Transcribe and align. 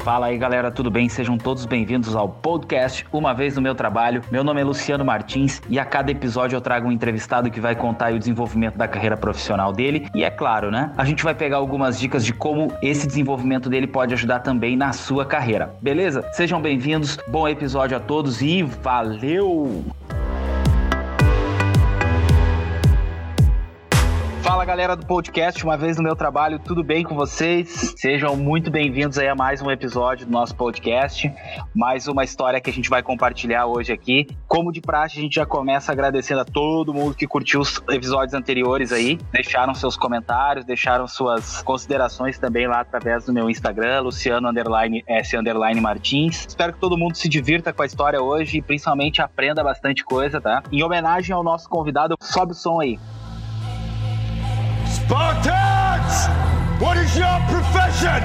Fala 0.00 0.26
aí 0.26 0.38
galera, 0.38 0.70
tudo 0.70 0.90
bem? 0.90 1.10
Sejam 1.10 1.36
todos 1.36 1.66
bem-vindos 1.66 2.16
ao 2.16 2.26
podcast 2.26 3.06
Uma 3.12 3.34
Vez 3.34 3.56
no 3.56 3.60
Meu 3.60 3.74
Trabalho. 3.74 4.22
Meu 4.30 4.42
nome 4.42 4.58
é 4.58 4.64
Luciano 4.64 5.04
Martins 5.04 5.60
e 5.68 5.78
a 5.78 5.84
cada 5.84 6.10
episódio 6.10 6.56
eu 6.56 6.60
trago 6.60 6.88
um 6.88 6.92
entrevistado 6.92 7.50
que 7.50 7.60
vai 7.60 7.76
contar 7.76 8.14
o 8.14 8.18
desenvolvimento 8.18 8.78
da 8.78 8.88
carreira 8.88 9.14
profissional 9.14 9.74
dele. 9.74 10.08
E 10.14 10.24
é 10.24 10.30
claro, 10.30 10.70
né? 10.70 10.90
A 10.96 11.04
gente 11.04 11.22
vai 11.22 11.34
pegar 11.34 11.58
algumas 11.58 12.00
dicas 12.00 12.24
de 12.24 12.32
como 12.32 12.72
esse 12.82 13.06
desenvolvimento 13.06 13.68
dele 13.68 13.86
pode 13.86 14.14
ajudar 14.14 14.40
também 14.40 14.74
na 14.74 14.94
sua 14.94 15.26
carreira. 15.26 15.74
Beleza? 15.82 16.24
Sejam 16.32 16.62
bem-vindos, 16.62 17.18
bom 17.28 17.46
episódio 17.46 17.94
a 17.94 18.00
todos 18.00 18.40
e 18.40 18.62
valeu! 18.62 19.84
Fala 24.50 24.64
galera 24.64 24.96
do 24.96 25.06
podcast, 25.06 25.62
uma 25.62 25.76
vez 25.76 25.96
no 25.96 26.02
meu 26.02 26.16
trabalho, 26.16 26.58
tudo 26.58 26.82
bem 26.82 27.04
com 27.04 27.14
vocês? 27.14 27.94
Sejam 27.96 28.34
muito 28.34 28.68
bem-vindos 28.68 29.16
aí 29.16 29.28
a 29.28 29.34
mais 29.36 29.62
um 29.62 29.70
episódio 29.70 30.26
do 30.26 30.32
nosso 30.32 30.56
podcast, 30.56 31.32
mais 31.72 32.08
uma 32.08 32.24
história 32.24 32.60
que 32.60 32.68
a 32.68 32.72
gente 32.72 32.90
vai 32.90 33.00
compartilhar 33.00 33.66
hoje 33.66 33.92
aqui. 33.92 34.26
Como 34.48 34.72
de 34.72 34.80
praxe, 34.80 35.20
a 35.20 35.22
gente 35.22 35.36
já 35.36 35.46
começa 35.46 35.92
agradecendo 35.92 36.40
a 36.40 36.44
todo 36.44 36.92
mundo 36.92 37.14
que 37.14 37.28
curtiu 37.28 37.60
os 37.60 37.80
episódios 37.90 38.34
anteriores 38.34 38.90
aí, 38.90 39.20
deixaram 39.30 39.72
seus 39.72 39.96
comentários, 39.96 40.64
deixaram 40.64 41.06
suas 41.06 41.62
considerações 41.62 42.36
também 42.36 42.66
lá 42.66 42.80
através 42.80 43.26
do 43.26 43.32
meu 43.32 43.48
Instagram, 43.48 44.00
Luciano 44.00 44.50
S 45.06 45.36
Martins. 45.80 46.46
Espero 46.48 46.72
que 46.72 46.80
todo 46.80 46.98
mundo 46.98 47.14
se 47.14 47.28
divirta 47.28 47.72
com 47.72 47.82
a 47.82 47.86
história 47.86 48.20
hoje 48.20 48.58
e 48.58 48.62
principalmente 48.62 49.22
aprenda 49.22 49.62
bastante 49.62 50.04
coisa, 50.04 50.40
tá? 50.40 50.60
Em 50.72 50.82
homenagem 50.82 51.32
ao 51.32 51.44
nosso 51.44 51.68
convidado, 51.68 52.16
sobe 52.20 52.50
o 52.50 52.54
som 52.56 52.80
aí. 52.80 52.98
Spartans! 55.10 56.28
What 56.80 56.96
is 56.96 57.16
your 57.16 57.40
profession? 57.48 58.22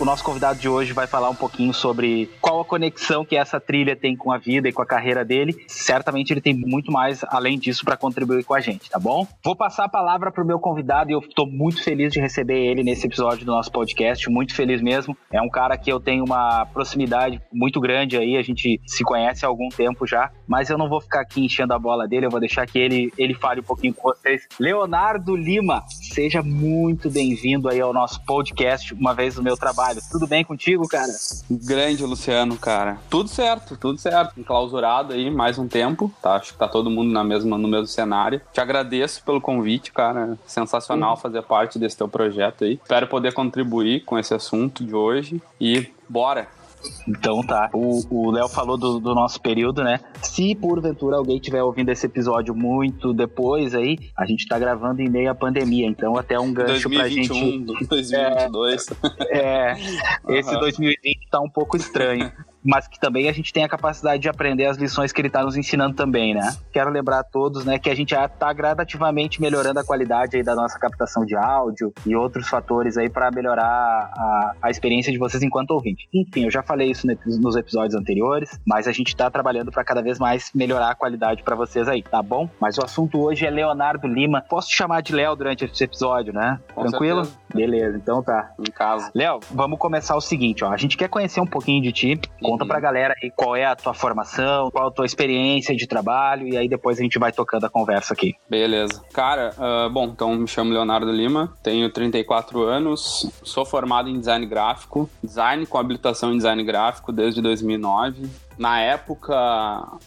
O 0.00 0.04
nosso 0.06 0.24
convidado 0.24 0.58
de 0.58 0.66
hoje 0.66 0.94
vai 0.94 1.06
falar 1.06 1.28
um 1.28 1.34
pouquinho 1.34 1.74
sobre 1.74 2.30
qual 2.40 2.62
a 2.62 2.64
conexão 2.64 3.22
que 3.22 3.36
essa 3.36 3.60
trilha 3.60 3.94
tem 3.94 4.16
com 4.16 4.32
a 4.32 4.38
vida 4.38 4.66
e 4.66 4.72
com 4.72 4.80
a 4.80 4.86
carreira 4.86 5.22
dele. 5.22 5.54
Certamente 5.68 6.32
ele 6.32 6.40
tem 6.40 6.54
muito 6.54 6.90
mais 6.90 7.22
além 7.28 7.58
disso 7.58 7.84
para 7.84 7.98
contribuir 7.98 8.42
com 8.42 8.54
a 8.54 8.60
gente, 8.60 8.88
tá 8.88 8.98
bom? 8.98 9.26
Vou 9.44 9.54
passar 9.54 9.84
a 9.84 9.88
palavra 9.90 10.32
para 10.32 10.42
o 10.42 10.46
meu 10.46 10.58
convidado 10.58 11.10
e 11.10 11.12
eu 11.12 11.18
estou 11.18 11.46
muito 11.46 11.84
feliz 11.84 12.10
de 12.14 12.18
receber 12.18 12.58
ele 12.58 12.82
nesse 12.82 13.06
episódio 13.06 13.44
do 13.44 13.52
nosso 13.52 13.70
podcast, 13.70 14.26
muito 14.30 14.54
feliz 14.54 14.80
mesmo. 14.80 15.14
É 15.30 15.42
um 15.42 15.50
cara 15.50 15.76
que 15.76 15.92
eu 15.92 16.00
tenho 16.00 16.24
uma 16.24 16.64
proximidade 16.64 17.38
muito 17.52 17.78
grande 17.78 18.16
aí, 18.16 18.38
a 18.38 18.42
gente 18.42 18.80
se 18.86 19.04
conhece 19.04 19.44
há 19.44 19.48
algum 19.50 19.68
tempo 19.68 20.06
já, 20.06 20.32
mas 20.48 20.70
eu 20.70 20.78
não 20.78 20.88
vou 20.88 21.02
ficar 21.02 21.20
aqui 21.20 21.44
enchendo 21.44 21.74
a 21.74 21.78
bola 21.78 22.08
dele, 22.08 22.24
eu 22.24 22.30
vou 22.30 22.40
deixar 22.40 22.66
que 22.66 22.78
ele, 22.78 23.12
ele 23.18 23.34
fale 23.34 23.60
um 23.60 23.64
pouquinho 23.64 23.92
com 23.92 24.08
vocês. 24.08 24.48
Leonardo 24.58 25.36
Lima, 25.36 25.84
seja 25.88 26.42
muito 26.42 27.10
bem-vindo 27.10 27.68
aí 27.68 27.82
ao 27.82 27.92
nosso 27.92 28.24
podcast, 28.24 28.94
uma 28.94 29.12
vez 29.12 29.36
no 29.36 29.42
meu 29.42 29.58
trabalho. 29.58 29.89
Tudo 30.10 30.26
bem 30.26 30.44
contigo, 30.44 30.86
cara? 30.86 31.12
Grande, 31.50 32.04
Luciano, 32.04 32.56
cara. 32.56 32.98
Tudo 33.08 33.28
certo, 33.28 33.76
tudo 33.76 33.98
certo. 33.98 34.38
Enclausurado 34.38 35.12
aí 35.12 35.30
mais 35.30 35.58
um 35.58 35.66
tempo, 35.66 36.12
tá? 36.22 36.34
Acho 36.34 36.52
que 36.52 36.58
tá 36.58 36.68
todo 36.68 36.90
mundo 36.90 37.10
na 37.10 37.24
mesma, 37.24 37.56
no 37.58 37.68
mesmo 37.68 37.86
cenário. 37.86 38.40
Te 38.52 38.60
agradeço 38.60 39.22
pelo 39.24 39.40
convite, 39.40 39.92
cara. 39.92 40.38
Sensacional 40.46 41.14
uhum. 41.14 41.16
fazer 41.16 41.42
parte 41.42 41.78
desse 41.78 41.96
teu 41.96 42.08
projeto 42.08 42.64
aí. 42.64 42.74
Espero 42.74 43.06
poder 43.06 43.32
contribuir 43.32 44.04
com 44.04 44.18
esse 44.18 44.34
assunto 44.34 44.84
de 44.84 44.94
hoje 44.94 45.42
e 45.60 45.90
bora! 46.08 46.59
Então 47.06 47.42
tá. 47.42 47.70
O 47.72 48.30
Léo 48.30 48.48
falou 48.48 48.76
do, 48.76 49.00
do, 49.00 49.14
nosso 49.14 49.40
período, 49.40 49.82
né? 49.82 50.00
Se 50.22 50.54
porventura 50.54 51.16
alguém 51.16 51.36
estiver 51.36 51.62
ouvindo 51.62 51.90
esse 51.90 52.06
episódio 52.06 52.54
muito 52.54 53.12
depois 53.12 53.74
aí, 53.74 53.98
a 54.16 54.26
gente 54.26 54.46
tá 54.46 54.58
gravando 54.58 55.02
em 55.02 55.08
meio 55.08 55.30
à 55.30 55.34
pandemia, 55.34 55.86
então 55.86 56.16
até 56.16 56.38
um 56.38 56.52
gancho 56.52 56.88
2021, 56.88 57.64
pra 57.64 57.78
gente. 57.78 57.86
2022. 57.86 58.86
É, 59.30 59.72
é 59.72 60.38
esse 60.38 60.54
uhum. 60.54 60.60
2020 60.60 61.28
tá 61.30 61.40
um 61.40 61.48
pouco 61.48 61.76
estranho 61.76 62.30
mas 62.64 62.86
que 62.86 62.98
também 62.98 63.28
a 63.28 63.32
gente 63.32 63.52
tem 63.52 63.64
a 63.64 63.68
capacidade 63.68 64.22
de 64.22 64.28
aprender 64.28 64.66
as 64.66 64.76
lições 64.76 65.12
que 65.12 65.20
ele 65.20 65.28
está 65.28 65.42
nos 65.42 65.56
ensinando 65.56 65.94
também, 65.94 66.34
né? 66.34 66.54
Quero 66.72 66.90
lembrar 66.90 67.20
a 67.20 67.24
todos, 67.24 67.64
né, 67.64 67.78
que 67.78 67.90
a 67.90 67.94
gente 67.94 68.10
já 68.10 68.26
está 68.26 68.52
gradativamente 68.52 69.40
melhorando 69.40 69.80
a 69.80 69.84
qualidade 69.84 70.36
aí 70.36 70.42
da 70.42 70.54
nossa 70.54 70.78
captação 70.78 71.24
de 71.24 71.36
áudio 71.36 71.92
e 72.06 72.14
outros 72.14 72.48
fatores 72.48 72.96
aí 72.96 73.08
para 73.08 73.30
melhorar 73.30 73.64
a, 73.64 74.54
a 74.62 74.70
experiência 74.70 75.12
de 75.12 75.18
vocês 75.18 75.42
enquanto 75.42 75.70
ouvinte. 75.72 76.08
Enfim, 76.12 76.44
eu 76.44 76.50
já 76.50 76.62
falei 76.62 76.90
isso 76.90 77.06
nos 77.06 77.56
episódios 77.56 77.94
anteriores, 77.94 78.60
mas 78.66 78.86
a 78.86 78.92
gente 78.92 79.08
está 79.08 79.30
trabalhando 79.30 79.70
para 79.70 79.84
cada 79.84 80.02
vez 80.02 80.18
mais 80.18 80.50
melhorar 80.54 80.90
a 80.90 80.94
qualidade 80.94 81.42
para 81.42 81.56
vocês 81.56 81.88
aí, 81.88 82.02
tá 82.02 82.22
bom? 82.22 82.48
Mas 82.60 82.78
o 82.78 82.84
assunto 82.84 83.20
hoje 83.20 83.46
é 83.46 83.50
Leonardo 83.50 84.06
Lima. 84.06 84.44
Posso 84.48 84.68
te 84.68 84.76
chamar 84.76 85.00
de 85.02 85.14
Léo 85.14 85.34
durante 85.36 85.64
esse 85.64 85.84
episódio, 85.84 86.32
né? 86.32 86.58
Com 86.74 86.82
Tranquilo? 86.82 87.24
Certeza. 87.24 87.40
Beleza, 87.54 87.96
então 87.96 88.22
tá. 88.22 88.52
Em 88.58 88.70
casa. 88.70 89.10
Léo, 89.14 89.40
vamos 89.50 89.78
começar 89.78 90.16
o 90.16 90.20
seguinte, 90.20 90.64
ó. 90.64 90.72
A 90.72 90.76
gente 90.76 90.96
quer 90.96 91.08
conhecer 91.08 91.40
um 91.40 91.46
pouquinho 91.46 91.82
de 91.82 91.92
ti. 91.92 92.20
Conta 92.50 92.66
pra 92.66 92.80
galera 92.80 93.14
aí 93.22 93.30
qual 93.30 93.54
é 93.54 93.64
a 93.64 93.76
tua 93.76 93.94
formação, 93.94 94.72
qual 94.72 94.88
a 94.88 94.90
tua 94.90 95.06
experiência 95.06 95.76
de 95.76 95.86
trabalho, 95.86 96.48
e 96.48 96.56
aí 96.56 96.68
depois 96.68 96.98
a 96.98 97.02
gente 97.02 97.16
vai 97.16 97.30
tocando 97.30 97.64
a 97.64 97.70
conversa 97.70 98.12
aqui. 98.12 98.34
Beleza. 98.48 99.04
Cara, 99.12 99.54
uh, 99.56 99.88
bom, 99.88 100.06
então 100.06 100.34
me 100.34 100.48
chamo 100.48 100.72
Leonardo 100.72 101.12
Lima, 101.12 101.52
tenho 101.62 101.88
34 101.90 102.62
anos, 102.62 103.30
sou 103.44 103.64
formado 103.64 104.08
em 104.08 104.18
design 104.18 104.44
gráfico, 104.46 105.08
design 105.22 105.64
com 105.64 105.78
habilitação 105.78 106.32
em 106.32 106.38
design 106.38 106.64
gráfico 106.64 107.12
desde 107.12 107.40
2009. 107.40 108.28
Na 108.58 108.80
época, 108.80 109.32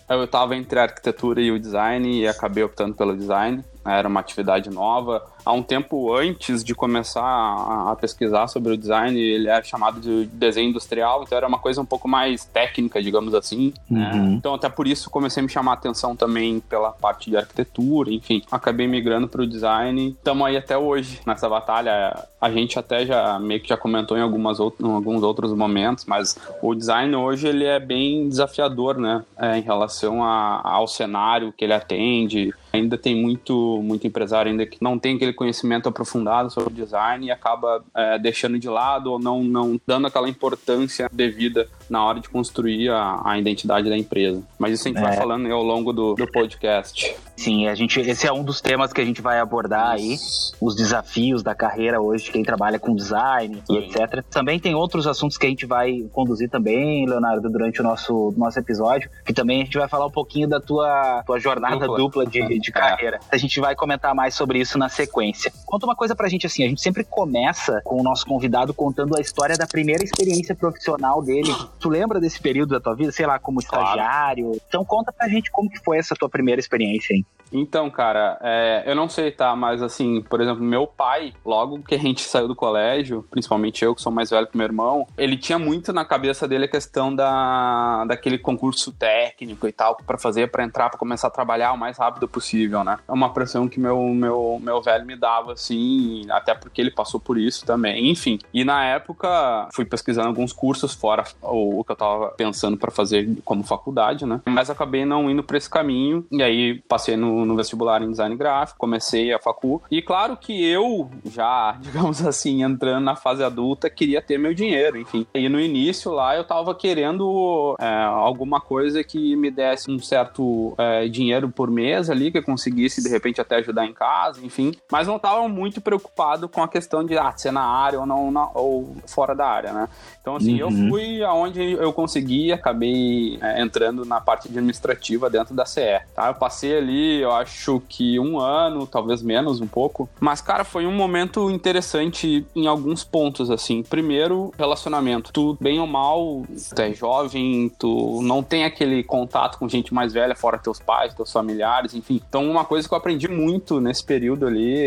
eu 0.09 0.25
estava 0.25 0.55
entre 0.55 0.79
a 0.79 0.83
arquitetura 0.83 1.41
e 1.41 1.49
o 1.49 1.57
design 1.57 2.19
e 2.19 2.27
acabei 2.27 2.63
optando 2.63 2.93
pelo 2.93 3.15
design. 3.15 3.63
Era 3.85 4.07
uma 4.07 4.19
atividade 4.19 4.69
nova, 4.69 5.23
há 5.45 5.51
um 5.51 5.63
tempo 5.63 6.13
antes 6.13 6.63
de 6.63 6.73
começar 6.73 7.23
a, 7.23 7.95
pesquisar 7.99 8.47
sobre 8.47 8.73
o 8.73 8.77
design, 8.77 9.19
ele 9.19 9.47
era 9.47 9.63
chamado 9.63 9.99
de 9.99 10.25
desenho 10.27 10.69
industrial, 10.69 11.23
então 11.23 11.37
era 11.37 11.47
uma 11.47 11.59
coisa 11.59 11.81
um 11.81 11.85
pouco 11.85 12.07
mais 12.07 12.45
técnica, 12.45 13.01
digamos 13.01 13.33
assim. 13.33 13.73
Né? 13.89 14.11
Uhum. 14.13 14.33
Então, 14.33 14.53
até 14.53 14.69
por 14.69 14.87
isso, 14.87 15.09
comecei 15.09 15.41
a 15.41 15.43
me 15.43 15.49
chamar 15.49 15.71
a 15.71 15.75
atenção 15.75 16.15
também 16.15 16.59
pela 16.59 16.91
parte 16.91 17.29
de 17.29 17.37
arquitetura, 17.37 18.11
enfim. 18.11 18.41
Acabei 18.51 18.87
migrando 18.87 19.27
para 19.27 19.41
o 19.41 19.47
design. 19.47 20.09
Estamos 20.09 20.47
aí 20.47 20.57
até 20.57 20.77
hoje 20.77 21.21
nessa 21.25 21.47
batalha. 21.47 22.27
A 22.39 22.51
gente 22.51 22.77
até 22.77 23.05
já 23.05 23.39
meio 23.39 23.61
que 23.61 23.69
já 23.69 23.77
comentou 23.77 24.17
em, 24.17 24.21
algumas 24.21 24.59
em 24.59 24.93
alguns 24.93 25.23
outros 25.23 25.53
momentos, 25.53 26.05
mas 26.05 26.37
o 26.61 26.75
design 26.75 27.15
hoje 27.15 27.47
ele 27.47 27.65
é 27.65 27.79
bem 27.79 28.27
desafiador, 28.27 28.97
né? 28.97 29.23
É, 29.37 29.57
em 29.57 29.61
relação 29.61 30.23
a, 30.23 30.61
ao 30.63 30.87
cenário 30.87 31.53
que 31.53 31.63
ele 31.63 31.73
atende. 31.73 32.53
Ainda 32.71 32.97
tem 32.97 33.15
muito, 33.15 33.81
muito 33.83 34.07
empresário 34.07 34.51
ainda 34.51 34.65
que 34.65 34.77
não 34.81 34.97
tem 34.97 35.15
aquele 35.15 35.32
conhecimento 35.33 35.89
aprofundado 35.89 36.49
sobre 36.49 36.73
design 36.73 37.27
e 37.27 37.31
acaba 37.31 37.83
é, 37.95 38.19
deixando 38.19 38.57
de 38.59 38.69
lado 38.69 39.11
ou 39.11 39.19
não, 39.19 39.43
não 39.43 39.79
dando 39.85 40.07
aquela 40.07 40.29
importância 40.29 41.09
devida 41.11 41.67
na 41.89 42.03
hora 42.03 42.19
de 42.19 42.29
construir 42.29 42.89
a, 42.89 43.21
a 43.23 43.37
identidade 43.37 43.89
da 43.89 43.97
empresa. 43.97 44.41
Mas 44.57 44.73
isso 44.73 44.87
a 44.87 44.91
gente 44.91 44.99
é. 44.99 45.01
vai 45.01 45.15
falando 45.15 45.51
ao 45.51 45.63
longo 45.63 45.91
do, 45.91 46.13
do 46.13 46.31
podcast. 46.31 47.15
Sim, 47.35 47.67
a 47.67 47.75
gente, 47.75 47.99
esse 47.99 48.27
é 48.27 48.31
um 48.31 48.43
dos 48.43 48.61
temas 48.61 48.93
que 48.93 49.01
a 49.01 49.05
gente 49.05 49.21
vai 49.21 49.39
abordar 49.39 49.91
aí, 49.91 50.17
os 50.61 50.75
desafios 50.75 51.41
da 51.41 51.55
carreira 51.55 51.99
hoje, 51.99 52.31
quem 52.31 52.43
trabalha 52.43 52.79
com 52.79 52.95
design 52.95 53.61
Sim. 53.65 53.73
e 53.73 53.77
etc. 53.79 54.23
Também 54.29 54.59
tem 54.59 54.75
outros 54.75 55.07
assuntos 55.07 55.37
que 55.37 55.45
a 55.45 55.49
gente 55.49 55.65
vai 55.65 56.05
conduzir 56.11 56.49
também, 56.49 57.07
Leonardo, 57.07 57.49
durante 57.49 57.81
o 57.81 57.83
nosso, 57.83 58.33
nosso 58.37 58.59
episódio, 58.59 59.09
que 59.25 59.33
também 59.33 59.61
a 59.61 59.65
gente 59.65 59.77
vai 59.77 59.87
falar 59.87 60.05
um 60.05 60.11
pouquinho 60.11 60.47
da 60.47 60.59
tua, 60.59 61.23
tua 61.25 61.39
jornada 61.39 61.87
dupla, 61.87 61.97
dupla 61.97 62.25
de, 62.25 62.59
de 62.59 62.71
carreira. 62.71 63.19
É. 63.29 63.35
A 63.35 63.37
gente 63.37 63.59
vai 63.59 63.75
comentar 63.75 64.13
mais 64.13 64.35
sobre 64.35 64.59
isso 64.59 64.77
na 64.77 64.89
sequência. 64.89 65.22
Conta 65.65 65.85
uma 65.85 65.95
coisa 65.95 66.15
pra 66.15 66.27
gente 66.27 66.45
assim, 66.45 66.63
a 66.63 66.67
gente 66.67 66.81
sempre 66.81 67.03
começa 67.03 67.81
com 67.83 67.99
o 67.99 68.03
nosso 68.03 68.25
convidado 68.25 68.73
contando 68.73 69.17
a 69.17 69.21
história 69.21 69.57
da 69.57 69.67
primeira 69.67 70.03
experiência 70.03 70.55
profissional 70.55 71.21
dele. 71.21 71.53
Tu 71.79 71.89
lembra 71.89 72.19
desse 72.19 72.39
período 72.39 72.69
da 72.71 72.79
tua 72.79 72.95
vida, 72.95 73.11
sei 73.11 73.25
lá, 73.25 73.39
como 73.39 73.63
claro. 73.63 73.85
estagiário? 73.85 74.61
Então 74.67 74.83
conta 74.83 75.11
pra 75.11 75.27
gente 75.27 75.51
como 75.51 75.69
que 75.69 75.79
foi 75.83 75.97
essa 75.97 76.15
tua 76.15 76.29
primeira 76.29 76.59
experiência, 76.59 77.13
hein? 77.13 77.25
Então, 77.53 77.89
cara, 77.89 78.39
é, 78.41 78.83
eu 78.87 78.95
não 78.95 79.07
sei, 79.07 79.31
tá? 79.31 79.55
Mas 79.55 79.81
assim, 79.83 80.21
por 80.23 80.41
exemplo, 80.41 80.63
meu 80.63 80.87
pai, 80.87 81.33
logo 81.45 81.83
que 81.83 81.93
a 81.93 81.99
gente 81.99 82.21
saiu 82.27 82.47
do 82.47 82.55
colégio, 82.55 83.25
principalmente 83.29 83.85
eu, 83.85 83.93
que 83.93 84.01
sou 84.01 84.11
mais 84.11 84.31
velho 84.31 84.47
que 84.47 84.57
meu 84.57 84.65
irmão, 84.65 85.07
ele 85.17 85.37
tinha 85.37 85.59
muito 85.59 85.93
na 85.93 86.03
cabeça 86.03 86.47
dele 86.47 86.65
a 86.65 86.67
questão 86.67 87.15
da, 87.15 88.05
daquele 88.05 88.39
concurso 88.39 88.91
técnico 88.91 89.67
e 89.67 89.71
tal, 89.71 89.95
para 89.95 90.17
fazer, 90.17 90.49
para 90.49 90.63
entrar, 90.63 90.89
para 90.89 90.97
começar 90.97 91.27
a 91.27 91.31
trabalhar 91.31 91.73
o 91.73 91.77
mais 91.77 91.97
rápido 91.97 92.27
possível, 92.27 92.83
né? 92.83 92.97
É 93.07 93.11
uma 93.11 93.31
pressão 93.31 93.67
que 93.67 93.79
meu, 93.79 94.01
meu, 94.09 94.59
meu 94.61 94.81
velho 94.81 95.05
me 95.05 95.12
dava, 95.15 95.53
assim, 95.53 96.25
até 96.29 96.53
porque 96.53 96.81
ele 96.81 96.91
passou 96.91 97.19
por 97.19 97.37
isso 97.37 97.65
também, 97.65 98.09
enfim. 98.09 98.39
E 98.53 98.63
na 98.63 98.83
época, 98.85 99.67
fui 99.73 99.85
pesquisando 99.85 100.27
alguns 100.27 100.51
cursos 100.51 100.93
fora 100.93 101.23
o, 101.41 101.83
que 101.83 101.91
eu 101.91 101.95
tava 101.95 102.29
pensando 102.29 102.77
para 102.77 102.91
fazer 102.91 103.29
como 103.45 103.63
faculdade, 103.63 104.25
né? 104.25 104.41
Mas 104.45 104.69
acabei 104.69 105.05
não 105.05 105.29
indo 105.29 105.43
para 105.43 105.57
esse 105.57 105.69
caminho, 105.69 106.25
e 106.31 106.41
aí 106.41 106.81
passei 106.87 107.13
passei 107.13 107.17
no, 107.17 107.45
no, 107.45 107.55
vestibular 107.55 108.01
em 108.01 108.09
design 108.09 108.35
gráfico, 108.35 108.79
comecei 108.79 109.33
a 109.33 109.39
facu. 109.39 109.81
E 109.91 110.01
claro 110.01 110.37
que 110.37 110.65
eu, 110.65 111.09
já, 111.25 111.77
digamos 111.81 112.25
assim, 112.25 112.63
entrando 112.63 113.03
na 113.03 113.15
fase 113.15 113.43
adulta, 113.43 113.89
queria 113.89 114.21
ter 114.21 114.37
meu 114.37 114.53
dinheiro, 114.53 114.97
enfim. 114.97 115.25
E 115.33 115.49
no 115.49 115.59
início 115.59 116.11
lá 116.11 116.35
eu 116.35 116.43
tava 116.43 116.73
querendo 116.73 117.75
é, 117.79 118.03
alguma 118.03 118.59
coisa 118.59 119.03
que 119.03 119.35
me 119.35 119.51
desse 119.51 119.91
um 119.91 119.99
certo 119.99 120.73
é, 120.77 121.07
dinheiro 121.07 121.49
por 121.49 121.69
mês 121.69 122.09
ali, 122.09 122.31
que 122.31 122.37
eu 122.37 122.43
conseguisse 122.43 123.03
de 123.03 123.09
repente 123.09 123.41
até 123.41 123.57
ajudar 123.57 123.85
em 123.85 123.93
casa, 123.93 124.43
enfim. 124.45 124.73
Mas 124.91 125.02
não 125.07 125.19
tava 125.19 125.47
muito 125.47 125.81
preocupado 125.81 126.47
com 126.47 126.61
a 126.61 126.67
questão 126.67 127.03
de 127.03 127.17
ah, 127.17 127.33
ser 127.35 127.51
na 127.51 127.63
área 127.63 127.99
ou 127.99 128.05
não 128.05 128.31
na, 128.31 128.49
ou 128.53 128.95
fora 129.07 129.35
da 129.35 129.45
área, 129.45 129.73
né? 129.73 129.89
Então, 130.21 130.37
assim, 130.37 130.61
uhum. 130.61 130.69
eu 130.69 130.89
fui 130.89 131.23
aonde 131.23 131.73
eu 131.73 131.91
consegui, 131.91 132.51
acabei 132.53 133.37
é, 133.41 133.61
entrando 133.61 134.05
na 134.05 134.21
parte 134.21 134.47
administrativa 134.47 135.29
dentro 135.29 135.53
da 135.53 135.65
CE, 135.65 135.99
tá? 136.15 136.27
Eu 136.27 136.35
passei 136.35 136.77
ali, 136.77 137.19
eu 137.21 137.31
acho 137.31 137.81
que 137.89 138.17
um 138.19 138.39
ano, 138.39 138.87
talvez 138.87 139.21
menos 139.21 139.59
um 139.59 139.67
pouco. 139.67 140.09
Mas, 140.21 140.39
cara, 140.39 140.63
foi 140.63 140.85
um 140.85 140.93
momento 140.93 141.49
interessante 141.51 142.45
em 142.55 142.67
alguns 142.67 143.03
pontos, 143.03 143.51
assim. 143.51 143.83
Primeiro, 143.83 144.53
relacionamento. 144.57 145.33
Tu, 145.33 145.57
bem 145.59 145.79
ou 145.79 145.87
mal, 145.87 146.45
tu 146.73 146.81
é 146.81 146.93
jovem, 146.93 147.69
tu 147.77 148.21
não 148.23 148.41
tem 148.41 148.63
aquele 148.63 149.03
contato 149.03 149.57
com 149.57 149.67
gente 149.67 149.93
mais 149.93 150.13
velha, 150.13 150.35
fora 150.35 150.57
teus 150.57 150.79
pais, 150.79 151.13
teus 151.13 151.31
familiares, 151.31 151.93
enfim. 151.93 152.21
Então, 152.29 152.49
uma 152.49 152.63
coisa 152.63 152.87
que 152.87 152.93
eu 152.93 152.97
aprendi 152.97 153.27
muito 153.27 153.81
nesse 153.81 154.03
período 154.05 154.47
ali 154.47 154.77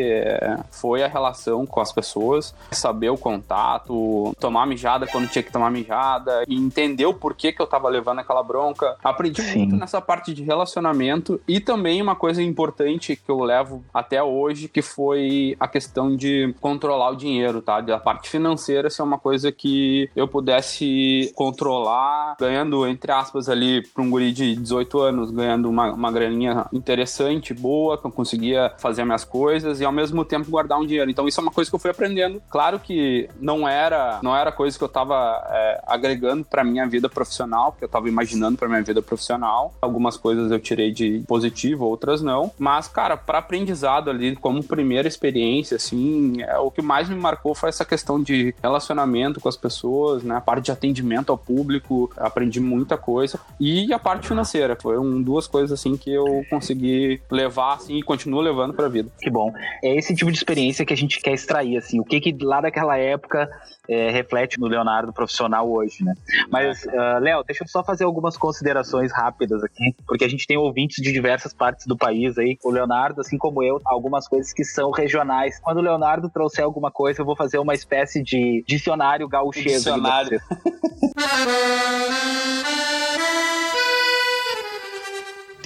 foi 0.71 1.03
a 1.03 1.09
relação 1.09 1.67
com 1.67 1.81
as 1.81 1.93
pessoas, 1.93 2.55
saber 2.71 3.11
o 3.11 3.19
contato, 3.19 4.35
tomar 4.39 4.67
mijada 4.67 5.07
quando 5.07 5.29
tinha 5.29 5.43
que 5.43 5.53
tomar 5.53 5.71
mijada, 5.71 6.45
e 6.47 6.55
entender 6.55 7.07
o 7.07 7.15
porquê 7.15 7.53
que 7.53 7.61
eu 7.61 7.67
tava 7.67 7.89
levando 7.89 8.21
aquela 8.21 8.43
bronca. 8.43 8.97
Aprendi 9.03 9.43
Sim. 9.43 9.59
muito 9.59 9.77
nessa 9.77 10.01
parte 10.01 10.33
de 10.33 10.43
relacionamento 10.43 11.41
e 11.47 11.61
também 11.61 12.01
uma 12.01 12.15
coisa 12.15 12.43
importante 12.43 13.17
que 13.17 13.31
eu 13.31 13.41
levo 13.41 13.85
até 13.93 14.23
hoje, 14.23 14.69
que 14.69 14.83
foi 14.83 15.57
a 15.59 15.69
questão 15.69 16.17
de 16.17 16.55
controlar 16.61 17.11
o 17.11 17.17
dinheiro, 17.17 17.61
tá? 17.61 17.81
Da 17.81 17.99
parte 17.99 18.29
financeira 18.29 18.91
ser 18.91 19.03
uma 19.03 19.19
coisa 19.19 19.51
que 19.53 20.11
eu 20.15 20.29
pudesse 20.29 21.33
controlar, 21.35 22.37
ganhando, 22.39 22.87
entre 22.87 23.13
aspas, 23.13 23.49
ali, 23.49 23.83
para 23.83 24.03
um 24.03 24.11
guri 24.11 24.33
de 24.33 24.57
18 24.57 24.99
anos, 25.01 25.31
ganhando 25.31 25.69
uma, 25.69 25.93
uma 25.93 26.13
graninha 26.13 26.67
interessante, 26.73 27.55
boa, 27.55 27.99
que 27.99 28.07
eu 28.07 28.11
conseguia 28.11 28.73
fazer 28.79 29.05
minhas 29.05 29.25
coisas 29.25 29.81
e 29.81 29.85
ao 29.85 29.93
mesmo 29.97 30.25
tempo 30.25 30.51
guardar 30.51 30.79
um 30.79 30.87
dinheiro. 30.87 31.11
Então 31.11 31.27
isso 31.27 31.41
é 31.41 31.43
uma 31.43 31.53
coisa 31.53 31.71
que 31.71 31.75
eu 31.75 31.81
fui 31.81 31.91
aprendendo. 31.91 32.43
Claro 32.49 32.79
que 32.79 33.29
não 33.41 33.69
era, 33.69 34.21
não 34.23 34.37
era 34.37 34.53
coisa 34.53 34.77
que 34.77 34.85
eu 34.85 34.89
tava 34.89 35.43
é, 35.51 35.83
agregando 35.87 36.45
para 36.45 36.63
minha 36.63 36.87
vida 36.87 37.09
profissional, 37.09 37.73
que 37.73 37.85
eu 37.85 37.87
estava 37.87 38.09
imaginando 38.09 38.57
para 38.57 38.69
minha 38.69 38.83
vida 38.83 39.03
profissional. 39.03 39.75
Algumas 39.81 40.17
coisas 40.17 40.51
eu 40.51 40.61
tirei 40.61 40.93
de 40.93 41.23
positivo, 41.27 41.85
outras 41.85 42.23
não. 42.23 42.53
Mas, 42.59 42.89
cara, 42.89 43.17
para 43.17 43.39
aprendizado 43.39 44.11
ali, 44.11 44.37
como 44.37 44.63
primeira 44.63 45.09
experiência, 45.09 45.77
assim, 45.77 46.43
é, 46.43 46.59
o 46.59 46.71
que 46.71 46.83
mais 46.83 47.09
me 47.09 47.17
marcou 47.17 47.55
foi 47.55 47.69
essa 47.69 47.85
questão 47.85 48.23
de 48.23 48.55
relacionamento 48.63 49.41
com 49.41 49.49
as 49.49 49.57
pessoas, 49.57 50.23
né? 50.23 50.37
A 50.37 50.41
parte 50.41 50.67
de 50.67 50.73
atendimento 50.73 51.31
ao 51.31 51.39
público, 51.39 52.11
aprendi 52.17 52.61
muita 52.61 52.97
coisa. 52.97 53.39
E 53.59 53.93
a 53.93 53.99
parte 53.99 54.29
financeira, 54.29 54.77
foram 54.77 55.23
duas 55.23 55.47
coisas 55.47 55.73
assim 55.73 55.97
que 55.97 56.13
eu 56.13 56.45
consegui 56.51 57.21
levar 57.31 57.75
assim 57.75 57.99
e 57.99 58.03
continuo 58.03 58.41
levando 58.41 58.75
para 58.75 58.87
a 58.87 58.89
vida. 58.89 59.11
Que 59.21 59.31
bom. 59.31 59.53
É 59.83 59.97
esse 59.97 60.15
tipo 60.15 60.31
de 60.31 60.39
experiência 60.39 60.85
que 60.85 60.93
a 60.93 60.97
gente 60.97 61.21
quer 61.21 61.33
extrair, 61.33 61.77
assim. 61.77 62.01
O 62.01 62.05
que 62.05 62.21
que 62.21 62.37
lá 62.41 62.61
daquela 62.61 62.99
época 62.99 63.49
é, 63.89 64.11
reflete 64.11 64.59
no 64.59 64.67
Leonardo 64.67 65.13
profissional 65.13 65.71
hoje, 65.71 66.05
né? 66.05 66.15
Mas, 66.51 66.85
uh, 66.85 67.21
Léo, 67.21 67.45
deixa 67.45 67.65
eu 67.65 67.69
só 67.69 67.85
fazer 67.85 68.05
algumas 68.05 68.37
considerações 68.37 69.13
rápidas 69.13 69.63
aqui, 69.63 69.95
porque 70.07 70.25
a 70.25 70.29
gente 70.29 70.47
tem 70.47 70.57
ouvintes 70.57 71.03
de 71.03 71.13
diversas 71.13 71.53
partes 71.53 71.87
do 71.87 71.97
país 71.97 72.37
aí. 72.39 72.59
O 72.65 72.71
Leonardo, 72.71 73.21
assim 73.21 73.39
como 73.39 73.63
eu, 73.63 73.81
algumas 73.85 74.29
coisas 74.29 74.53
que 74.53 74.65
são 74.65 74.91
regionais. 74.91 75.59
Quando 75.61 75.79
o 75.79 75.83
Leonardo 75.83 76.29
trouxer 76.29 76.65
alguma 76.65 76.91
coisa, 76.91 77.21
eu 77.21 77.27
vou 77.27 77.37
fazer 77.37 77.59
uma 77.59 77.75
espécie 77.75 78.23
de 78.23 78.65
dicionário 78.67 79.29
gaúchês. 79.29 79.85
Dicionário. 79.85 80.41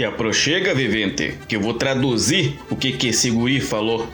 Te 0.01 0.07
aproxega, 0.07 0.75
vivente, 0.75 1.37
que 1.47 1.57
eu 1.57 1.61
vou 1.61 1.75
traduzir 1.75 2.59
o 2.71 2.75
que 2.75 2.91
que 2.91 3.09
esse 3.09 3.31
guri 3.31 3.61
falou. 3.61 4.09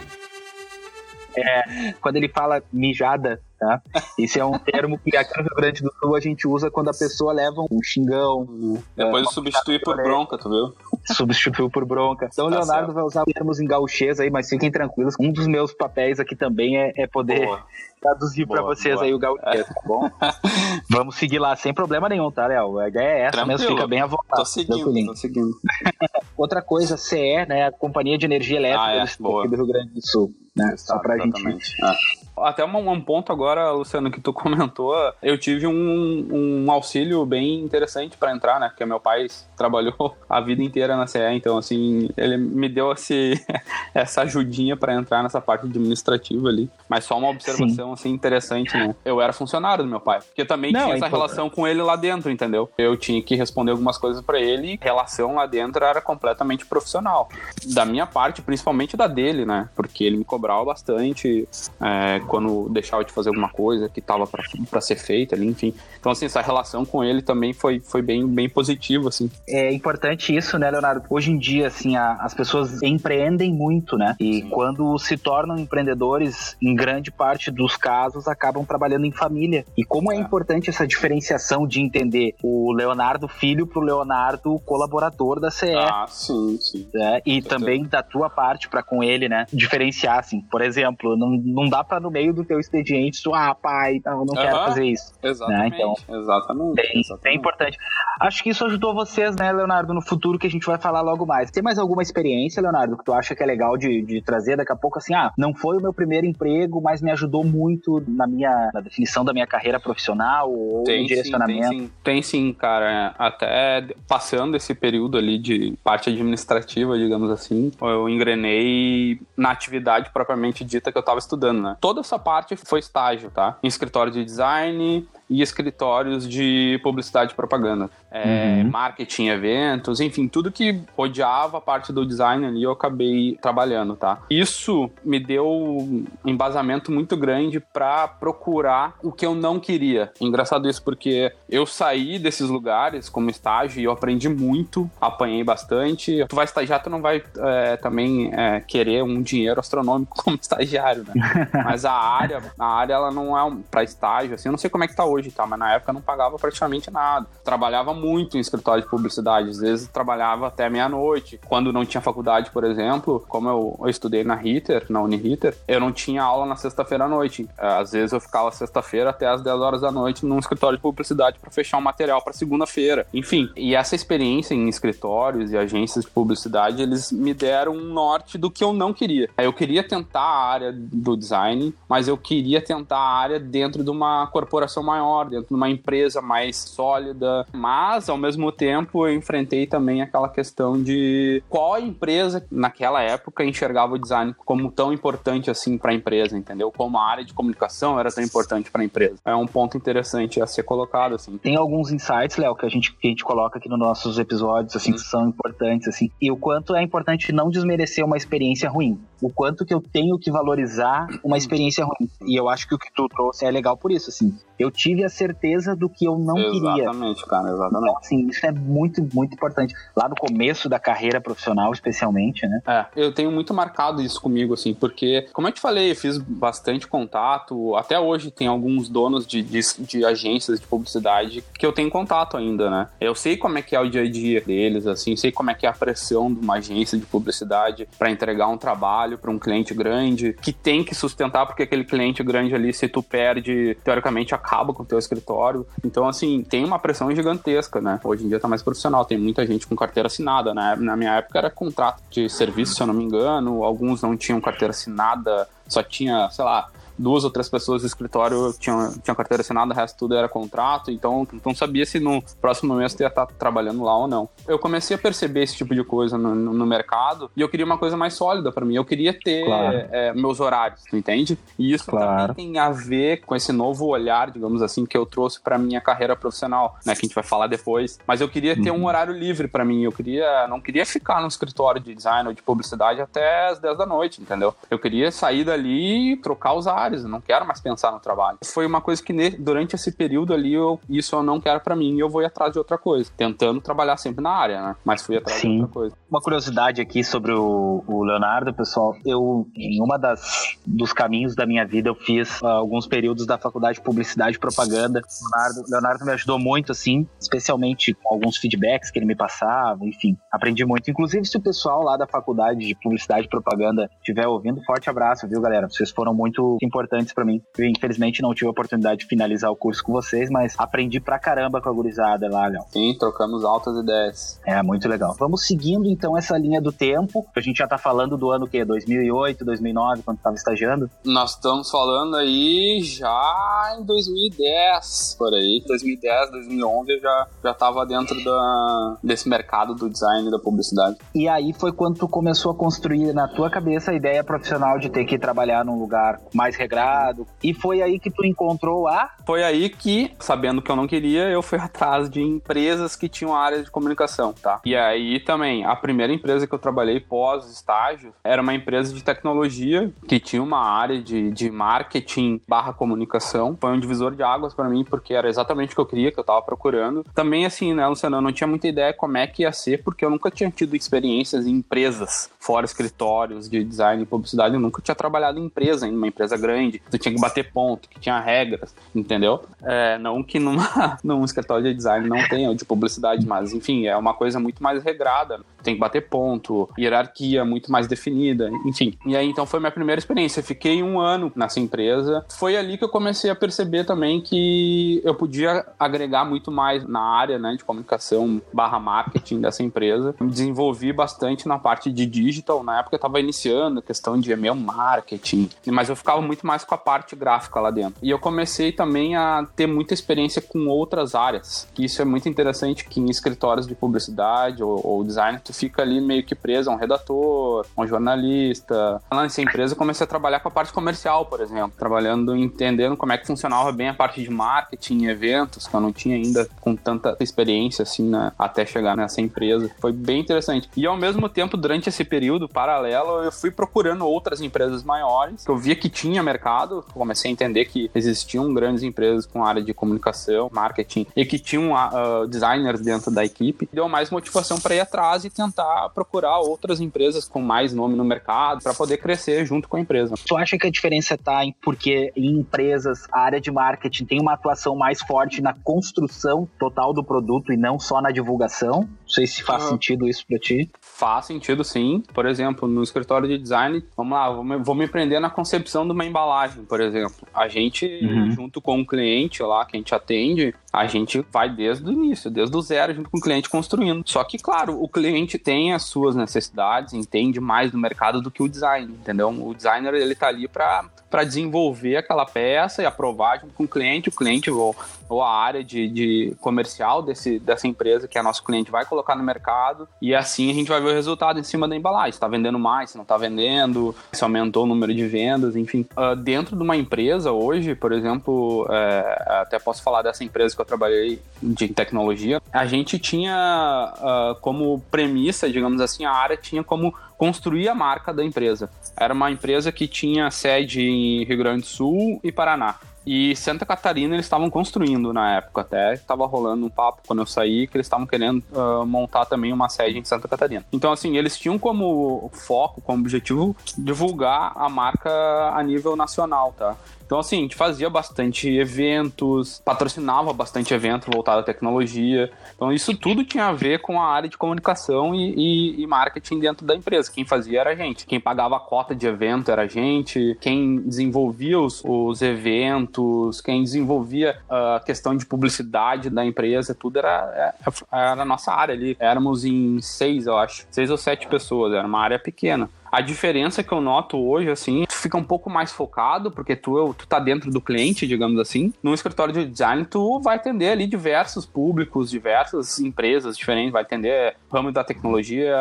É, 1.38 1.92
quando 2.00 2.16
ele 2.16 2.28
fala 2.28 2.60
mijada, 2.72 3.40
tá? 3.58 3.82
Esse 4.18 4.38
é 4.38 4.44
um 4.44 4.58
termo 4.58 4.98
que 4.98 5.16
aqui 5.16 5.36
no 5.36 5.44
Rio 5.44 5.56
Grande 5.56 5.82
do 5.82 5.92
Sul 5.98 6.14
a 6.14 6.20
gente 6.20 6.46
usa 6.46 6.70
quando 6.70 6.88
a 6.88 6.92
pessoa 6.92 7.32
leva 7.32 7.62
um 7.70 7.82
xingão. 7.82 8.46
Depois 8.94 9.26
é, 9.26 9.30
substituir 9.30 9.80
por 9.82 9.96
bronca, 9.96 10.38
tu 10.38 10.48
viu? 10.48 10.74
Substituiu 11.14 11.70
por 11.70 11.84
bronca. 11.84 12.28
Então 12.30 12.46
o 12.46 12.50
tá 12.50 12.58
Leonardo 12.58 12.86
certo. 12.86 12.94
vai 12.94 13.04
usar 13.04 13.24
termos 13.24 13.60
em 13.60 13.66
gauchês 13.66 14.20
aí, 14.20 14.30
mas 14.30 14.48
fiquem 14.48 14.70
tranquilos. 14.70 15.14
Um 15.18 15.32
dos 15.32 15.46
meus 15.46 15.72
papéis 15.72 16.20
aqui 16.20 16.36
também 16.36 16.76
é, 16.76 16.92
é 16.96 17.06
poder 17.06 17.44
boa. 17.44 17.64
traduzir 18.00 18.46
para 18.46 18.62
vocês 18.62 18.94
boa. 18.94 19.06
aí 19.06 19.14
o 19.14 19.18
gauchês, 19.18 19.66
tá 19.66 19.82
bom? 19.84 20.10
Vamos 20.90 21.16
seguir 21.16 21.38
lá 21.38 21.56
sem 21.56 21.72
problema 21.72 22.08
nenhum, 22.08 22.30
tá, 22.30 22.46
Léo? 22.46 22.78
A 22.78 22.88
ideia 22.88 23.06
é 23.06 23.20
essa 23.22 23.32
Tranquilo. 23.32 23.58
mesmo, 23.58 23.74
fica 23.74 23.86
bem 23.86 24.00
à 24.00 24.06
vontade. 24.06 24.36
Tô 24.36 24.44
seguindo, 24.44 25.06
tô 25.06 25.16
seguindo. 25.16 25.56
Outra 26.36 26.60
coisa, 26.60 26.96
CE, 26.96 27.46
né, 27.48 27.66
a 27.66 27.72
Companhia 27.72 28.18
de 28.18 28.26
Energia 28.26 28.58
Elétrica 28.58 28.84
ah, 28.84 29.44
é, 29.44 29.48
do 29.48 29.56
Rio 29.56 29.66
Grande 29.66 29.94
do 29.94 30.06
Sul 30.06 30.34
né? 30.56 30.74
Só 30.78 30.98
pra 30.98 31.16
exatamente. 31.16 31.66
gente. 31.66 31.84
É. 31.84 32.26
Até 32.38 32.64
um, 32.64 32.90
um, 32.90 33.00
ponto 33.00 33.32
agora, 33.32 33.70
Luciano, 33.70 34.10
que 34.10 34.20
tu 34.20 34.32
comentou, 34.34 34.94
eu 35.22 35.38
tive 35.38 35.66
um, 35.66 36.28
um 36.30 36.70
auxílio 36.70 37.24
bem 37.24 37.60
interessante 37.60 38.16
para 38.16 38.32
entrar, 38.32 38.58
né? 38.58 38.68
Porque 38.68 38.84
meu 38.84 38.98
pai 38.98 39.26
trabalhou 39.56 40.16
a 40.28 40.40
vida 40.40 40.62
inteira 40.62 40.96
na 40.96 41.06
CE, 41.06 41.18
então 41.32 41.58
assim, 41.58 42.08
ele 42.16 42.36
me 42.36 42.68
deu 42.68 42.92
esse, 42.92 43.42
essa 43.94 44.22
ajudinha 44.22 44.76
para 44.76 44.94
entrar 44.94 45.22
nessa 45.22 45.40
parte 45.40 45.66
administrativa 45.66 46.48
ali. 46.48 46.70
Mas 46.88 47.04
só 47.04 47.18
uma 47.18 47.28
observação 47.28 47.88
Sim. 47.88 47.92
assim 47.92 48.10
interessante, 48.10 48.76
né? 48.76 48.94
Eu 49.04 49.20
era 49.20 49.32
funcionário 49.32 49.84
do 49.84 49.90
meu 49.90 50.00
pai, 50.00 50.20
porque 50.20 50.44
também 50.44 50.72
Não, 50.72 50.80
tinha 50.80 50.94
é 50.94 50.96
essa 50.96 51.08
relação 51.08 51.50
com 51.50 51.66
ele 51.66 51.82
lá 51.82 51.96
dentro, 51.96 52.30
entendeu? 52.30 52.70
Eu 52.78 52.96
tinha 52.96 53.22
que 53.22 53.34
responder 53.34 53.72
algumas 53.72 53.98
coisas 53.98 54.22
para 54.22 54.40
ele, 54.40 54.74
e 54.74 54.78
relação 54.80 55.34
lá 55.34 55.46
dentro 55.46 55.84
era 55.84 56.00
completamente 56.00 56.64
profissional. 56.64 57.28
Da 57.74 57.84
minha 57.84 58.06
parte, 58.06 58.42
principalmente 58.42 58.96
da 58.96 59.06
dele, 59.06 59.44
né? 59.44 59.68
Porque 59.74 60.04
ele 60.04 60.16
me 60.16 60.24
cobrava 60.24 60.45
bastante 60.64 61.48
é, 61.80 62.20
quando 62.26 62.68
deixava 62.70 63.04
de 63.04 63.12
fazer 63.12 63.30
alguma 63.30 63.48
coisa 63.48 63.88
que 63.88 64.00
tava 64.00 64.26
para 64.26 64.80
ser 64.80 64.96
feita 64.96 65.34
ali, 65.34 65.46
enfim. 65.46 65.74
Então 65.98 66.12
assim, 66.12 66.26
essa 66.26 66.40
relação 66.40 66.84
com 66.84 67.02
ele 67.02 67.22
também 67.22 67.52
foi, 67.52 67.80
foi 67.80 68.02
bem, 68.02 68.26
bem 68.26 68.48
positiva, 68.48 69.08
assim 69.08 69.30
é 69.48 69.72
importante 69.72 70.36
isso, 70.36 70.58
né, 70.58 70.70
Leonardo? 70.70 71.04
Hoje 71.08 71.30
em 71.30 71.38
dia, 71.38 71.68
assim, 71.68 71.96
a, 71.96 72.14
as 72.20 72.34
pessoas 72.34 72.82
empreendem 72.82 73.52
muito, 73.52 73.96
né? 73.96 74.16
E 74.20 74.40
Sim. 74.40 74.48
quando 74.48 74.98
se 74.98 75.16
tornam 75.16 75.58
empreendedores, 75.58 76.56
em 76.60 76.74
grande 76.74 77.10
parte 77.10 77.50
dos 77.50 77.76
casos, 77.76 78.28
acabam 78.28 78.64
trabalhando 78.64 79.06
em 79.06 79.12
família. 79.12 79.64
E 79.76 79.84
como 79.84 80.12
é, 80.12 80.16
é 80.16 80.18
importante 80.18 80.70
essa 80.70 80.86
diferenciação 80.86 81.66
de 81.66 81.80
entender 81.80 82.34
o 82.42 82.72
Leonardo 82.72 83.28
filho 83.28 83.66
pro 83.66 83.80
Leonardo 83.80 84.58
colaborador 84.60 85.40
da 85.40 85.50
CE. 85.50 85.74
Ah, 85.74 86.06
sim, 86.08 86.58
sim. 86.60 86.88
É, 86.94 87.22
e 87.24 87.42
também 87.42 87.84
da 87.84 88.02
tua 88.02 88.28
parte 88.28 88.68
para 88.68 88.82
com 88.82 89.02
ele, 89.02 89.28
né? 89.28 89.46
Diferenciar, 89.52 90.18
assim. 90.18 90.35
Por 90.40 90.62
exemplo, 90.62 91.16
não, 91.16 91.30
não 91.30 91.68
dá 91.68 91.82
para 91.82 92.00
no 92.00 92.10
meio 92.10 92.32
do 92.32 92.44
teu 92.44 92.58
expediente, 92.58 93.22
tu, 93.22 93.34
ah, 93.34 93.54
pai, 93.54 94.00
não, 94.04 94.24
não 94.24 94.34
quero 94.34 94.56
fazer 94.56 94.84
isso. 94.84 95.12
Exatamente. 95.22 95.70
Né? 95.70 95.76
Então, 95.76 95.94
exatamente, 96.20 96.74
bem, 96.74 97.00
exatamente. 97.00 97.22
bem 97.22 97.36
importante. 97.36 97.78
Acho 98.20 98.42
que 98.42 98.50
isso 98.50 98.64
ajudou 98.64 98.94
vocês 98.94 99.36
né, 99.36 99.52
Leonardo, 99.52 99.92
no 99.92 100.02
futuro 100.02 100.38
que 100.38 100.46
a 100.46 100.50
gente 100.50 100.66
vai 100.66 100.78
falar 100.78 101.00
logo 101.00 101.26
mais. 101.26 101.50
Tem 101.50 101.62
mais 101.62 101.78
alguma 101.78 102.02
experiência, 102.02 102.62
Leonardo, 102.62 102.96
que 102.96 103.04
tu 103.04 103.12
acha 103.12 103.34
que 103.34 103.42
é 103.42 103.46
legal 103.46 103.76
de, 103.76 104.02
de 104.02 104.22
trazer 104.22 104.56
daqui 104.56 104.72
a 104.72 104.76
pouco? 104.76 104.98
Assim, 104.98 105.14
ah, 105.14 105.32
não 105.36 105.54
foi 105.54 105.76
o 105.78 105.80
meu 105.80 105.92
primeiro 105.92 106.26
emprego, 106.26 106.80
mas 106.80 107.02
me 107.02 107.10
ajudou 107.10 107.44
muito 107.44 108.02
na 108.06 108.26
minha 108.26 108.70
na 108.72 108.80
definição 108.80 109.24
da 109.24 109.32
minha 109.32 109.46
carreira 109.46 109.78
profissional 109.78 110.50
ou 110.50 110.84
tem, 110.84 111.02
no 111.02 111.08
direcionamento? 111.08 111.68
Sim, 111.68 111.70
tem, 111.70 111.80
sim. 111.80 111.92
tem 112.02 112.22
sim, 112.22 112.52
cara. 112.52 113.14
Até 113.18 113.88
passando 114.08 114.56
esse 114.56 114.74
período 114.74 115.16
ali 115.18 115.38
de 115.38 115.74
parte 115.82 116.10
administrativa, 116.10 116.96
digamos 116.98 117.30
assim, 117.30 117.70
eu 117.80 118.08
engrenei 118.08 119.20
na 119.36 119.50
atividade 119.50 120.10
propriamente 120.26 120.64
dita 120.64 120.90
que 120.90 120.98
eu 120.98 121.00
estava 121.00 121.18
estudando, 121.20 121.62
né? 121.62 121.76
Toda 121.80 122.00
essa 122.00 122.18
parte 122.18 122.56
foi 122.56 122.80
estágio, 122.80 123.30
tá? 123.30 123.56
Em 123.62 123.68
escritório 123.68 124.12
de 124.12 124.24
design, 124.24 125.08
e 125.28 125.42
escritórios 125.42 126.28
de 126.28 126.80
publicidade 126.82 127.32
e 127.32 127.36
propaganda. 127.36 127.90
É, 128.10 128.62
uhum. 128.62 128.70
Marketing, 128.70 129.28
eventos, 129.28 130.00
enfim, 130.00 130.28
tudo 130.28 130.50
que 130.50 130.80
rodeava 130.96 131.58
a 131.58 131.60
parte 131.60 131.92
do 131.92 132.06
design 132.06 132.46
ali 132.46 132.62
eu 132.62 132.70
acabei 132.70 133.36
trabalhando, 133.42 133.96
tá? 133.96 134.20
Isso 134.30 134.90
me 135.04 135.18
deu 135.18 135.46
um 135.46 136.04
embasamento 136.24 136.90
muito 136.90 137.16
grande 137.16 137.60
para 137.60 138.08
procurar 138.08 138.94
o 139.02 139.12
que 139.12 139.26
eu 139.26 139.34
não 139.34 139.60
queria. 139.60 140.12
Engraçado 140.20 140.68
isso 140.68 140.82
porque 140.82 141.32
eu 141.48 141.66
saí 141.66 142.18
desses 142.18 142.48
lugares 142.48 143.08
como 143.08 143.28
estágio 143.28 143.80
e 143.80 143.84
eu 143.84 143.90
aprendi 143.90 144.28
muito, 144.28 144.90
apanhei 145.00 145.42
bastante. 145.44 146.24
Tu 146.28 146.36
vai 146.36 146.44
estagiar, 146.44 146.82
tu 146.82 146.88
não 146.88 147.02
vai 147.02 147.22
é, 147.38 147.76
também 147.76 148.30
é, 148.32 148.60
querer 148.60 149.02
um 149.02 149.20
dinheiro 149.20 149.60
astronômico 149.60 150.16
como 150.22 150.38
estagiário, 150.40 151.04
né? 151.04 151.48
Mas 151.64 151.84
a 151.84 151.92
área, 151.92 152.42
a 152.58 152.66
área 152.66 152.94
ela 152.94 153.10
não 153.10 153.36
é 153.36 153.42
um, 153.44 153.60
para 153.62 153.82
estágio, 153.82 154.34
assim, 154.34 154.48
eu 154.48 154.52
não 154.52 154.58
sei 154.58 154.70
como 154.70 154.84
é 154.84 154.88
que 154.88 154.96
tá 154.96 155.04
hoje 155.04 155.15
hoje, 155.16 155.30
tá? 155.30 155.46
Mas 155.46 155.58
na 155.58 155.74
época 155.74 155.92
não 155.92 156.00
pagava 156.00 156.36
praticamente 156.36 156.90
nada. 156.90 157.26
Trabalhava 157.44 157.94
muito 157.94 158.36
em 158.36 158.40
escritório 158.40 158.82
de 158.82 158.88
publicidade, 158.88 159.50
às 159.50 159.58
vezes 159.58 159.88
trabalhava 159.88 160.46
até 160.46 160.68
meia-noite. 160.68 161.40
Quando 161.46 161.72
não 161.72 161.84
tinha 161.84 162.00
faculdade, 162.00 162.50
por 162.50 162.64
exemplo, 162.64 163.24
como 163.28 163.48
eu, 163.48 163.76
eu 163.80 163.88
estudei 163.88 164.22
na 164.24 164.34
Ritter, 164.34 164.86
na 164.88 165.00
Uniriter, 165.00 165.56
eu 165.66 165.80
não 165.80 165.92
tinha 165.92 166.22
aula 166.22 166.46
na 166.46 166.56
sexta-feira 166.56 167.04
à 167.04 167.08
noite. 167.08 167.48
Às 167.56 167.92
vezes 167.92 168.12
eu 168.12 168.20
ficava 168.20 168.50
sexta-feira 168.50 169.10
até 169.10 169.26
as 169.26 169.42
10 169.42 169.60
horas 169.60 169.80
da 169.80 169.90
noite 169.90 170.24
num 170.24 170.38
escritório 170.38 170.76
de 170.76 170.82
publicidade 170.82 171.38
para 171.38 171.50
fechar 171.50 171.78
um 171.78 171.82
material 171.82 172.22
para 172.22 172.32
segunda-feira. 172.32 173.06
Enfim, 173.12 173.50
e 173.56 173.74
essa 173.74 173.94
experiência 173.94 174.54
em 174.54 174.68
escritórios 174.68 175.50
e 175.50 175.56
agências 175.56 176.04
de 176.04 176.10
publicidade, 176.10 176.82
eles 176.82 177.10
me 177.10 177.32
deram 177.32 177.72
um 177.72 177.92
norte 177.92 178.38
do 178.38 178.50
que 178.50 178.62
eu 178.62 178.72
não 178.72 178.92
queria. 178.92 179.28
Eu 179.38 179.52
queria 179.52 179.86
tentar 179.86 180.20
a 180.20 180.46
área 180.46 180.72
do 180.72 181.16
design, 181.16 181.74
mas 181.88 182.08
eu 182.08 182.16
queria 182.16 182.60
tentar 182.60 182.98
a 182.98 183.18
área 183.18 183.38
dentro 183.38 183.82
de 183.82 183.90
uma 183.90 184.26
corporação 184.26 184.82
maior, 184.82 185.05
dentro 185.28 185.48
de 185.48 185.54
uma 185.54 185.68
empresa 185.68 186.20
mais 186.20 186.56
sólida. 186.56 187.46
Mas, 187.52 188.08
ao 188.08 188.16
mesmo 188.16 188.50
tempo, 188.52 189.06
eu 189.06 189.14
enfrentei 189.14 189.66
também 189.66 190.02
aquela 190.02 190.28
questão 190.28 190.80
de 190.80 191.42
qual 191.48 191.78
empresa 191.78 192.44
naquela 192.50 193.02
época 193.02 193.44
enxergava 193.44 193.94
o 193.94 193.98
design 193.98 194.34
como 194.44 194.70
tão 194.70 194.92
importante 194.92 195.50
assim 195.50 195.78
para 195.78 195.92
a 195.92 195.94
empresa, 195.94 196.36
entendeu? 196.36 196.70
Como 196.70 196.98
a 196.98 197.06
área 197.08 197.24
de 197.24 197.32
comunicação 197.32 197.98
era 197.98 198.10
tão 198.10 198.22
importante 198.22 198.70
para 198.70 198.82
a 198.82 198.84
empresa. 198.84 199.16
É 199.24 199.34
um 199.34 199.46
ponto 199.46 199.76
interessante 199.76 200.40
a 200.40 200.46
ser 200.46 200.62
colocado 200.62 201.14
assim. 201.14 201.38
Tem 201.38 201.56
alguns 201.56 201.90
insights, 201.90 202.36
Léo, 202.36 202.54
que 202.54 202.66
a 202.66 202.68
gente 202.68 202.92
que 202.92 203.08
a 203.08 203.10
gente 203.10 203.24
coloca 203.24 203.58
aqui 203.58 203.68
nos 203.68 203.78
nossos 203.78 204.18
episódios 204.18 204.74
assim 204.76 204.92
que 204.92 205.00
são 205.00 205.28
importantes 205.28 205.88
assim. 205.88 206.10
E 206.20 206.30
o 206.30 206.36
quanto 206.36 206.74
é 206.74 206.82
importante 206.82 207.32
não 207.32 207.50
desmerecer 207.50 208.04
uma 208.04 208.16
experiência 208.16 208.68
ruim. 208.68 208.98
O 209.20 209.30
quanto 209.30 209.64
que 209.64 209.72
eu 209.72 209.80
tenho 209.80 210.18
que 210.18 210.30
valorizar 210.30 211.06
uma 211.24 211.38
experiência 211.38 211.84
ruim. 211.84 212.08
E 212.26 212.38
eu 212.38 212.48
acho 212.48 212.68
que 212.68 212.74
o 212.74 212.78
que 212.78 212.92
tu 212.94 213.08
trouxe 213.08 213.44
é 213.44 213.50
legal 213.50 213.76
por 213.76 213.90
isso, 213.90 214.10
assim. 214.10 214.36
Eu 214.58 214.70
tive 214.70 214.95
a 215.04 215.08
certeza 215.08 215.74
do 215.74 215.88
que 215.88 216.06
eu 216.06 216.18
não 216.18 216.36
exatamente, 216.36 216.60
queria. 216.60 216.82
Exatamente, 216.82 217.26
cara, 217.26 217.48
exatamente. 217.50 217.82
Então, 217.82 217.98
assim, 217.98 218.28
isso 218.28 218.46
é 218.46 218.52
muito, 218.52 219.08
muito 219.14 219.34
importante. 219.34 219.74
Lá 219.94 220.08
no 220.08 220.14
começo 220.14 220.68
da 220.68 220.78
carreira 220.78 221.20
profissional, 221.20 221.72
especialmente, 221.72 222.46
né? 222.46 222.60
É, 222.66 222.86
eu 222.96 223.12
tenho 223.12 223.30
muito 223.30 223.52
marcado 223.54 224.02
isso 224.02 224.20
comigo, 224.20 224.54
assim, 224.54 224.74
porque, 224.74 225.26
como 225.32 225.48
eu 225.48 225.52
te 225.52 225.60
falei, 225.60 225.90
eu 225.90 225.96
fiz 225.96 226.18
bastante 226.18 226.86
contato. 226.86 227.74
Até 227.76 227.98
hoje 227.98 228.30
tem 228.30 228.46
alguns 228.46 228.88
donos 228.88 229.26
de, 229.26 229.42
de, 229.42 229.60
de 229.80 230.04
agências 230.04 230.60
de 230.60 230.66
publicidade 230.66 231.44
que 231.54 231.64
eu 231.64 231.72
tenho 231.72 231.90
contato 231.90 232.36
ainda, 232.36 232.70
né? 232.70 232.88
Eu 233.00 233.14
sei 233.14 233.36
como 233.36 233.58
é 233.58 233.62
que 233.62 233.74
é 233.74 233.80
o 233.80 233.88
dia 233.88 234.02
a 234.02 234.10
dia 234.10 234.40
deles, 234.40 234.86
assim, 234.86 235.16
sei 235.16 235.32
como 235.32 235.50
é 235.50 235.54
que 235.54 235.66
é 235.66 235.68
a 235.68 235.72
pressão 235.72 236.32
de 236.32 236.40
uma 236.40 236.54
agência 236.54 236.98
de 236.98 237.06
publicidade 237.06 237.88
para 237.98 238.10
entregar 238.10 238.48
um 238.48 238.58
trabalho 238.58 239.18
para 239.18 239.30
um 239.30 239.38
cliente 239.38 239.74
grande, 239.74 240.34
que 240.40 240.52
tem 240.52 240.84
que 240.84 240.94
sustentar, 240.94 241.46
porque 241.46 241.62
aquele 241.62 241.84
cliente 241.84 242.22
grande 242.22 242.54
ali, 242.54 242.72
se 242.72 242.88
tu 242.88 243.02
perde, 243.02 243.76
teoricamente, 243.84 244.34
acaba 244.34 244.72
com 244.72 244.84
teu 244.86 244.98
escritório. 244.98 245.66
Então, 245.84 246.08
assim, 246.08 246.42
tem 246.42 246.64
uma 246.64 246.78
pressão 246.78 247.14
gigantesca, 247.14 247.80
né? 247.80 248.00
Hoje 248.02 248.24
em 248.24 248.28
dia 248.28 248.40
tá 248.40 248.48
mais 248.48 248.62
profissional, 248.62 249.04
tem 249.04 249.18
muita 249.18 249.46
gente 249.46 249.66
com 249.66 249.76
carteira 249.76 250.06
assinada, 250.06 250.54
né? 250.54 250.76
Na 250.78 250.96
minha 250.96 251.14
época 251.16 251.38
era 251.38 251.50
contrato 251.50 252.02
de 252.10 252.28
serviço, 252.28 252.74
se 252.74 252.82
eu 252.82 252.86
não 252.86 252.94
me 252.94 253.04
engano, 253.04 253.64
alguns 253.64 254.02
não 254.02 254.16
tinham 254.16 254.40
carteira 254.40 254.70
assinada, 254.70 255.48
só 255.68 255.82
tinha, 255.82 256.28
sei 256.30 256.44
lá, 256.44 256.68
duas 256.98 257.24
ou 257.24 257.30
três 257.30 257.48
pessoas 257.48 257.82
do 257.82 257.86
escritório 257.86 258.54
tinham, 258.58 258.92
tinham 258.98 259.14
carteira 259.14 259.40
assinada, 259.40 259.72
o 259.72 259.76
resto 259.76 259.98
tudo 259.98 260.14
era 260.14 260.28
contrato, 260.28 260.90
então 260.90 261.26
não 261.44 261.54
sabia 261.54 261.84
se 261.84 262.00
no 262.00 262.22
próximo 262.40 262.74
mês 262.74 262.94
tu 262.94 263.00
ia 263.02 263.08
estar 263.08 263.26
trabalhando 263.26 263.82
lá 263.82 263.96
ou 263.96 264.06
não. 264.06 264.28
Eu 264.46 264.58
comecei 264.58 264.96
a 264.96 264.98
perceber 264.98 265.42
esse 265.42 265.56
tipo 265.56 265.74
de 265.74 265.84
coisa 265.84 266.16
no, 266.16 266.34
no, 266.34 266.52
no 266.52 266.66
mercado 266.66 267.30
e 267.36 267.40
eu 267.40 267.48
queria 267.48 267.66
uma 267.66 267.78
coisa 267.78 267.96
mais 267.96 268.14
sólida 268.14 268.50
para 268.50 268.64
mim. 268.64 268.74
Eu 268.74 268.84
queria 268.84 269.12
ter 269.12 269.44
claro. 269.44 269.88
é, 269.90 270.12
meus 270.14 270.40
horários, 270.40 270.82
tu 270.88 270.96
entende? 270.96 271.38
E 271.58 271.72
isso 271.72 271.90
claro. 271.90 272.28
também 272.28 272.52
tem 272.52 272.58
a 272.58 272.70
ver 272.70 273.20
com 273.20 273.34
esse 273.34 273.52
novo 273.52 273.86
olhar, 273.86 274.30
digamos 274.30 274.62
assim, 274.62 274.86
que 274.86 274.96
eu 274.96 275.04
trouxe 275.04 275.40
para 275.40 275.58
minha 275.58 275.80
carreira 275.80 276.16
profissional, 276.16 276.76
né, 276.84 276.94
que 276.94 277.00
a 277.00 277.06
gente 277.06 277.14
vai 277.14 277.24
falar 277.24 277.46
depois. 277.46 277.98
Mas 278.06 278.20
eu 278.20 278.28
queria 278.28 278.60
ter 278.60 278.70
uhum. 278.70 278.82
um 278.82 278.86
horário 278.86 279.12
livre 279.12 279.48
para 279.48 279.64
mim. 279.64 279.82
Eu 279.82 279.92
queria, 279.92 280.46
não 280.48 280.60
queria 280.60 280.86
ficar 280.86 281.20
no 281.20 281.28
escritório 281.28 281.80
de 281.80 281.94
design 281.94 282.28
ou 282.28 282.34
de 282.34 282.42
publicidade 282.42 283.00
até 283.00 283.48
as 283.48 283.58
10 283.58 283.78
da 283.78 283.86
noite, 283.86 284.20
entendeu? 284.20 284.54
Eu 284.70 284.78
queria 284.78 285.10
sair 285.10 285.44
dali 285.44 286.12
e 286.12 286.16
trocar 286.16 286.54
os 286.54 286.66
áreas 286.66 286.85
eu 286.94 287.08
não 287.08 287.20
quero 287.20 287.46
mais 287.46 287.60
pensar 287.60 287.92
no 287.92 288.00
trabalho. 288.00 288.38
Foi 288.44 288.66
uma 288.66 288.80
coisa 288.80 289.02
que 289.02 289.30
durante 289.38 289.74
esse 289.74 289.92
período 289.92 290.32
ali, 290.34 290.54
eu, 290.54 290.78
isso 290.88 291.16
eu 291.16 291.22
não 291.22 291.40
quero 291.40 291.60
para 291.60 291.74
mim 291.74 291.96
e 291.96 292.00
eu 292.00 292.08
vou 292.08 292.24
atrás 292.24 292.52
de 292.52 292.58
outra 292.58 292.76
coisa, 292.76 293.10
tentando 293.16 293.60
trabalhar 293.60 293.96
sempre 293.96 294.22
na 294.22 294.30
área, 294.30 294.60
né? 294.60 294.76
Mas 294.84 295.02
fui 295.02 295.16
atrás 295.16 295.40
Sim. 295.40 295.56
de 295.56 295.62
outra 295.62 295.74
coisa. 295.74 295.96
Uma 296.10 296.20
curiosidade 296.20 296.80
aqui 296.80 297.02
sobre 297.02 297.32
o, 297.32 297.82
o 297.86 298.04
Leonardo, 298.04 298.52
pessoal, 298.52 298.94
eu, 299.04 299.46
em 299.56 299.82
uma 299.82 299.98
das 299.98 300.56
dos 300.66 300.92
caminhos 300.92 301.34
da 301.34 301.46
minha 301.46 301.64
vida, 301.64 301.88
eu 301.88 301.94
fiz 301.94 302.40
uh, 302.42 302.46
alguns 302.46 302.86
períodos 302.86 303.26
da 303.26 303.38
faculdade 303.38 303.78
de 303.78 303.84
publicidade 303.84 304.36
e 304.36 304.40
propaganda. 304.40 305.00
O 305.00 305.36
Leonardo, 305.36 305.70
Leonardo 305.70 306.04
me 306.04 306.12
ajudou 306.12 306.38
muito, 306.38 306.72
assim, 306.72 307.06
especialmente 307.20 307.94
com 307.94 308.14
alguns 308.14 308.36
feedbacks 308.36 308.90
que 308.90 308.98
ele 308.98 309.06
me 309.06 309.16
passava, 309.16 309.84
enfim, 309.84 310.16
aprendi 310.30 310.64
muito. 310.64 310.90
Inclusive, 310.90 311.24
se 311.24 311.36
o 311.36 311.40
pessoal 311.40 311.82
lá 311.82 311.96
da 311.96 312.06
faculdade 312.06 312.60
de 312.60 312.74
publicidade 312.82 313.26
e 313.26 313.30
propaganda 313.30 313.88
estiver 313.98 314.26
ouvindo, 314.26 314.62
forte 314.64 314.90
abraço, 314.90 315.28
viu, 315.28 315.40
galera? 315.40 315.68
Vocês 315.68 315.90
foram 315.90 316.14
muito 316.14 316.58
importantes 316.62 316.75
para 317.14 317.24
mim. 317.24 317.40
Eu, 317.56 317.66
infelizmente, 317.66 318.22
não 318.22 318.34
tive 318.34 318.48
a 318.48 318.50
oportunidade 318.50 319.00
de 319.00 319.06
finalizar 319.06 319.50
o 319.50 319.56
curso 319.56 319.82
com 319.82 319.92
vocês, 319.92 320.30
mas 320.30 320.54
aprendi 320.58 321.00
pra 321.00 321.18
caramba 321.18 321.60
com 321.60 321.68
a 321.68 321.72
gurizada 321.72 322.28
lá, 322.28 322.46
Léo. 322.46 322.62
Sim, 322.70 322.94
trocamos 322.98 323.44
altas 323.44 323.76
ideias. 323.76 324.40
É, 324.44 324.62
muito 324.62 324.88
legal. 324.88 325.14
Vamos 325.18 325.46
seguindo, 325.46 325.88
então, 325.88 326.16
essa 326.16 326.36
linha 326.36 326.60
do 326.60 326.72
tempo. 326.72 327.26
A 327.34 327.40
gente 327.40 327.58
já 327.58 327.66
tá 327.66 327.78
falando 327.78 328.16
do 328.16 328.30
ano 328.30 328.46
que 328.46 328.64
2008, 328.64 329.44
2009, 329.44 330.02
quando 330.02 330.18
tava 330.18 330.36
estagiando? 330.36 330.90
Nós 331.04 331.32
estamos 331.32 331.70
falando 331.70 332.16
aí 332.16 332.80
já 332.82 333.76
em 333.78 333.84
2010, 333.84 335.16
por 335.18 335.32
aí. 335.34 335.62
2010, 335.66 336.30
2011 336.30 336.92
eu 336.92 337.00
já, 337.00 337.26
já 337.44 337.54
tava 337.54 337.86
dentro 337.86 338.22
da, 338.24 338.96
desse 339.02 339.28
mercado 339.28 339.74
do 339.74 339.88
design 339.88 340.28
e 340.28 340.30
da 340.30 340.38
publicidade. 340.38 340.96
E 341.14 341.28
aí 341.28 341.52
foi 341.52 341.72
quando 341.72 341.98
tu 341.98 342.08
começou 342.08 342.52
a 342.52 342.54
construir 342.54 343.12
na 343.12 343.28
tua 343.28 343.50
cabeça 343.50 343.90
a 343.90 343.94
ideia 343.94 344.22
profissional 344.24 344.78
de 344.78 344.88
ter 344.88 345.04
que 345.04 345.18
trabalhar 345.18 345.64
num 345.64 345.78
lugar 345.78 346.20
mais 346.34 346.56
regrado. 346.66 347.26
E 347.42 347.54
foi 347.54 347.80
aí 347.80 347.98
que 347.98 348.10
tu 348.10 348.24
encontrou 348.24 348.86
a. 348.88 349.10
Foi 349.24 349.42
aí 349.42 349.68
que, 349.68 350.12
sabendo 350.18 350.60
que 350.60 350.70
eu 350.70 350.76
não 350.76 350.86
queria, 350.86 351.28
eu 351.28 351.42
fui 351.42 351.58
atrás 351.58 352.10
de 352.10 352.20
empresas 352.20 352.96
que 352.96 353.08
tinham 353.08 353.34
área 353.34 353.62
de 353.62 353.70
comunicação, 353.70 354.32
tá? 354.32 354.60
E 354.64 354.76
aí 354.76 355.20
também, 355.20 355.64
a 355.64 355.74
primeira 355.74 356.12
empresa 356.12 356.46
que 356.46 356.54
eu 356.54 356.58
trabalhei 356.58 357.00
pós-estágio 357.00 358.12
era 358.22 358.42
uma 358.42 358.54
empresa 358.54 358.92
de 358.92 359.02
tecnologia 359.02 359.92
que 360.06 360.18
tinha 360.18 360.42
uma 360.42 360.60
área 360.60 361.00
de, 361.00 361.30
de 361.30 361.50
marketing 361.50 362.40
barra 362.46 362.72
comunicação. 362.72 363.56
Foi 363.60 363.70
um 363.70 363.80
divisor 363.80 364.14
de 364.14 364.22
águas 364.22 364.54
para 364.54 364.68
mim, 364.68 364.84
porque 364.84 365.14
era 365.14 365.28
exatamente 365.28 365.72
o 365.72 365.74
que 365.74 365.80
eu 365.80 365.86
queria, 365.86 366.12
que 366.12 366.18
eu 366.18 366.24
tava 366.24 366.42
procurando. 366.42 367.04
Também, 367.14 367.46
assim, 367.46 367.72
né, 367.72 367.86
Luciano, 367.86 368.16
eu 368.16 368.20
não 368.20 368.32
tinha 368.32 368.46
muita 368.46 368.66
ideia 368.66 368.92
como 368.92 369.16
é 369.16 369.26
que 369.26 369.42
ia 369.42 369.52
ser, 369.52 369.82
porque 369.82 370.04
eu 370.04 370.10
nunca 370.10 370.30
tinha 370.30 370.50
tido 370.50 370.74
experiências 370.74 371.46
em 371.46 371.56
empresas, 371.56 372.30
fora 372.40 372.64
escritórios 372.64 373.48
de 373.48 373.62
design 373.62 374.02
e 374.02 374.06
publicidade. 374.06 374.54
Eu 374.54 374.60
nunca 374.60 374.82
tinha 374.82 374.94
trabalhado 374.94 375.38
em 375.38 375.44
empresa, 375.44 375.86
em 375.86 375.94
uma 375.94 376.08
empresa 376.08 376.36
grande 376.36 376.55
grande, 376.56 376.80
tu 376.90 376.98
tinha 376.98 377.14
que 377.14 377.20
bater 377.20 377.52
ponto, 377.52 377.88
que 377.88 378.00
tinha 378.00 378.18
regras, 378.18 378.74
entendeu? 378.94 379.42
É, 379.62 379.98
não 379.98 380.22
que 380.22 380.38
numa, 380.38 380.98
num 381.04 381.24
escritório 381.24 381.64
de 381.64 381.74
design 381.74 382.08
não 382.08 382.26
tenha 382.28 382.54
de 382.54 382.64
publicidade, 382.64 383.26
mas 383.26 383.52
enfim, 383.52 383.86
é 383.86 383.96
uma 383.96 384.14
coisa 384.14 384.40
muito 384.40 384.62
mais 384.62 384.82
regrada. 384.82 385.40
Tem 385.62 385.74
que 385.74 385.80
bater 385.80 386.08
ponto, 386.08 386.68
hierarquia 386.78 387.44
muito 387.44 387.70
mais 387.70 387.86
definida, 387.86 388.48
enfim. 388.64 388.96
E 389.04 389.16
aí 389.16 389.28
então 389.28 389.44
foi 389.44 389.58
minha 389.58 389.72
primeira 389.72 389.98
experiência. 389.98 390.42
Fiquei 390.42 390.82
um 390.82 391.00
ano 391.00 391.32
nessa 391.34 391.58
empresa. 391.58 392.24
Foi 392.28 392.56
ali 392.56 392.78
que 392.78 392.84
eu 392.84 392.88
comecei 392.88 393.30
a 393.30 393.34
perceber 393.34 393.84
também 393.84 394.20
que 394.20 395.00
eu 395.04 395.14
podia 395.14 395.66
agregar 395.78 396.24
muito 396.24 396.52
mais 396.52 396.86
na 396.86 397.00
área 397.00 397.38
né, 397.38 397.56
de 397.56 397.64
comunicação 397.64 398.40
barra 398.52 398.78
marketing 398.78 399.40
dessa 399.40 399.62
empresa. 399.62 400.14
Me 400.20 400.30
desenvolvi 400.30 400.92
bastante 400.92 401.48
na 401.48 401.58
parte 401.58 401.90
de 401.90 402.06
digital. 402.06 402.62
Na 402.62 402.78
época 402.78 402.94
eu 402.94 402.98
estava 402.98 403.18
iniciando 403.18 403.80
a 403.80 403.82
questão 403.82 404.18
de 404.18 404.30
e-mail 404.30 404.54
marketing, 404.54 405.50
mas 405.66 405.88
eu 405.88 405.96
ficava 405.96 406.22
muito 406.22 406.45
mais 406.46 406.64
com 406.64 406.74
a 406.74 406.78
parte 406.78 407.16
gráfica 407.16 407.60
lá 407.60 407.70
dentro. 407.70 407.96
E 408.02 408.10
eu 408.10 408.18
comecei 408.18 408.72
também 408.72 409.16
a 409.16 409.46
ter 409.54 409.66
muita 409.66 409.92
experiência 409.92 410.40
com 410.40 410.66
outras 410.68 411.14
áreas, 411.14 411.68
que 411.74 411.84
isso 411.84 412.00
é 412.00 412.04
muito 412.04 412.28
interessante, 412.28 412.84
que 412.84 413.00
em 413.00 413.10
escritórios 413.10 413.66
de 413.66 413.74
publicidade 413.74 414.62
ou, 414.62 414.80
ou 414.86 415.04
design, 415.04 415.40
tu 415.44 415.52
fica 415.52 415.82
ali 415.82 416.00
meio 416.00 416.24
que 416.24 416.34
preso 416.34 416.70
a 416.70 416.74
um 416.74 416.76
redator, 416.76 417.66
a 417.76 417.82
um 417.82 417.86
jornalista. 417.86 419.02
Lá 419.10 419.22
nessa 419.22 419.42
empresa 419.42 419.74
eu 419.74 419.78
comecei 419.78 420.04
a 420.04 420.08
trabalhar 420.08 420.40
com 420.40 420.48
a 420.48 420.50
parte 420.50 420.72
comercial, 420.72 421.26
por 421.26 421.40
exemplo, 421.40 421.72
trabalhando, 421.76 422.36
entendendo 422.36 422.96
como 422.96 423.12
é 423.12 423.18
que 423.18 423.26
funcionava 423.26 423.72
bem 423.72 423.88
a 423.88 423.94
parte 423.94 424.22
de 424.22 424.30
marketing 424.30 425.06
eventos, 425.06 425.66
que 425.66 425.74
eu 425.74 425.80
não 425.80 425.92
tinha 425.92 426.16
ainda 426.16 426.48
com 426.60 426.74
tanta 426.76 427.16
experiência 427.20 427.82
assim, 427.82 428.08
né, 428.08 428.32
até 428.38 428.64
chegar 428.64 428.96
nessa 428.96 429.20
empresa. 429.20 429.70
Foi 429.80 429.92
bem 429.92 430.20
interessante. 430.20 430.68
E 430.76 430.86
ao 430.86 430.96
mesmo 430.96 431.28
tempo, 431.28 431.56
durante 431.56 431.88
esse 431.88 432.04
período 432.04 432.48
paralelo, 432.48 433.24
eu 433.24 433.32
fui 433.32 433.50
procurando 433.50 434.06
outras 434.06 434.40
empresas 434.40 434.82
maiores, 434.82 435.44
que 435.44 435.50
eu 435.50 435.56
via 435.56 435.74
que 435.74 435.88
tinha 435.88 436.22
mercado 436.22 436.35
mercado, 436.36 436.84
comecei 436.92 437.30
a 437.30 437.32
entender 437.32 437.64
que 437.64 437.90
existiam 437.94 438.52
grandes 438.52 438.82
empresas 438.82 439.26
com 439.26 439.44
área 439.44 439.62
de 439.62 439.72
comunicação, 439.72 440.50
marketing 440.52 441.06
e 441.16 441.24
que 441.24 441.38
tinham 441.38 441.72
uh, 441.72 442.26
designers 442.28 442.80
dentro 442.80 443.10
da 443.10 443.24
equipe. 443.24 443.68
Deu 443.72 443.88
mais 443.88 444.10
motivação 444.10 444.60
para 444.60 444.74
ir 444.74 444.80
atrás 444.80 445.24
e 445.24 445.30
tentar 445.30 445.88
procurar 445.90 446.38
outras 446.40 446.80
empresas 446.80 447.26
com 447.26 447.40
mais 447.40 447.72
nome 447.72 447.96
no 447.96 448.04
mercado 448.04 448.62
para 448.62 448.74
poder 448.74 448.98
crescer 448.98 449.46
junto 449.46 449.68
com 449.68 449.76
a 449.76 449.80
empresa. 449.80 450.14
Tu 450.26 450.36
acha 450.36 450.58
que 450.58 450.66
a 450.66 450.70
diferença 450.70 451.14
está 451.14 451.44
em 451.44 451.54
porque 451.62 452.12
em 452.14 452.38
empresas 452.38 453.06
a 453.10 453.20
área 453.20 453.40
de 453.40 453.50
marketing 453.50 454.04
tem 454.04 454.20
uma 454.20 454.34
atuação 454.34 454.76
mais 454.76 455.00
forte 455.00 455.40
na 455.40 455.54
construção 455.54 456.48
total 456.58 456.92
do 456.92 457.02
produto 457.02 457.52
e 457.52 457.56
não 457.56 457.78
só 457.78 458.00
na 458.02 458.10
divulgação? 458.10 458.82
Não 458.82 459.08
sei 459.08 459.26
se 459.26 459.42
faz 459.42 459.64
uhum. 459.64 459.70
sentido 459.70 460.08
isso 460.08 460.26
para 460.26 460.38
ti. 460.38 460.70
Faz 460.96 461.26
sentido, 461.26 461.62
sim. 461.62 462.02
Por 462.14 462.24
exemplo, 462.24 462.66
no 462.66 462.82
escritório 462.82 463.28
de 463.28 463.36
design, 463.36 463.84
vamos 463.94 464.14
lá, 464.14 464.30
vou 464.30 464.42
me, 464.42 464.56
vou 464.56 464.74
me 464.74 464.88
prender 464.88 465.20
na 465.20 465.28
concepção 465.28 465.84
de 465.84 465.92
uma 465.92 466.06
embalagem, 466.06 466.64
por 466.64 466.80
exemplo. 466.80 467.28
A 467.34 467.48
gente, 467.48 467.84
uhum. 468.02 468.30
junto 468.30 468.62
com 468.62 468.80
o 468.80 468.86
cliente 468.86 469.42
lá, 469.42 469.66
que 469.66 469.76
a 469.76 469.78
gente 469.78 469.94
atende, 469.94 470.54
a 470.72 470.86
gente 470.86 471.22
vai 471.30 471.50
desde 471.50 471.86
o 471.86 471.92
início, 471.92 472.30
desde 472.30 472.56
o 472.56 472.62
zero, 472.62 472.94
junto 472.94 473.10
com 473.10 473.18
o 473.18 473.20
cliente 473.20 473.50
construindo. 473.50 474.02
Só 474.06 474.24
que, 474.24 474.38
claro, 474.38 474.82
o 474.82 474.88
cliente 474.88 475.38
tem 475.38 475.74
as 475.74 475.82
suas 475.82 476.16
necessidades, 476.16 476.94
entende 476.94 477.40
mais 477.40 477.70
do 477.70 477.76
mercado 477.76 478.22
do 478.22 478.30
que 478.30 478.42
o 478.42 478.48
design, 478.48 478.90
entendeu? 478.90 479.28
O 479.28 479.54
designer, 479.54 479.92
ele 479.92 480.14
tá 480.14 480.28
ali 480.28 480.48
para 480.48 480.86
para 481.10 481.24
desenvolver 481.24 481.96
aquela 481.96 482.26
peça 482.26 482.82
e 482.82 482.86
aprovar 482.86 483.40
junto 483.40 483.54
com 483.54 483.64
o 483.64 483.68
cliente, 483.68 484.08
o 484.08 484.12
cliente 484.12 484.50
ou, 484.50 484.74
ou 485.08 485.22
a 485.22 485.34
área 485.34 485.62
de, 485.62 485.88
de 485.88 486.36
comercial 486.40 487.00
desse, 487.00 487.38
dessa 487.38 487.66
empresa 487.66 488.08
que 488.08 488.18
é 488.18 488.22
nosso 488.22 488.42
cliente 488.42 488.70
vai 488.70 488.84
colocar 488.84 489.14
no 489.14 489.22
mercado 489.22 489.88
e 490.02 490.14
assim 490.14 490.50
a 490.50 490.54
gente 490.54 490.68
vai 490.68 490.80
ver 490.86 490.92
o 490.92 490.94
resultado 490.94 491.38
em 491.38 491.42
cima 491.42 491.68
da 491.68 491.76
embalagem. 491.76 492.10
Está 492.10 492.28
vendendo 492.28 492.58
mais, 492.58 492.90
se 492.90 492.96
não 492.96 493.02
está 493.02 493.16
vendendo, 493.16 493.94
se 494.12 494.22
aumentou 494.22 494.64
o 494.64 494.66
número 494.66 494.94
de 494.94 495.06
vendas, 495.06 495.56
enfim. 495.56 495.86
Uh, 495.96 496.16
dentro 496.16 496.56
de 496.56 496.62
uma 496.62 496.76
empresa 496.76 497.32
hoje, 497.32 497.74
por 497.74 497.92
exemplo, 497.92 498.66
é, 498.70 499.40
até 499.42 499.58
posso 499.58 499.82
falar 499.82 500.02
dessa 500.02 500.24
empresa 500.24 500.54
que 500.54 500.60
eu 500.60 500.64
trabalhei 500.64 501.20
de 501.42 501.68
tecnologia, 501.68 502.40
a 502.52 502.66
gente 502.66 502.98
tinha 502.98 503.92
uh, 503.96 504.40
como 504.40 504.80
premissa, 504.90 505.50
digamos 505.50 505.80
assim, 505.80 506.04
a 506.04 506.12
área 506.12 506.36
tinha 506.36 506.62
como 506.62 506.94
construir 507.18 507.68
a 507.68 507.74
marca 507.74 508.12
da 508.12 508.24
empresa. 508.24 508.70
Era 508.96 509.12
uma 509.12 509.30
empresa 509.30 509.72
que 509.72 509.88
tinha 509.88 510.30
sede 510.30 510.82
em 510.82 511.24
Rio 511.24 511.38
Grande 511.38 511.62
do 511.62 511.66
Sul 511.66 512.20
e 512.22 512.30
Paraná. 512.30 512.76
E 513.06 513.36
Santa 513.36 513.64
Catarina 513.64 514.14
eles 514.14 514.26
estavam 514.26 514.50
construindo 514.50 515.12
na 515.12 515.36
época, 515.36 515.60
até 515.60 515.94
estava 515.94 516.26
rolando 516.26 516.66
um 516.66 516.68
papo 516.68 517.02
quando 517.06 517.20
eu 517.20 517.26
saí 517.26 517.68
que 517.68 517.76
eles 517.76 517.86
estavam 517.86 518.06
querendo 518.06 518.42
uh, 518.52 518.84
montar 518.84 519.24
também 519.26 519.52
uma 519.52 519.68
sede 519.68 519.98
em 519.98 520.04
Santa 520.04 520.26
Catarina. 520.26 520.64
Então, 520.72 520.90
assim, 520.90 521.16
eles 521.16 521.38
tinham 521.38 521.58
como 521.58 522.28
foco, 522.32 522.80
como 522.80 523.00
objetivo, 523.00 523.56
divulgar 523.78 524.52
a 524.56 524.68
marca 524.68 525.10
a 525.54 525.62
nível 525.62 525.94
nacional, 525.94 526.52
tá? 526.58 526.74
Então, 527.06 527.20
assim, 527.20 527.38
a 527.38 527.40
gente 527.42 527.54
fazia 527.54 527.88
bastante 527.88 528.50
eventos, 528.50 529.62
patrocinava 529.64 530.32
bastante 530.32 530.74
evento 530.74 531.08
voltado 531.08 531.38
à 531.38 531.42
tecnologia. 531.44 532.30
Então, 532.54 532.72
isso 532.72 532.96
tudo 532.96 533.24
tinha 533.24 533.46
a 533.46 533.52
ver 533.52 533.80
com 533.80 534.00
a 534.02 534.08
área 534.08 534.28
de 534.28 534.36
comunicação 534.36 535.14
e, 535.14 535.32
e, 535.36 535.82
e, 535.82 535.86
marketing 535.86 536.40
dentro 536.40 536.66
da 536.66 536.74
empresa. 536.74 537.10
Quem 537.12 537.24
fazia 537.24 537.60
era 537.60 537.70
a 537.70 537.74
gente. 537.76 538.06
Quem 538.06 538.18
pagava 538.18 538.56
a 538.56 538.60
cota 538.60 538.92
de 538.92 539.06
evento 539.06 539.52
era 539.52 539.62
a 539.62 539.66
gente. 539.68 540.36
Quem 540.40 540.80
desenvolvia 540.80 541.60
os, 541.60 541.80
os 541.84 542.20
eventos, 542.22 543.40
quem 543.40 543.62
desenvolvia 543.62 544.38
a 544.50 544.80
questão 544.84 545.16
de 545.16 545.24
publicidade 545.24 546.10
da 546.10 546.26
empresa, 546.26 546.74
tudo 546.74 546.98
era, 546.98 547.54
era, 547.62 547.74
era 547.92 548.22
a 548.22 548.24
nossa 548.24 548.52
área 548.52 548.74
ali. 548.74 548.96
Éramos 548.98 549.44
em 549.44 549.80
seis, 549.80 550.26
eu 550.26 550.36
acho. 550.36 550.66
Seis 550.72 550.90
ou 550.90 550.96
sete 550.96 551.28
pessoas. 551.28 551.72
Era 551.72 551.86
uma 551.86 552.00
área 552.00 552.18
pequena. 552.18 552.68
A 552.90 553.00
diferença 553.00 553.62
que 553.62 553.72
eu 553.72 553.80
noto 553.80 554.18
hoje, 554.18 554.50
assim, 554.50 554.84
tu 554.86 554.94
fica 554.94 555.16
um 555.16 555.24
pouco 555.24 555.50
mais 555.50 555.72
focado, 555.72 556.30
porque 556.30 556.56
tu, 556.56 556.94
tu 556.94 557.06
tá 557.06 557.18
dentro 557.18 557.50
do 557.50 557.60
cliente, 557.60 558.06
digamos 558.06 558.38
assim. 558.38 558.72
No 558.82 558.94
escritório 558.94 559.32
de 559.32 559.46
design, 559.46 559.84
tu 559.84 560.20
vai 560.20 560.36
atender 560.36 560.70
ali 560.70 560.86
diversos 560.86 561.44
públicos, 561.44 562.10
diversas 562.10 562.78
empresas 562.78 563.36
diferentes, 563.36 563.72
vai 563.72 563.82
atender 563.82 564.36
o 564.50 564.54
ramo 564.54 564.72
da 564.72 564.84
tecnologia, 564.84 565.56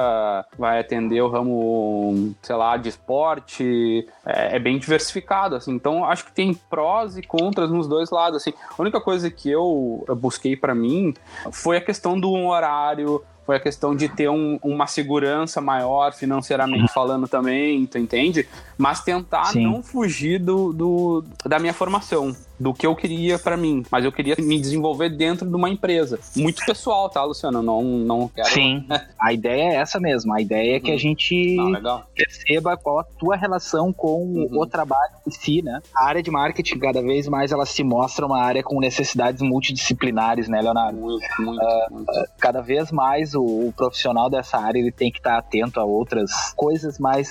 vai 0.58 0.80
atender 0.80 1.22
o 1.22 1.30
ramo, 1.30 2.36
sei 2.42 2.56
lá, 2.56 2.78
de 2.78 2.90
esporte, 2.90 4.08
é, 4.26 4.56
é 4.56 4.60
bem 4.60 4.78
diversificado, 4.78 5.56
assim. 5.56 5.72
Então, 5.72 6.06
acho 6.06 6.26
que 6.26 6.32
tem 6.32 6.54
prós 6.70 7.18
e 7.18 7.22
contras 7.22 7.70
nos 7.70 7.88
dois 7.88 8.10
lados, 8.10 8.42
assim. 8.42 8.54
A 8.78 8.82
única 8.82 9.00
coisa 9.02 9.30
que 9.30 9.50
eu 9.50 10.06
busquei 10.18 10.56
para 10.56 10.76
mim 10.76 11.14
foi 11.52 11.78
a 11.78 11.82
questão 11.82 12.20
do 12.20 12.32
horário, 12.34 13.24
foi 13.46 13.56
a 13.58 13.60
questão 13.60 13.96
de 13.96 14.10
ter 14.10 14.30
um, 14.30 14.60
uma 14.64 14.88
segurança 14.88 15.62
maior 15.62 16.14
financeiramente 16.14 16.92
falando 16.92 17.28
também, 17.28 17.86
tu 17.86 17.98
entende? 17.98 18.48
Mas 18.78 19.02
tentar 19.02 19.46
Sim. 19.46 19.64
não 19.64 19.84
fugir 19.84 20.40
do, 20.40 20.74
do, 20.74 21.24
da 21.46 21.60
minha 21.60 21.74
formação 21.74 22.36
do 22.60 22.74
que 22.74 22.88
eu 22.88 22.96
queria 22.96 23.38
para 23.38 23.58
mim, 23.58 23.84
mas 23.92 24.06
eu 24.06 24.12
queria 24.12 24.36
me 24.40 24.60
desenvolver 24.60 25.10
dentro 25.10 25.48
de 25.48 25.56
uma 25.56 25.70
empresa. 25.70 26.20
Muito 26.36 26.66
pessoal, 26.66 27.10
tá, 27.10 27.24
Luciano? 27.24 27.62
Não, 27.62 27.84
não 27.84 28.28
quero. 28.28 28.50
Sim, 28.50 28.86
a 29.20 29.34
ideia 29.34 29.74
é 29.74 29.76
essa 29.76 30.00
mesmo. 30.00 30.34
A 30.34 30.42
ideia 30.42 30.78
é 30.78 30.80
que 30.80 30.90
a 30.90 30.94
uhum. 30.94 31.00
gente 31.00 31.56
não, 31.82 32.04
perceba 32.16 32.78
qual 32.78 33.00
a 33.00 33.04
tua 33.04 33.36
relação 33.36 33.92
com 33.92 34.24
uhum. 34.24 34.60
o 34.60 34.66
trabalho 34.66 35.14
em 35.28 35.32
si, 35.32 35.62
né? 35.62 35.82
A 35.96 36.06
área 36.06 36.24
de 36.24 36.32
marketing, 36.32 36.80
cada 36.80 37.02
vez 37.02 37.28
mais, 37.28 37.52
ela 37.52 37.66
se 37.66 37.84
mostra 37.84 38.26
uma 38.26 38.42
área 38.42 38.64
com 38.64 38.80
necessidades 38.80 39.42
multidisciplinares, 39.42 40.48
né, 40.48 40.62
Leonardo? 40.62 40.98
Muito, 40.98 41.26
muito. 41.40 41.62
Uh, 41.62 41.94
muito. 41.94 42.12
Cada 42.40 42.62
vez 42.62 42.92
mais 42.92 43.34
o, 43.34 43.44
o, 43.44 43.74
profissional 43.76 44.30
dessa 44.30 44.58
área 44.58 44.80
ele 44.80 44.92
tem 44.92 45.12
que 45.12 45.20
estar 45.20 45.38
atento 45.38 45.80
a 45.80 45.84
outras 45.84 46.32
coisas 46.56 47.00
mais, 47.00 47.30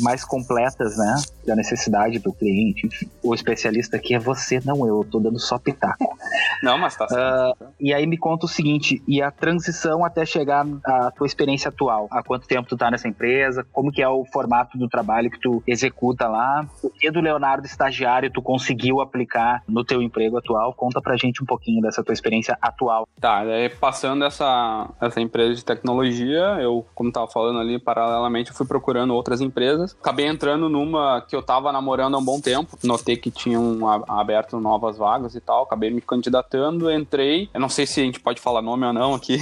mais 0.00 0.24
completas, 0.24 0.96
né? 0.96 1.22
Da 1.46 1.56
necessidade 1.56 2.18
do 2.18 2.32
cliente. 2.32 2.88
O 3.22 3.34
especialista 3.34 3.96
aqui 3.96 4.14
é 4.14 4.18
você 4.18 4.57
não 4.64 4.86
eu, 4.86 4.98
eu 4.98 5.04
tô 5.04 5.18
dando 5.18 5.38
só 5.38 5.58
pitaco. 5.58 6.16
Não, 6.62 6.76
mas 6.76 6.96
tá 6.96 7.06
certo. 7.06 7.62
Uh, 7.62 7.66
e 7.78 7.94
aí 7.94 8.06
me 8.06 8.16
conta 8.16 8.46
o 8.46 8.48
seguinte, 8.48 9.00
e 9.06 9.22
a 9.22 9.30
transição 9.30 10.04
até 10.04 10.26
chegar 10.26 10.66
à 10.84 11.10
tua 11.10 11.26
experiência 11.26 11.68
atual? 11.68 12.08
Há 12.10 12.22
quanto 12.22 12.48
tempo 12.48 12.68
tu 12.68 12.76
tá 12.76 12.90
nessa 12.90 13.06
empresa? 13.06 13.64
Como 13.72 13.92
que 13.92 14.02
é 14.02 14.08
o 14.08 14.24
formato 14.24 14.76
do 14.76 14.88
trabalho 14.88 15.30
que 15.30 15.38
tu 15.38 15.62
executa 15.66 16.26
lá? 16.26 16.66
O 16.82 16.90
que 16.90 17.10
do 17.10 17.20
Leonardo 17.20 17.66
estagiário 17.66 18.30
tu 18.32 18.42
conseguiu 18.42 19.00
aplicar 19.00 19.62
no 19.68 19.84
teu 19.84 20.02
emprego 20.02 20.36
atual? 20.36 20.74
Conta 20.74 21.00
pra 21.00 21.16
gente 21.16 21.42
um 21.42 21.46
pouquinho 21.46 21.80
dessa 21.80 22.02
tua 22.02 22.12
experiência 22.12 22.58
atual. 22.60 23.06
Tá, 23.20 23.44
daí 23.44 23.68
passando 23.68 24.24
essa, 24.24 24.90
essa 25.00 25.20
empresa 25.20 25.54
de 25.54 25.64
tecnologia, 25.64 26.58
eu, 26.60 26.84
como 26.94 27.12
tava 27.12 27.28
falando 27.28 27.60
ali, 27.60 27.78
paralelamente 27.78 28.50
eu 28.50 28.56
fui 28.56 28.66
procurando 28.66 29.14
outras 29.14 29.40
empresas. 29.40 29.96
Acabei 30.00 30.26
entrando 30.26 30.68
numa 30.68 31.20
que 31.22 31.36
eu 31.36 31.42
tava 31.42 31.70
namorando 31.72 32.14
há 32.14 32.18
um 32.18 32.24
bom 32.24 32.40
tempo. 32.40 32.76
Notei 32.82 33.16
que 33.16 33.30
tinham 33.30 33.78
aberto 34.08 34.47
aberto 34.48 34.60
novas 34.60 34.96
vagas 34.96 35.34
e 35.34 35.40
tal, 35.40 35.64
acabei 35.64 35.90
me 35.90 36.00
candidatando, 36.00 36.90
entrei. 36.90 37.48
Eu 37.52 37.60
não 37.60 37.68
sei 37.68 37.86
se 37.86 38.00
a 38.00 38.04
gente 38.04 38.20
pode 38.20 38.40
falar 38.40 38.62
nome 38.62 38.86
ou 38.86 38.92
não 38.92 39.14
aqui. 39.14 39.38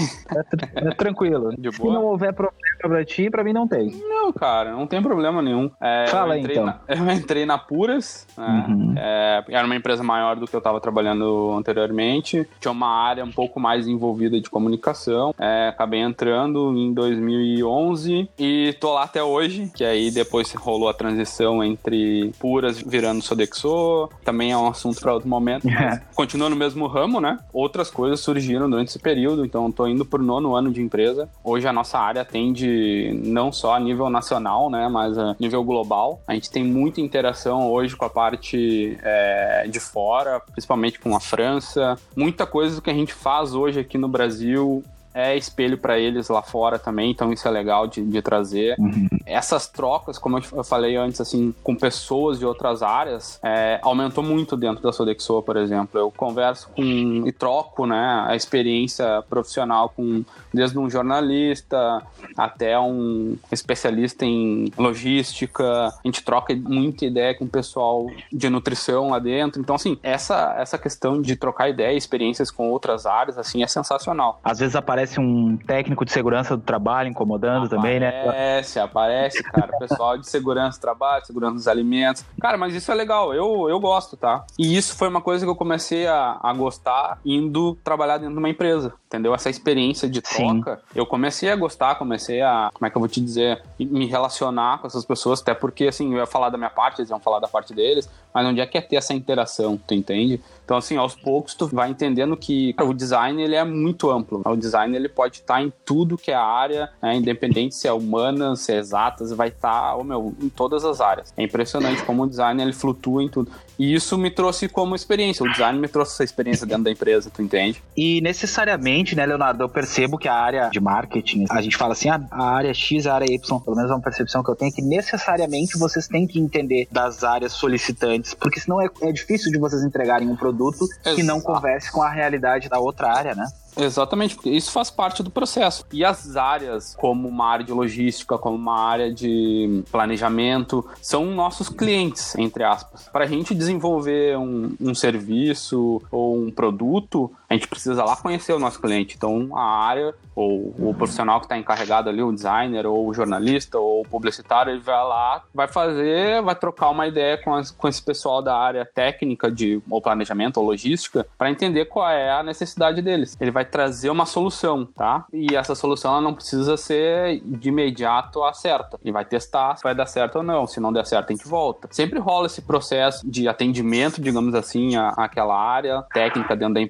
É, 0.75 0.89
é 0.89 0.95
tranquilo. 0.95 1.53
Se 1.53 1.85
não 1.85 2.05
houver 2.05 2.33
problema 2.33 2.57
pra 2.81 3.05
ti, 3.05 3.31
pra 3.31 3.45
mim 3.45 3.53
não 3.53 3.67
tem. 3.67 3.91
Não, 4.09 4.33
cara, 4.33 4.73
não 4.73 4.87
tem 4.87 5.03
problema 5.03 5.41
nenhum. 5.41 5.71
É, 5.81 6.07
Fala 6.09 6.37
eu 6.37 6.45
então. 6.45 6.67
Na, 6.67 6.81
eu 6.89 7.11
entrei 7.13 7.47
na 7.47 7.59
Puras, 7.59 8.27
né? 8.37 8.67
uhum. 8.69 8.95
é, 8.97 9.45
era 9.49 9.65
uma 9.67 9.77
empresa 9.77 10.03
maior 10.03 10.37
do 10.37 10.47
que 10.47 10.55
eu 10.55 10.61
tava 10.61 10.81
trabalhando 10.81 11.53
anteriormente. 11.57 12.47
Tinha 12.61 12.73
uma 12.73 12.89
área 12.89 13.25
um 13.25 13.33
pouco 13.33 13.61
mais 13.61 13.87
envolvida 13.87 14.41
de 14.41 14.51
comunicação. 14.51 15.35
É, 15.39 15.69
acabei 15.69 16.01
entrando 16.01 16.77
em 16.77 16.93
2011 16.93 18.29
e 18.39 18.77
tô 18.81 18.93
lá 18.93 19.05
até 19.05 19.23
hoje, 19.23 19.71
que 19.75 19.85
aí 19.85 20.11
depois 20.11 20.53
rolou 20.55 20.89
a 20.89 20.95
transição 20.95 21.63
entre 21.63 22.33
Puras 22.39 22.81
virando 22.81 23.23
Sodexo. 23.23 24.09
Também 24.25 24.53
é 24.53 24.57
um 24.57 24.69
assunto 24.69 24.96
assunto 24.97 25.01
para 25.01 25.15
outro 25.15 25.29
momento. 25.29 25.69
É. 25.69 26.01
Continua 26.15 26.49
no 26.49 26.57
mesmo 26.57 26.87
ramo, 26.87 27.21
né? 27.21 27.39
Outras 27.53 27.91
coisas 27.91 28.21
surgiram 28.21 28.69
durante 28.69 28.89
esse 28.89 28.99
período, 28.99 29.45
então 29.45 29.69
estou 29.69 29.89
indo 29.89 30.05
por 30.05 30.21
nono 30.21 30.57
ano 30.57 30.73
de 30.73 30.81
empresa. 30.81 31.29
Hoje 31.45 31.69
a 31.69 31.73
nossa 31.73 31.99
área 31.99 32.23
atende 32.23 33.21
não 33.25 33.53
só 33.53 33.75
a 33.75 33.81
nível 33.81 34.09
nacional, 34.09 34.71
né? 34.71 34.89
Mas 34.89 35.19
a 35.19 35.37
nível 35.39 35.63
global. 35.63 36.21
A 36.27 36.35
gente 36.35 36.51
tem 36.51 36.65
muita 36.65 37.01
interação 37.01 37.71
hoje 37.71 37.95
com 37.95 38.05
a 38.05 38.11
parte 38.11 38.99
é, 39.03 39.67
de 39.69 39.79
fora, 39.79 40.41
principalmente 40.41 40.99
com 40.99 41.15
a 41.15 41.21
França. 41.21 41.99
Muita 42.17 42.47
coisa 42.47 42.81
que 42.81 42.91
a 42.91 42.95
gente 42.95 43.13
faz 43.13 43.55
hoje 43.55 43.81
aqui 43.81 43.99
no 43.99 44.09
Brasil 44.09 44.83
é 45.17 45.35
espelho 45.35 45.79
para 45.79 45.99
eles 45.99 46.29
lá 46.29 46.43
fora 46.43 46.79
também, 46.79 47.11
então 47.11 47.33
isso 47.33 47.49
é 47.49 47.51
legal 47.51 47.87
de, 47.87 48.03
de 48.03 48.21
trazer. 48.21 48.77
Uhum. 48.79 49.09
Essas 49.25 49.67
trocas, 49.67 50.19
como 50.19 50.39
eu 50.39 50.63
falei 50.63 50.95
antes, 50.95 51.23
assim, 51.23 51.55
com 51.65 51.75
pessoas 51.75 52.39
de 52.39 52.45
outras 52.45 52.83
áreas, 52.83 53.41
é, 53.43 53.81
aumentou 53.83 54.23
muito 54.23 54.59
dentro 54.59 54.83
da 54.83 54.93
Sodexo, 54.93 55.41
por 55.41 55.57
exemplo. 55.57 55.99
Eu 55.99 56.11
converso 56.11 56.69
com 56.77 57.27
e 57.27 57.33
troco, 57.33 57.87
né, 57.87 58.27
a 58.29 58.37
experiência 58.37 59.23
profissional 59.29 59.89
com 59.89 60.23
desde 60.53 60.79
um 60.79 60.89
jornalista 60.89 62.03
até 62.37 62.79
um 62.79 63.37
especialista 63.51 64.25
em 64.25 64.71
logística. 64.77 65.89
A 65.89 66.01
gente 66.05 66.23
troca 66.23 66.55
muita 66.55 67.07
ideia 67.07 67.35
com 67.35 67.47
o 67.47 67.49
pessoal 67.49 68.07
de 68.31 68.51
nutrição 68.51 69.11
lá 69.11 69.19
dentro. 69.19 69.61
Então, 69.61 69.77
assim, 69.77 69.99
essa, 70.03 70.55
essa 70.59 70.77
questão 70.77 71.21
de 71.23 71.37
trocar 71.37 71.71
ideia, 71.71 71.97
experiências 71.97 72.51
com 72.51 72.69
outras 72.71 73.07
áreas, 73.07 73.39
assim, 73.39 73.63
é 73.63 73.67
sensacional. 73.67 74.41
Às 74.45 74.59
vezes 74.59 74.77
aparece 74.77 75.06
aparece 75.07 75.21
um 75.21 75.57
técnico 75.57 76.05
de 76.05 76.13
segurança 76.13 76.57
do 76.57 76.63
trabalho 76.63 77.09
incomodando 77.09 77.67
aparece, 77.67 77.77
também, 77.77 78.01
né? 78.01 78.21
Aparece, 78.21 78.79
aparece, 78.81 79.43
cara. 79.45 79.79
Pessoal 79.79 80.19
de 80.19 80.29
segurança 80.29 80.79
do 80.79 80.83
trabalho, 80.83 81.25
segurança 81.25 81.55
dos 81.55 81.69
alimentos. 81.69 82.25
Cara, 82.41 82.59
mas 82.59 82.75
isso 82.75 82.91
é 82.91 82.95
legal, 82.95 83.33
eu, 83.33 83.69
eu 83.69 83.79
gosto, 83.79 84.17
tá? 84.17 84.45
E 84.59 84.77
isso 84.77 84.97
foi 84.97 85.09
uma 85.09 85.21
coisa 85.21 85.47
que 85.47 85.51
eu 85.51 85.57
comecei 85.57 86.07
a, 86.07 86.39
a 86.43 86.53
gostar 86.53 87.19
indo 87.25 87.77
trabalhar 87.85 88.19
dentro 88.19 88.35
de 88.35 88.39
uma 88.39 88.51
empresa, 88.51 88.93
entendeu? 89.07 89.35
Essa 89.35 89.49
experiência 89.49 90.09
de 90.09 90.21
troca, 90.21 90.77
Sim. 90.77 90.83
eu 90.95 91.07
comecei 91.07 91.51
a 91.51 91.57
gostar, 91.57 91.95
comecei 91.95 92.43
a, 92.43 92.71
como 92.75 92.87
é 92.87 92.91
que 92.91 92.97
eu 92.97 93.01
vou 93.01 93.09
te 93.09 93.21
dizer, 93.21 93.63
me 93.79 94.07
relacionar 94.07 94.79
com 94.79 94.87
essas 94.87 95.05
pessoas, 95.05 95.41
até 95.41 95.55
porque, 95.55 95.87
assim, 95.87 96.13
eu 96.13 96.19
ia 96.19 96.27
falar 96.27 96.51
da 96.51 96.59
minha 96.59 96.71
parte, 96.71 97.01
eles 97.01 97.11
iam 97.11 97.21
falar 97.21 97.39
da 97.39 97.49
parte 97.49 97.73
deles, 97.75 98.09
mas 98.35 98.47
onde 98.47 98.61
é 98.61 98.67
que 98.67 98.77
é 98.77 98.81
ter 98.81 98.97
essa 98.97 99.15
interação, 99.15 99.79
tu 99.87 99.95
entende? 99.95 100.41
Então, 100.67 100.77
assim, 100.77 100.97
aos 100.97 101.15
poucos 101.15 101.55
tu 101.55 101.69
vai 101.69 101.89
entendendo 101.89 102.37
que 102.37 102.75
o 102.83 102.93
design 102.93 103.41
ele 103.41 103.55
é 103.55 103.65
muito 103.65 104.11
amplo. 104.11 104.43
O 104.45 104.57
design 104.57 104.97
ele 104.97 105.09
pode 105.09 105.37
estar 105.37 105.63
em 105.63 105.73
tudo 105.85 106.19
que 106.19 106.33
é 106.33 106.35
área, 106.35 106.91
né? 107.01 107.15
independente 107.15 107.77
se 107.77 107.87
é 107.87 107.93
humana, 107.93 108.57
se 108.57 108.73
é 108.73 108.77
exatas, 108.77 109.31
vai 109.31 109.47
estar, 109.47 109.97
oh, 109.97 110.03
meu, 110.03 110.35
em 110.43 110.49
todas 110.49 110.85
as 110.85 111.01
áreas. 111.01 111.33
É 111.37 111.45
impressionante 111.45 112.03
como 112.03 112.25
o 112.25 112.29
design 112.29 112.61
ele 112.61 112.73
flutua 112.73 113.23
em 113.23 113.29
tudo. 113.29 113.49
E 113.79 113.95
isso 113.95 114.17
me 114.17 114.31
trouxe 114.31 114.69
como 114.69 114.95
experiência. 114.95 115.45
O 115.45 115.51
design 115.51 115.79
me 115.79 115.89
trouxe 115.89 116.15
essa 116.15 116.25
experiência 116.25 116.67
dentro 116.67 116.85
da 116.85 116.91
empresa, 116.91 117.31
tu 117.31 117.43
entende? 117.43 117.83
E 117.97 118.21
necessariamente, 118.21 119.15
né, 119.15 119.27
Leonardo, 119.27 119.63
eu 119.63 119.69
percebo 119.69 120.19
que 120.19 120.29
a 120.29 120.35
área 120.35 120.69
de 120.71 120.81
marketing, 120.81 121.45
a 121.51 121.61
gente 121.61 121.77
fala 121.77 121.93
assim, 121.93 122.09
ah, 122.09 122.21
a 122.31 122.45
área 122.45 122.73
X, 122.73 123.07
a 123.07 123.15
área 123.15 123.27
Y, 123.27 123.61
pelo 123.61 123.77
menos 123.77 123.91
é 123.91 123.95
uma 123.95 124.03
percepção 124.03 124.43
que 124.43 124.51
eu 124.51 124.57
tenho, 124.57 124.73
que 124.73 124.83
necessariamente 124.83 125.79
vocês 125.79 126.09
têm 126.09 126.27
que 126.27 126.39
entender 126.39 126.89
das 126.91 127.23
áreas 127.23 127.53
solicitantes, 127.53 128.35
porque 128.35 128.61
senão 128.61 128.81
é, 128.81 128.89
é 129.03 129.13
difícil 129.13 129.51
de 129.51 129.59
vocês 129.59 129.83
entregarem 129.83 130.29
um 130.29 130.37
produto 130.37 130.85
Exato. 130.85 131.17
que 131.17 131.23
não 131.23 131.41
converse 131.41 131.91
com 131.91 132.03
a 132.03 132.11
realidade 132.11 132.69
da 132.69 132.79
outra 132.79 133.13
área, 133.13 133.35
né? 133.35 133.47
Exatamente, 133.77 134.35
porque 134.35 134.51
isso 134.51 134.71
faz 134.71 134.91
parte 134.91 135.23
do 135.23 135.31
processo. 135.31 135.85
E 135.93 136.05
as 136.05 136.37
áreas, 136.37 136.97
como 136.97 137.29
uma 137.29 137.47
área 137.47 137.65
de 137.65 137.73
logística, 137.73 138.39
como 138.39 138.57
uma 138.57 138.81
área 138.81 139.13
de 139.13 139.83
planejamento, 139.91 140.87
são 141.03 141.27
nossos 141.27 141.69
clientes, 141.69 142.35
entre 142.37 142.65
aspas. 142.65 143.09
Para 143.13 143.25
a 143.25 143.29
gente 143.29 143.55
desenvolver 143.55 144.39
um, 144.39 144.75
um 144.81 144.95
serviço 144.95 146.01
ou 146.11 146.39
um 146.39 146.51
produto, 146.51 147.31
a 147.49 147.55
gente 147.55 147.69
precisa 147.69 148.05
lá 148.05 148.17
conhecer 148.17 148.53
o 148.53 148.59
nosso 148.59 148.81
cliente. 148.81 149.15
Então, 149.17 149.57
a 149.57 149.63
área, 149.63 150.15
ou 150.35 150.75
o 150.79 150.95
profissional 150.95 151.39
que 151.39 151.47
está 151.47 151.57
encarregado 151.57 152.09
ali, 152.09 152.23
o 152.23 152.33
designer, 152.33 152.87
ou 152.87 153.09
o 153.09 153.15
jornalista, 153.15 153.79
ou 153.79 154.03
o 154.03 154.09
publicitário, 154.09 154.73
ele 154.73 154.81
vai 154.81 154.95
lá, 154.95 155.43
vai 155.55 155.69
fazer, 155.69 156.43
vai 156.43 156.55
trocar 156.55 156.91
uma 156.91 157.07
ideia 157.07 157.39
com, 157.39 157.55
as, 157.55 157.71
com 157.71 157.89
esse 157.89 158.03
pessoal 158.03 158.43
da 158.43 158.57
área 158.57 158.85
técnica 158.85 159.51
de 159.51 159.81
ou 159.89 160.01
planejamento 160.01 160.59
ou 160.59 160.67
logística 160.67 161.27
para 161.39 161.51
entender 161.51 161.87
qual 161.87 162.09
é 162.11 162.31
a 162.31 162.43
necessidade 162.43 163.01
deles. 163.01 163.37
Ele 163.41 163.51
vai 163.51 163.65
trazer 163.65 164.11
uma 164.11 164.27
solução, 164.27 164.85
tá? 164.85 165.25
E 165.33 165.55
essa 165.55 165.75
solução 165.75 166.13
ela 166.13 166.21
não 166.21 166.35
precisa 166.35 166.77
ser 166.77 167.41
de 167.45 167.69
imediato 167.69 168.43
a 168.43 168.53
certa. 168.53 168.99
Ele 169.03 169.13
vai 169.13 169.25
testar 169.25 169.77
se 169.77 169.83
vai 169.83 169.95
dar 169.95 170.07
certo 170.07 170.37
ou 170.37 170.43
não. 170.43 170.67
Se 170.67 170.81
não 170.81 170.93
der 170.93 171.07
certo, 171.07 171.31
a 171.31 171.33
gente 171.33 171.47
volta. 171.47 171.89
Sempre 171.91 172.19
rola 172.19 172.47
esse 172.47 172.63
processo 172.63 173.29
de 173.29 173.49
atendimento, 173.49 174.21
digamos 174.21 174.55
assim, 174.55 174.97
à, 174.97 175.11
àquela 175.11 175.57
área 175.57 176.03
técnica 176.13 176.57
dentro 176.57 176.75
da 176.75 176.81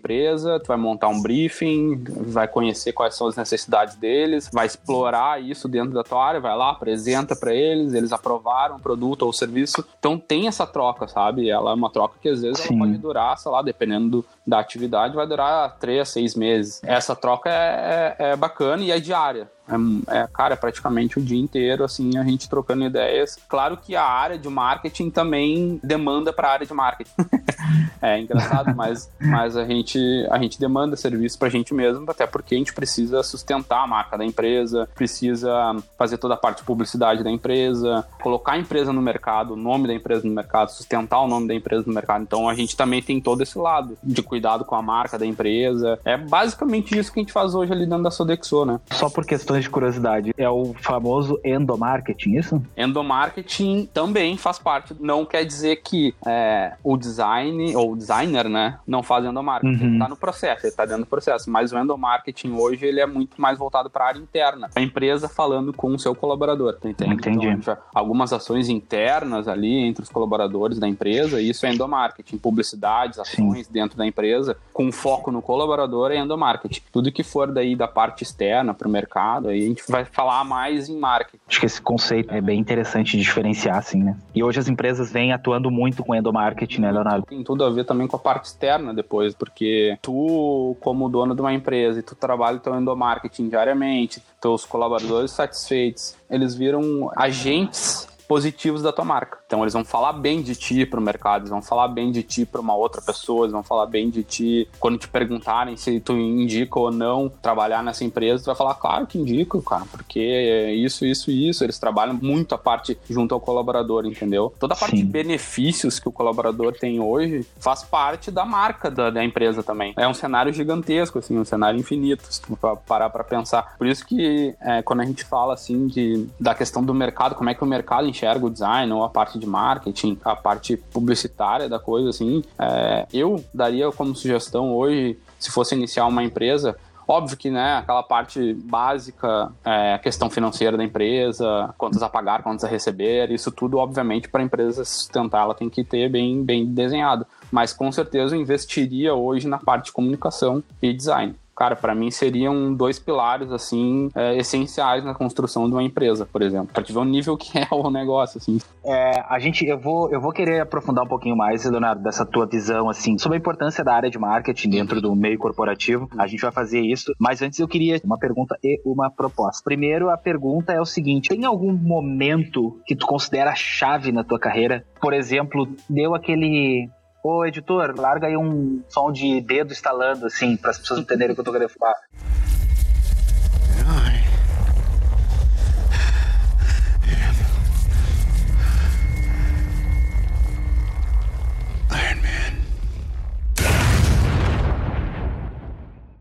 empresa. 0.47 0.61
Tu 0.61 0.69
vai 0.69 0.77
montar 0.77 1.09
um 1.09 1.21
briefing, 1.21 2.03
vai 2.09 2.47
conhecer 2.47 2.93
quais 2.93 3.15
são 3.15 3.27
as 3.27 3.37
necessidades 3.37 3.97
deles, 3.97 4.49
vai 4.53 4.67
explorar 4.67 5.43
isso 5.43 5.69
dentro 5.69 5.93
da 5.93 6.03
tua 6.03 6.25
área, 6.25 6.41
vai 6.41 6.57
lá, 6.57 6.71
apresenta 6.71 7.35
para 7.35 7.53
eles, 7.53 7.93
eles 7.93 8.13
aprovaram 8.13 8.77
o 8.77 8.81
produto 8.81 9.23
ou 9.23 9.31
o 9.31 9.33
serviço. 9.33 9.85
Então 9.99 10.19
tem 10.19 10.47
essa 10.47 10.67
troca, 10.67 11.09
sabe? 11.09 11.51
Ela 11.51 11.73
é 11.73 11.75
uma 11.75 11.91
troca 11.91 12.17
que 12.21 12.29
às 12.29 12.43
vezes 12.43 12.65
ela 12.65 12.79
pode 12.79 12.99
durar, 12.99 13.37
sei 13.39 13.51
lá, 13.51 13.63
dependendo 13.63 14.09
do, 14.09 14.25
da 14.47 14.59
atividade, 14.59 15.15
vai 15.15 15.27
durar 15.27 15.77
três, 15.79 16.09
seis 16.09 16.35
meses. 16.35 16.81
Essa 16.85 17.17
troca 17.17 17.51
é, 17.51 18.17
é, 18.19 18.31
é 18.31 18.37
bacana 18.37 18.83
e 18.83 18.91
é 18.91 19.01
diária. 19.01 19.51
É, 19.69 20.21
é, 20.21 20.29
cara, 20.33 20.57
praticamente 20.57 21.19
o 21.19 21.23
dia 21.23 21.39
inteiro, 21.39 21.85
assim, 21.85 22.17
a 22.17 22.23
gente 22.23 22.49
trocando 22.49 22.85
ideias. 22.85 23.39
Claro 23.49 23.77
que 23.77 23.97
a 23.97 24.05
área 24.05 24.39
de 24.39 24.49
marketing 24.49 25.11
também 25.11 25.81
demanda 25.83 26.33
para 26.33 26.49
a 26.49 26.53
área 26.53 26.67
de 26.67 26.73
marketing. 26.73 27.11
é 28.01 28.21
engraçado, 28.21 28.75
mas, 28.77 29.11
mas 29.21 29.57
a, 29.57 29.65
gente, 29.65 29.99
a 30.31 30.39
gente 30.39 30.59
demanda 30.59 30.97
serviço 30.97 31.39
para 31.39 31.49
a 31.49 31.51
gente 31.51 31.75
mesmo, 31.75 32.09
até 32.11 32.27
porque 32.27 32.55
a 32.55 32.59
gente 32.59 32.73
precisa 32.73 33.23
sustentar 33.23 33.83
a 33.83 33.87
marca 33.87 34.17
da 34.17 34.25
empresa, 34.25 34.89
precisa 34.95 35.77
fazer 35.99 36.19
toda 36.19 36.35
a 36.35 36.37
parte 36.37 36.59
de 36.59 36.65
publicidade 36.65 37.25
da 37.25 37.31
empresa, 37.31 38.07
colocar 38.23 38.53
a 38.53 38.59
empresa 38.59 38.93
no 38.93 39.03
mercado, 39.03 39.55
o 39.55 39.57
nome 39.57 39.89
da 39.89 39.95
empresa 39.95 40.27
no 40.27 40.35
mercado, 40.35 40.71
sustentar 40.71 41.21
o 41.21 41.29
nome 41.29 41.49
da 41.49 41.55
empresa 41.55 41.85
no 41.87 41.93
mercado. 41.93 42.23
Então 42.23 42.49
a 42.49 42.55
gente 42.55 42.77
também 42.77 43.03
tem 43.03 43.21
todo 43.21 43.43
esse 43.43 43.59
lado 43.59 43.99
de 44.03 44.23
cuidado 44.23 44.65
com 44.65 44.75
a 44.75 44.83
marca 44.83 45.19
da 45.19 45.27
empresa. 45.27 45.99
É 46.05 46.17
basicamente 46.17 46.97
isso 46.97 47.13
que 47.13 47.21
a 47.21 47.23
gente 47.23 47.33
faz 47.33 47.55
hoje 47.55 47.73
ali 47.73 47.87
dentro 47.87 48.05
da 48.05 48.11
Sodexo, 48.11 48.65
né? 48.65 48.81
Só 48.93 49.09
por 49.09 49.25
questões 49.25 49.56
de 49.61 49.71
curiosidade, 49.71 50.35
é 50.37 50.49
o 50.49 50.75
famoso 50.75 51.39
endomarketing, 51.45 52.37
isso? 52.37 52.63
Endomarketing 52.77 53.89
também 53.93 54.37
faz 54.37 54.59
parte. 54.59 54.95
Não 55.01 55.25
quer 55.25 55.45
dizer 55.45 55.77
que 55.77 56.15
é, 56.27 56.75
o 56.83 56.97
design 56.97 57.75
ou 57.77 57.93
o 57.93 57.97
designer, 57.97 58.49
né, 58.49 58.79
não 58.87 59.03
faz 59.03 59.25
endomarketing. 59.25 59.85
Uhum. 59.85 59.91
Ele 59.91 59.99
tá 59.99 60.09
no 60.09 60.17
processo, 60.17 60.67
ele 60.67 60.75
tá 60.75 60.85
dentro 60.85 61.05
do 61.05 61.07
processo. 61.07 61.51
Mas 61.51 61.73
o 61.73 61.79
endomarketing 61.79 62.53
hoje 62.53 62.87
ele 62.87 63.01
é 63.01 63.07
muito 63.07 63.41
mais 63.41 63.59
voltado 63.59 63.91
para 63.91 64.05
a 64.05 64.09
área 64.09 64.19
interna. 64.19 64.71
A 64.75 64.81
empresa 64.81 65.29
falando 65.29 65.73
com 65.73 65.89
o 65.89 65.99
seu 65.99 66.15
colaborador, 66.15 66.75
tá 66.75 66.89
entendendo? 66.89 67.19
Entendi. 67.19 67.47
Então, 67.49 67.77
algumas 67.95 68.33
ações 68.33 68.69
internas 68.69 69.49
ali 69.49 69.75
entre 69.75 70.03
os 70.03 70.09
colaboradores 70.09 70.79
da 70.79 70.89
empresa, 70.89 71.41
isso 71.41 71.67
é 71.67 71.73
endomarketing. 71.73 72.39
Publicidades, 72.39 73.19
ações 73.19 73.67
Sim. 73.67 73.73
dentro 73.73 73.97
da 73.97 74.07
empresa, 74.07 74.57
com 74.73 74.91
foco 74.93 75.31
no 75.31 75.43
colaborador 75.43 76.11
é 76.11 76.17
endomarketing. 76.17 76.81
Tudo 76.93 77.13
que 77.13 77.23
for 77.23 77.53
daí 77.53 77.75
da 77.75 77.89
parte 77.89 78.23
externa 78.23 78.75
para 78.75 78.89
o 78.89 78.91
mercado, 78.91 79.46
mercado. 79.47 79.49
Aí 79.49 79.63
a 79.63 79.67
gente 79.67 79.83
vai 79.89 80.05
falar 80.05 80.45
mais 80.45 80.89
em 80.89 80.99
marketing. 80.99 81.39
Acho 81.49 81.61
que 81.61 81.67
esse 81.67 81.81
conceito 81.81 82.33
é 82.33 82.41
bem 82.41 82.59
interessante 82.59 83.17
de 83.17 83.23
diferenciar, 83.23 83.79
assim, 83.79 84.03
né? 84.03 84.17
E 84.35 84.43
hoje 84.43 84.59
as 84.59 84.69
empresas 84.69 85.13
vêm 85.13 85.33
atuando 85.33 85.71
muito 85.71 86.03
com 86.05 86.15
endomarketing, 86.15 86.81
né, 86.81 86.93
Leonardo? 86.93 87.27
Tem 87.27 87.43
tudo 87.43 87.65
a 87.65 87.71
ver 87.71 87.85
também 87.85 88.07
com 88.07 88.17
a 88.17 88.19
parte 88.19 88.47
externa 88.47 88.93
depois, 88.93 89.35
porque 89.35 89.99
tu, 90.03 90.77
como 90.81 91.09
dono 91.09 91.35
de 91.35 91.41
uma 91.41 91.53
empresa, 91.53 92.01
e 92.01 92.03
tu 92.03 92.15
trabalha 92.15 92.57
o 92.57 92.61
teu 92.61 92.75
endomarketing 92.75 93.49
diariamente, 93.49 94.23
teus 94.41 94.65
colaboradores 94.65 95.31
satisfeitos, 95.31 96.17
eles 96.29 96.55
viram 96.55 97.11
agentes 97.17 98.09
positivos 98.27 98.83
da 98.83 98.93
tua 98.93 99.05
marca. 99.05 99.39
Então 99.47 99.63
eles 99.63 99.73
vão 99.73 99.85
falar 99.85 100.13
bem 100.13 100.43
de 100.43 100.57
ti 100.57 100.85
para 100.85 100.99
o 100.99 101.03
mercado, 101.03 101.43
eles 101.43 101.51
vão 101.51 101.63
falar 101.63 101.89
bem 101.89 102.11
de 102.11 102.23
ti 102.23 102.45
para 102.45 102.61
uma 102.61 102.75
outra 102.75 103.01
pessoa, 103.01 103.45
eles 103.45 103.53
vão 103.53 103.63
falar 103.63 103.87
bem 103.87 104.11
de 104.11 104.25
ti 104.25 104.69
quando 104.81 104.99
te 104.99 105.07
perguntarem 105.07 105.77
se 105.77 106.01
tu 106.01 106.15
indica 106.15 106.79
ou 106.79 106.91
não 106.91 107.29
trabalhar 107.29 107.83
nessa 107.83 108.05
empresa, 108.05 108.43
tu 108.43 108.47
vai 108.47 108.57
falar, 108.57 108.75
claro 108.75 109.07
que 109.07 109.19
indico, 109.19 109.63
cara, 109.63 109.85
porque 109.91 110.19
é 110.19 110.75
isso, 110.75 111.07
isso 111.07 111.31
e 111.31 111.49
isso. 111.49 111.63
Eles 111.63 111.79
trabalham 111.79 112.19
muito 112.21 112.55
a 112.55 112.59
parte 112.59 112.99
junto 113.09 113.35
ao 113.35 113.41
colaborador, 113.41 114.05
entendeu? 114.05 114.53
Toda 114.59 114.75
a 114.75 114.77
parte 114.77 114.97
Sim. 114.97 115.05
de 115.05 115.11
benefícios 115.11 116.01
que 116.01 116.09
o 116.09 116.13
colaborador 116.13 116.73
tem 116.73 116.99
hoje 116.99 117.47
faz 117.59 117.85
parte 117.85 118.31
da 118.33 118.45
marca 118.45 118.91
da, 118.91 119.11
da 119.11 119.25
empresa 119.25 119.63
também. 119.63 119.95
É 119.97 120.09
um 120.09 120.15
cenário 120.15 120.53
gigantesco, 120.53 121.21
assim, 121.21 121.39
um 121.39 121.45
cenário 121.45 121.79
infinito, 121.79 122.25
se 122.29 122.41
tu 122.41 122.59
parar 122.87 123.11
para 123.11 123.23
pensar. 123.23 123.77
Por 123.79 123.87
isso 123.87 124.05
que 124.05 124.57
é, 124.61 124.83
quando 124.83 125.01
a 125.01 125.05
gente 125.05 125.25
fala 125.25 125.55
assim 125.55 125.87
de, 125.87 126.27
da 126.41 126.55
questão 126.55 126.83
do 126.83 126.93
mercado, 126.93 127.37
como 127.37 127.49
é 127.49 127.55
que 127.55 127.63
o 127.63 127.67
mercado 127.67 128.09
enxerga 128.09 128.45
o 128.45 128.51
design 128.51 128.93
ou 128.93 129.05
a 129.05 129.09
parte 129.09 129.36
de 129.39 129.47
marketing, 129.47 130.19
a 130.25 130.35
parte 130.35 130.77
publicitária 130.77 131.69
da 131.69 131.79
coisa, 131.79 132.11
assim, 132.11 132.43
é, 132.59 133.07
eu 133.13 133.45
daria 133.53 133.91
como 133.93 134.15
sugestão 134.15 134.75
hoje, 134.75 135.19
se 135.39 135.51
fosse 135.51 135.75
iniciar 135.75 136.07
uma 136.07 136.23
empresa, 136.23 136.77
Óbvio 137.09 137.37
que, 137.37 137.51
né, 137.51 137.77
aquela 137.77 138.03
parte 138.03 138.53
básica, 138.55 139.53
é, 139.65 139.97
questão 139.99 140.29
financeira 140.29 140.77
da 140.77 140.83
empresa, 140.83 141.73
quantas 141.79 142.03
a 142.03 142.09
pagar, 142.09 142.43
quantas 142.43 142.65
a 142.65 142.69
receber, 142.69 143.31
isso 143.31 143.53
tudo, 143.53 143.79
obviamente, 143.79 144.29
para 144.29 144.43
a 144.43 144.45
empresa 144.45 144.85
sustentar, 144.85 145.43
ela 145.43 145.55
tem 145.55 145.71
que 145.71 145.85
ter 145.85 146.11
bem, 146.11 146.43
bem 146.43 146.67
desenhado. 146.67 147.25
Mas 147.49 147.73
com 147.73 147.93
certeza 147.93 148.35
eu 148.35 148.41
investiria 148.41 149.15
hoje 149.15 149.47
na 149.47 149.59
parte 149.59 149.87
de 149.87 149.93
comunicação 149.93 150.65
e 150.83 150.93
design 150.93 151.37
cara, 151.57 151.75
para 151.75 151.95
mim 151.95 152.11
seriam 152.11 152.75
dois 152.75 152.99
pilares, 152.99 153.51
assim, 153.51 154.11
é, 154.15 154.37
essenciais 154.37 155.03
na 155.05 155.15
construção 155.15 155.67
de 155.67 155.75
uma 155.75 155.83
empresa, 155.83 156.29
por 156.31 156.43
exemplo. 156.43 156.69
Pra 156.73 156.83
te 156.83 156.93
ver 156.93 156.99
o 156.99 157.05
nível 157.05 157.37
que 157.37 157.59
é 157.59 157.67
o 157.71 157.91
negócio, 157.91 158.39
assim. 158.39 158.59
É, 158.85 159.21
a 159.29 159.39
gente, 159.39 159.67
eu 159.67 159.79
vou, 159.79 160.13
eu 160.13 160.21
vou 160.21 160.33
querer 160.33 160.61
aprofundar 160.61 161.05
um 161.05 161.09
pouquinho 161.09 161.37
mais, 161.37 161.65
Leonardo, 161.65 162.03
dessa 162.03 162.27
tua 162.27 162.47
visão, 162.47 162.91
assim, 162.91 163.17
sobre 163.17 163.39
a 163.39 163.41
importância 163.41 163.83
da 163.83 163.95
área 163.95 164.11
de 164.11 164.19
marketing 164.19 164.69
dentro 164.71 165.01
do 165.01 165.15
meio 165.17 165.39
corporativo. 165.39 166.09
A 166.19 166.27
gente 166.27 166.43
vai 166.43 166.53
fazer 166.53 166.81
isso, 166.81 167.15
mas 167.19 167.41
antes 167.41 167.59
eu 167.59 167.67
queria 167.67 167.99
uma 168.05 168.19
pergunta 168.19 168.57
e 168.63 168.81
uma 168.85 169.11
proposta. 169.11 169.63
Primeiro, 169.65 170.11
a 170.11 170.17
pergunta 170.19 170.73
é 170.73 170.81
o 170.81 170.85
seguinte: 170.85 171.31
tem 171.31 171.45
algum 171.45 171.73
momento 171.73 172.81
que 172.85 172.95
tu 172.95 173.07
considera 173.07 173.55
chave 173.55 174.13
na 174.13 174.23
tua 174.23 174.39
carreira? 174.39 174.85
Por 175.01 175.15
exemplo, 175.15 175.67
deu 175.89 176.15
aquele 176.15 176.89
Ô, 177.29 177.45
editor, 177.45 177.93
larga 177.99 178.29
aí 178.29 178.37
um 178.37 178.85
som 178.89 179.11
de 179.11 179.41
dedo 179.41 179.73
estalando, 179.73 180.27
assim, 180.27 180.57
para 180.57 180.71
as 180.71 180.79
pessoas 180.79 181.01
entenderem 181.01 181.33
o 181.33 181.35
que 181.35 181.41
eu 181.41 181.45
tô 181.45 181.51
querendo 181.51 181.71
falar. 181.71 181.97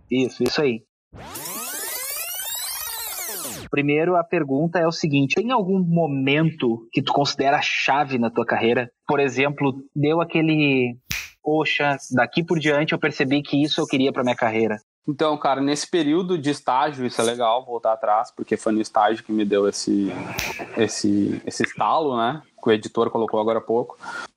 Isso, 0.10 0.44
isso 0.44 0.60
aí. 0.60 0.84
Primeiro, 3.70 4.16
a 4.16 4.24
pergunta 4.24 4.80
é 4.80 4.88
o 4.88 4.92
seguinte: 4.92 5.36
tem 5.36 5.52
algum 5.52 5.80
momento 5.80 6.88
que 6.92 7.02
tu 7.02 7.14
considera 7.14 7.62
chave 7.62 8.18
na 8.18 8.30
tua 8.30 8.46
carreira? 8.46 8.90
Por 9.08 9.20
exemplo, 9.20 9.74
deu 9.96 10.22
aquele. 10.22 10.98
Poxa, 11.44 11.98
daqui 12.12 12.44
por 12.44 12.58
diante 12.58 12.94
eu 12.94 13.00
percebi 13.00 13.42
que 13.44 13.62
isso 13.62 13.80
eu 13.80 13.86
queria 13.86 14.12
para 14.12 14.24
minha 14.24 14.36
carreira. 14.36 14.78
Então, 15.08 15.38
cara, 15.38 15.62
nesse 15.62 15.88
período 15.88 16.36
de 16.36 16.50
estágio, 16.50 17.06
isso 17.06 17.22
é 17.22 17.24
legal 17.24 17.64
voltar 17.64 17.94
atrás, 17.94 18.32
porque 18.36 18.58
foi 18.58 18.74
no 18.74 18.82
estágio 18.82 19.24
que 19.24 19.32
me 19.32 19.46
deu 19.46 19.70
esse, 19.70 20.12
esse, 20.76 21.40
esse 21.46 21.64
estalo, 21.64 22.18
né? 22.18 22.42
Que 22.66 22.72
o 22.72 22.74
editor 22.74 23.12
colocou 23.12 23.40
agora 23.40 23.60
há 23.60 23.62
pouco 23.62 23.96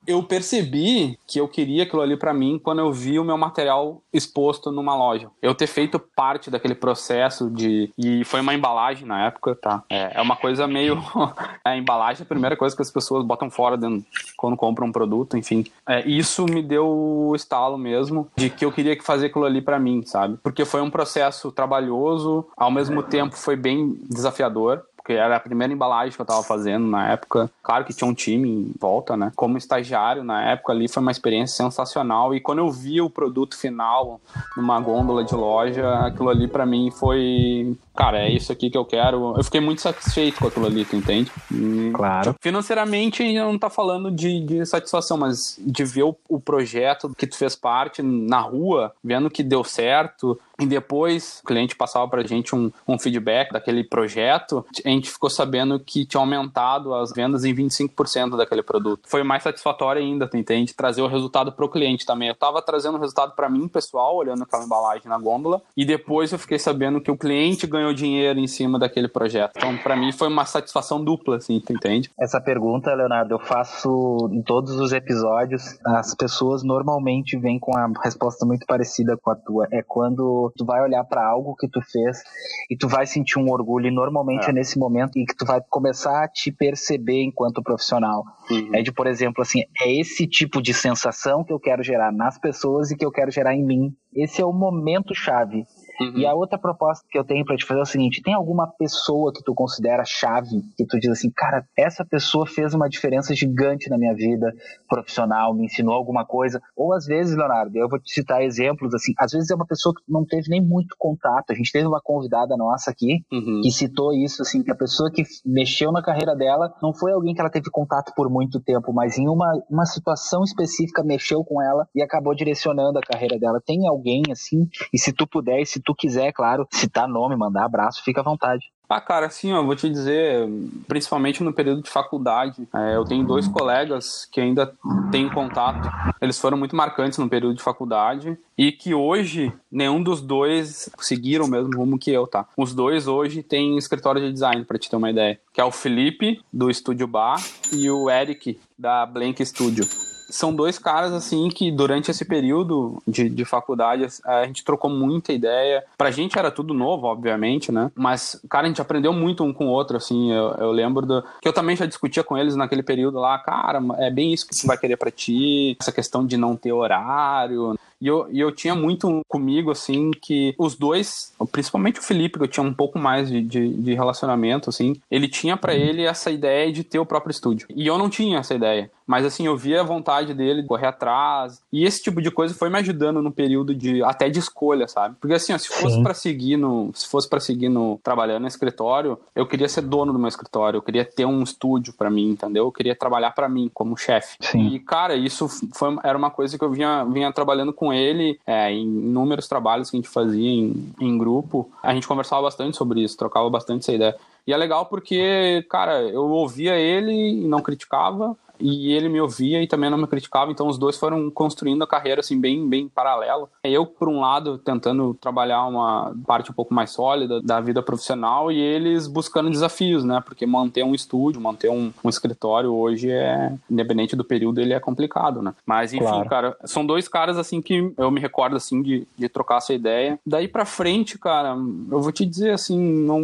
eu 0.09 0.23
percebi 0.23 1.19
que 1.27 1.39
eu 1.39 1.47
queria 1.47 1.83
aquilo 1.83 2.01
ali 2.01 2.17
para 2.17 2.33
mim 2.33 2.59
quando 2.61 2.79
eu 2.79 2.91
vi 2.91 3.19
o 3.19 3.23
meu 3.23 3.37
material 3.37 4.01
exposto 4.11 4.71
numa 4.71 4.95
loja. 4.95 5.29
Eu 5.39 5.53
ter 5.53 5.67
feito 5.67 5.99
parte 5.99 6.49
daquele 6.49 6.73
processo 6.73 7.47
de. 7.47 7.91
E 7.95 8.23
foi 8.25 8.41
uma 8.41 8.55
embalagem 8.55 9.05
na 9.05 9.27
época, 9.27 9.55
tá? 9.55 9.83
É, 9.87 10.17
é 10.17 10.21
uma 10.21 10.35
coisa 10.35 10.67
meio. 10.67 10.97
a 11.63 11.77
embalagem 11.77 12.23
é 12.23 12.25
a 12.25 12.27
primeira 12.27 12.57
coisa 12.57 12.75
que 12.75 12.81
as 12.81 12.89
pessoas 12.89 13.23
botam 13.23 13.51
fora 13.51 13.77
dentro, 13.77 14.03
quando 14.35 14.57
compram 14.57 14.87
um 14.87 14.91
produto, 14.91 15.37
enfim. 15.37 15.63
É, 15.87 16.07
isso 16.07 16.45
me 16.45 16.63
deu 16.63 16.87
o 16.87 17.35
estalo 17.35 17.77
mesmo 17.77 18.27
de 18.35 18.49
que 18.49 18.65
eu 18.65 18.71
queria 18.71 18.99
fazer 19.03 19.27
aquilo 19.27 19.45
ali 19.45 19.61
para 19.61 19.79
mim, 19.79 20.03
sabe? 20.03 20.37
Porque 20.41 20.65
foi 20.65 20.81
um 20.81 20.89
processo 20.89 21.51
trabalhoso, 21.51 22.47
ao 22.57 22.71
mesmo 22.71 23.03
tempo 23.03 23.35
foi 23.35 23.55
bem 23.55 23.99
desafiador 24.09 24.83
porque 25.09 25.13
era 25.13 25.37
a 25.37 25.39
primeira 25.39 25.73
embalagem 25.73 26.13
que 26.13 26.21
eu 26.21 26.23
estava 26.23 26.43
fazendo 26.43 26.85
na 26.85 27.09
época. 27.09 27.49
Claro 27.63 27.83
que 27.83 27.95
tinha 27.95 28.07
um 28.07 28.13
time 28.13 28.47
em 28.47 28.71
volta, 28.79 29.17
né? 29.17 29.31
Como 29.35 29.57
estagiário 29.57 30.23
na 30.23 30.51
época 30.51 30.71
ali 30.71 30.87
foi 30.87 31.01
uma 31.01 31.11
experiência 31.11 31.57
sensacional. 31.57 32.35
E 32.35 32.39
quando 32.39 32.59
eu 32.59 32.69
vi 32.69 33.01
o 33.01 33.09
produto 33.09 33.57
final 33.57 34.21
numa 34.55 34.79
gôndola 34.79 35.23
de 35.23 35.33
loja, 35.33 36.05
aquilo 36.05 36.29
ali 36.29 36.47
para 36.47 36.63
mim 36.63 36.91
foi 36.91 37.75
cara, 37.99 38.19
é 38.19 38.31
isso 38.31 38.49
aqui 38.49 38.69
que 38.69 38.77
eu 38.77 38.85
quero. 38.85 39.35
Eu 39.35 39.43
fiquei 39.43 39.59
muito 39.59 39.81
satisfeito 39.81 40.39
com 40.39 40.47
aquilo 40.47 40.65
ali, 40.65 40.85
tu 40.85 40.95
entende? 40.95 41.29
E, 41.51 41.91
claro. 41.93 42.33
Financeiramente, 42.39 43.33
não 43.33 43.59
tá 43.59 43.69
falando 43.69 44.09
de, 44.09 44.39
de 44.39 44.65
satisfação, 44.65 45.17
mas 45.17 45.59
de 45.59 45.83
ver 45.83 46.03
o, 46.03 46.15
o, 46.29 46.39
projeto 46.39 47.13
que 47.17 47.27
tu 47.27 47.35
fez 47.35 47.57
parte 47.57 48.01
na 48.01 48.39
rua, 48.39 48.93
vendo 49.03 49.29
que 49.29 49.43
deu 49.43 49.65
certo. 49.65 50.39
E 50.57 50.65
depois 50.65 51.41
o 51.43 51.47
cliente 51.47 51.75
passava 51.75 52.07
pra 52.07 52.23
gente 52.23 52.55
um, 52.55 52.71
um 52.87 52.99
feedback 52.99 53.51
daquele 53.51 53.83
projeto, 53.83 54.65
a 54.85 54.89
gente 54.89 55.09
ficou 55.09 55.29
sabendo 55.29 55.79
que 55.79 56.05
tinha 56.05 56.19
aumentado 56.19 56.93
as 56.93 57.13
vendas 57.13 57.45
em 57.45 57.53
25% 57.53 58.35
daquele 58.35 58.61
produto. 58.61 59.07
Foi 59.07 59.23
mais 59.23 59.43
satisfatório 59.43 60.01
ainda, 60.01 60.27
tu 60.27 60.35
entende? 60.35 60.73
Trazer 60.73 61.01
o 61.01 61.07
resultado 61.07 61.51
pro 61.53 61.69
cliente 61.69 62.05
também. 62.05 62.27
Eu 62.27 62.35
tava 62.35 62.61
trazendo 62.61 62.97
o 62.97 62.99
resultado 62.99 63.35
para 63.35 63.49
mim, 63.49 63.69
pessoal, 63.69 64.17
olhando 64.17 64.43
aquela 64.43 64.65
embalagem 64.65 65.07
na 65.07 65.17
gôndola, 65.17 65.61
e 65.77 65.85
depois 65.85 66.33
eu 66.33 66.39
fiquei 66.39 66.59
sabendo 66.59 66.99
que 66.99 67.11
o 67.11 67.17
cliente 67.17 67.65
ganhou 67.65 67.88
ganhou 67.89 67.93
dinheiro 67.93 68.39
em 68.39 68.47
cima 68.47 68.79
daquele 68.79 69.07
projeto. 69.07 69.53
Então, 69.57 69.77
para 69.77 69.95
mim, 69.95 70.11
foi 70.11 70.27
uma 70.27 70.45
satisfação 70.45 71.03
dupla, 71.03 71.37
assim, 71.37 71.59
tu 71.59 71.73
entende? 71.73 72.09
Essa 72.19 72.39
pergunta, 72.39 72.93
Leonardo, 72.93 73.33
eu 73.33 73.39
faço 73.39 74.29
em 74.31 74.41
todos 74.41 74.71
os 74.79 74.91
episódios. 74.91 75.77
As 75.85 76.15
pessoas 76.15 76.63
normalmente 76.63 77.37
vêm 77.37 77.59
com 77.59 77.75
a 77.77 77.89
resposta 78.03 78.45
muito 78.45 78.65
parecida 78.65 79.17
com 79.17 79.31
a 79.31 79.35
tua. 79.35 79.67
É 79.71 79.81
quando 79.81 80.51
tu 80.55 80.65
vai 80.65 80.81
olhar 80.81 81.03
para 81.03 81.25
algo 81.25 81.55
que 81.55 81.67
tu 81.67 81.81
fez 81.81 82.21
e 82.69 82.77
tu 82.77 82.87
vai 82.87 83.05
sentir 83.05 83.39
um 83.39 83.49
orgulho, 83.49 83.87
e 83.87 83.91
normalmente 83.91 84.47
é. 84.47 84.49
é 84.49 84.53
nesse 84.53 84.77
momento 84.77 85.17
em 85.17 85.25
que 85.25 85.35
tu 85.35 85.45
vai 85.45 85.61
começar 85.69 86.23
a 86.23 86.27
te 86.27 86.51
perceber 86.51 87.23
enquanto 87.23 87.63
profissional. 87.63 88.23
Uhum. 88.49 88.71
É 88.73 88.81
de, 88.81 88.91
por 88.91 89.07
exemplo, 89.07 89.41
assim, 89.41 89.63
é 89.81 89.91
esse 89.99 90.27
tipo 90.27 90.61
de 90.61 90.73
sensação 90.73 91.43
que 91.43 91.53
eu 91.53 91.59
quero 91.59 91.83
gerar 91.83 92.11
nas 92.11 92.37
pessoas 92.37 92.91
e 92.91 92.97
que 92.97 93.05
eu 93.05 93.11
quero 93.11 93.31
gerar 93.31 93.55
em 93.55 93.63
mim. 93.63 93.93
Esse 94.13 94.41
é 94.41 94.45
o 94.45 94.51
momento 94.51 95.13
chave. 95.13 95.65
Uhum. 95.99 96.17
E 96.17 96.25
a 96.25 96.33
outra 96.33 96.57
proposta 96.57 97.05
que 97.09 97.17
eu 97.17 97.23
tenho 97.23 97.45
para 97.45 97.57
te 97.57 97.65
fazer 97.65 97.79
é 97.79 97.83
o 97.83 97.85
seguinte: 97.85 98.21
tem 98.21 98.33
alguma 98.33 98.67
pessoa 98.67 99.31
que 99.33 99.43
tu 99.43 99.53
considera 99.53 100.03
chave, 100.05 100.61
que 100.77 100.85
tu 100.85 100.99
diz 100.99 101.11
assim, 101.11 101.29
cara, 101.29 101.65
essa 101.77 102.05
pessoa 102.05 102.45
fez 102.45 102.73
uma 102.73 102.87
diferença 102.87 103.35
gigante 103.35 103.89
na 103.89 103.97
minha 103.97 104.13
vida 104.13 104.53
profissional, 104.87 105.53
me 105.53 105.65
ensinou 105.65 105.93
alguma 105.93 106.25
coisa? 106.25 106.61
Ou 106.75 106.93
às 106.93 107.05
vezes, 107.05 107.35
Leonardo, 107.35 107.77
eu 107.77 107.89
vou 107.89 107.99
te 107.99 108.13
citar 108.13 108.41
exemplos 108.41 108.93
assim, 108.93 109.13
às 109.17 109.31
vezes 109.31 109.49
é 109.49 109.55
uma 109.55 109.65
pessoa 109.65 109.93
que 109.93 110.01
não 110.07 110.25
teve 110.25 110.49
nem 110.49 110.61
muito 110.61 110.95
contato. 110.97 111.51
A 111.51 111.55
gente 111.55 111.71
teve 111.71 111.87
uma 111.87 112.01
convidada 112.01 112.55
nossa 112.55 112.91
aqui 112.91 113.23
uhum. 113.31 113.61
que 113.61 113.71
citou 113.71 114.13
isso, 114.13 114.41
assim, 114.41 114.63
que 114.63 114.71
a 114.71 114.75
pessoa 114.75 115.11
que 115.11 115.23
mexeu 115.45 115.91
na 115.91 116.01
carreira 116.01 116.35
dela 116.35 116.73
não 116.81 116.93
foi 116.93 117.11
alguém 117.11 117.33
que 117.33 117.41
ela 117.41 117.49
teve 117.49 117.69
contato 117.69 118.13
por 118.15 118.29
muito 118.29 118.59
tempo, 118.59 118.93
mas 118.93 119.17
em 119.17 119.27
uma, 119.27 119.51
uma 119.69 119.85
situação 119.85 120.43
específica 120.43 121.03
mexeu 121.03 121.43
com 121.43 121.61
ela 121.61 121.87
e 121.95 122.01
acabou 122.01 122.33
direcionando 122.35 122.99
a 122.99 123.01
carreira 123.01 123.37
dela. 123.37 123.61
Tem 123.65 123.87
alguém 123.87 124.23
assim? 124.31 124.67
E 124.93 124.97
se 124.97 125.11
tu 125.13 125.27
puder, 125.27 125.61
e 125.61 125.65
se 125.65 125.81
tu 125.81 125.88
tu 125.89 125.95
quiser, 125.95 126.31
claro, 126.31 126.67
citar 126.71 127.07
nome, 127.07 127.35
mandar 127.35 127.65
abraço, 127.65 128.03
fica 128.03 128.21
à 128.21 128.23
vontade. 128.23 128.65
Ah, 128.87 129.01
cara, 129.01 129.27
assim, 129.27 129.53
ó, 129.53 129.63
vou 129.63 129.75
te 129.75 129.87
dizer, 129.87 130.47
principalmente 130.87 131.43
no 131.43 131.53
período 131.53 131.83
de 131.83 131.89
faculdade, 131.89 132.67
é, 132.73 132.95
eu 132.95 133.05
tenho 133.05 133.23
dois 133.23 133.47
colegas 133.47 134.27
que 134.31 134.41
ainda 134.41 134.73
têm 135.11 135.29
contato. 135.29 135.87
Eles 136.19 136.39
foram 136.39 136.57
muito 136.57 136.75
marcantes 136.75 137.19
no 137.19 137.29
período 137.29 137.55
de 137.55 137.61
faculdade 137.61 138.35
e 138.57 138.71
que 138.71 138.95
hoje 138.95 139.53
nenhum 139.71 140.01
dos 140.01 140.21
dois 140.21 140.89
seguiram 140.99 141.45
o 141.45 141.47
mesmo 141.47 141.75
rumo 141.77 141.99
que 141.99 142.11
eu, 142.11 142.25
tá? 142.25 142.47
Os 142.57 142.73
dois 142.73 143.07
hoje 143.07 143.43
têm 143.43 143.77
escritório 143.77 144.21
de 144.21 144.33
design, 144.33 144.65
para 144.65 144.79
te 144.79 144.89
ter 144.89 144.95
uma 144.95 145.11
ideia, 145.11 145.39
que 145.53 145.61
é 145.61 145.63
o 145.63 145.71
Felipe 145.71 146.41
do 146.51 146.69
Estúdio 146.69 147.07
Bar 147.07 147.39
e 147.71 147.89
o 147.91 148.09
Eric 148.09 148.59
da 148.77 149.05
Blank 149.05 149.45
Studio 149.45 149.85
são 150.29 150.53
dois 150.53 150.77
caras, 150.77 151.13
assim, 151.13 151.49
que 151.49 151.71
durante 151.71 152.11
esse 152.11 152.25
período 152.25 153.01
de, 153.07 153.29
de 153.29 153.45
faculdade 153.45 154.05
a 154.25 154.45
gente 154.45 154.63
trocou 154.63 154.89
muita 154.89 155.33
ideia. 155.33 155.83
Pra 155.97 156.11
gente 156.11 156.37
era 156.37 156.51
tudo 156.51 156.73
novo, 156.73 157.07
obviamente, 157.07 157.71
né? 157.71 157.91
Mas, 157.95 158.39
cara, 158.49 158.65
a 158.65 158.67
gente 158.67 158.81
aprendeu 158.81 159.13
muito 159.13 159.43
um 159.43 159.53
com 159.53 159.67
o 159.67 159.71
outro, 159.71 159.97
assim. 159.97 160.31
Eu, 160.31 160.55
eu 160.59 160.71
lembro 160.71 161.05
do. 161.05 161.23
que 161.41 161.47
eu 161.47 161.53
também 161.53 161.75
já 161.75 161.85
discutia 161.85 162.23
com 162.23 162.37
eles 162.37 162.55
naquele 162.55 162.83
período 162.83 163.19
lá, 163.19 163.37
cara, 163.39 163.81
é 163.97 164.09
bem 164.09 164.33
isso 164.33 164.47
que 164.47 164.55
você 164.55 164.67
vai 164.67 164.77
querer 164.77 164.97
pra 164.97 165.11
ti, 165.11 165.75
essa 165.79 165.91
questão 165.91 166.25
de 166.25 166.37
não 166.37 166.55
ter 166.55 166.71
horário. 166.71 167.75
E 168.01 168.07
eu, 168.07 168.27
e 168.31 168.39
eu 168.39 168.51
tinha 168.51 168.73
muito 168.73 169.21
comigo, 169.27 169.71
assim, 169.71 170.11
que 170.11 170.55
os 170.57 170.75
dois, 170.75 171.33
principalmente 171.51 171.99
o 171.99 172.03
Felipe, 172.03 172.37
que 172.37 172.45
eu 172.45 172.47
tinha 172.47 172.63
um 172.63 172.73
pouco 172.73 172.97
mais 172.97 173.29
de, 173.29 173.41
de, 173.41 173.73
de 173.73 173.93
relacionamento, 173.93 174.69
assim, 174.69 174.95
ele 175.11 175.27
tinha 175.27 175.57
para 175.57 175.73
uhum. 175.73 175.79
ele 175.79 176.03
essa 176.03 176.31
ideia 176.31 176.71
de 176.71 176.83
ter 176.83 176.99
o 176.99 177.05
próprio 177.05 177.31
estúdio. 177.31 177.67
E 177.75 177.85
eu 177.85 177.97
não 177.97 178.09
tinha 178.09 178.39
essa 178.39 178.53
ideia. 178.53 178.89
Mas 179.09 179.25
assim, 179.25 179.47
eu 179.47 179.57
via 179.57 179.81
a 179.81 179.83
vontade 179.83 180.35
dele 180.35 180.61
de 180.61 180.67
correr 180.67 180.85
atrás. 180.85 181.63
E 181.73 181.83
esse 181.83 182.03
tipo 182.03 182.21
de 182.21 182.29
coisa 182.29 182.53
foi 182.53 182.69
me 182.69 182.77
ajudando 182.77 183.23
no 183.23 183.31
período 183.31 183.73
de 183.73 184.03
até 184.03 184.29
de 184.29 184.37
escolha, 184.37 184.87
sabe? 184.87 185.15
Porque 185.19 185.33
assim, 185.33 185.51
ó, 185.51 185.57
se 185.57 185.67
fosse 185.67 185.99
para 186.03 186.13
seguir 186.13 186.57
no, 186.57 186.91
se 186.93 187.07
fosse 187.07 187.27
para 187.27 187.39
seguir 187.39 187.69
no 187.69 187.99
trabalhando 188.03 188.43
no 188.43 188.47
escritório, 188.47 189.17
eu 189.33 189.47
queria 189.47 189.67
ser 189.67 189.81
dono 189.81 190.13
do 190.13 190.19
meu 190.19 190.27
escritório, 190.27 190.77
eu 190.77 190.81
queria 190.83 191.03
ter 191.03 191.25
um 191.25 191.41
estúdio 191.41 191.91
para 191.91 192.07
mim, 192.07 192.29
entendeu? 192.29 192.65
Eu 192.65 192.71
queria 192.71 192.95
trabalhar 192.95 193.31
para 193.31 193.49
mim 193.49 193.67
como 193.73 193.97
chefe. 193.97 194.37
E 194.75 194.77
cara, 194.77 195.15
isso 195.15 195.47
foi 195.73 195.97
era 196.03 196.15
uma 196.15 196.29
coisa 196.29 196.55
que 196.55 196.63
eu 196.63 196.69
vinha 196.69 197.03
vinha 197.03 197.33
trabalhando 197.33 197.73
com 197.73 197.91
ele 197.91 198.39
é, 198.45 198.71
em 198.71 198.83
inúmeros 198.83 199.47
trabalhos 199.47 199.89
que 199.89 199.97
a 199.97 199.99
gente 199.99 200.09
fazia 200.09 200.51
em, 200.51 200.93
em 201.01 201.17
grupo. 201.17 201.67
A 201.81 201.95
gente 201.95 202.07
conversava 202.07 202.43
bastante 202.43 202.77
sobre 202.77 203.01
isso, 203.01 203.17
trocava 203.17 203.49
bastante 203.49 203.81
essa 203.81 203.91
ideia. 203.91 204.15
E 204.45 204.53
é 204.53 204.57
legal 204.57 204.85
porque, 204.85 205.65
cara, 205.67 206.03
eu 206.03 206.27
ouvia 206.27 206.75
ele 206.75 207.11
e 207.11 207.47
não 207.47 207.59
criticava 207.59 208.37
e 208.59 208.91
ele 208.91 209.09
me 209.09 209.21
ouvia 209.21 209.61
e 209.61 209.67
também 209.67 209.89
não 209.89 209.97
me 209.97 210.07
criticava, 210.07 210.51
então 210.51 210.67
os 210.67 210.77
dois 210.77 210.97
foram 210.97 211.29
construindo 211.29 211.83
a 211.83 211.87
carreira 211.87 212.19
assim 212.19 212.39
bem 212.39 212.67
bem 212.67 212.87
paralela. 212.87 213.49
Eu 213.63 213.85
por 213.85 214.09
um 214.09 214.19
lado 214.19 214.57
tentando 214.57 215.13
trabalhar 215.19 215.65
uma 215.65 216.13
parte 216.25 216.51
um 216.51 216.53
pouco 216.53 216.73
mais 216.73 216.91
sólida 216.91 217.41
da 217.41 217.59
vida 217.61 217.81
profissional 217.81 218.51
e 218.51 218.59
eles 218.59 219.07
buscando 219.07 219.49
desafios, 219.49 220.03
né? 220.03 220.21
Porque 220.25 220.45
manter 220.45 220.83
um 220.83 220.93
estúdio, 220.93 221.41
manter 221.41 221.69
um, 221.69 221.91
um 222.03 222.09
escritório 222.09 222.73
hoje 222.73 223.11
é 223.11 223.53
independente 223.69 224.15
do 224.15 224.23
período 224.23 224.59
ele 224.59 224.73
é 224.73 224.79
complicado, 224.79 225.41
né? 225.41 225.53
Mas 225.65 225.93
enfim, 225.93 226.05
claro. 226.05 226.29
cara, 226.29 226.57
são 226.65 226.85
dois 226.85 227.07
caras 227.07 227.37
assim 227.37 227.61
que 227.61 227.93
eu 227.97 228.11
me 228.11 228.19
recordo 228.19 228.55
assim 228.55 228.81
de, 228.81 229.07
de 229.17 229.29
trocar 229.29 229.57
essa 229.57 229.73
ideia. 229.73 230.19
Daí 230.25 230.47
para 230.47 230.65
frente, 230.65 231.17
cara, 231.17 231.49
eu 231.49 232.01
vou 232.01 232.11
te 232.11 232.25
dizer 232.25 232.51
assim, 232.51 232.79
não 232.79 233.19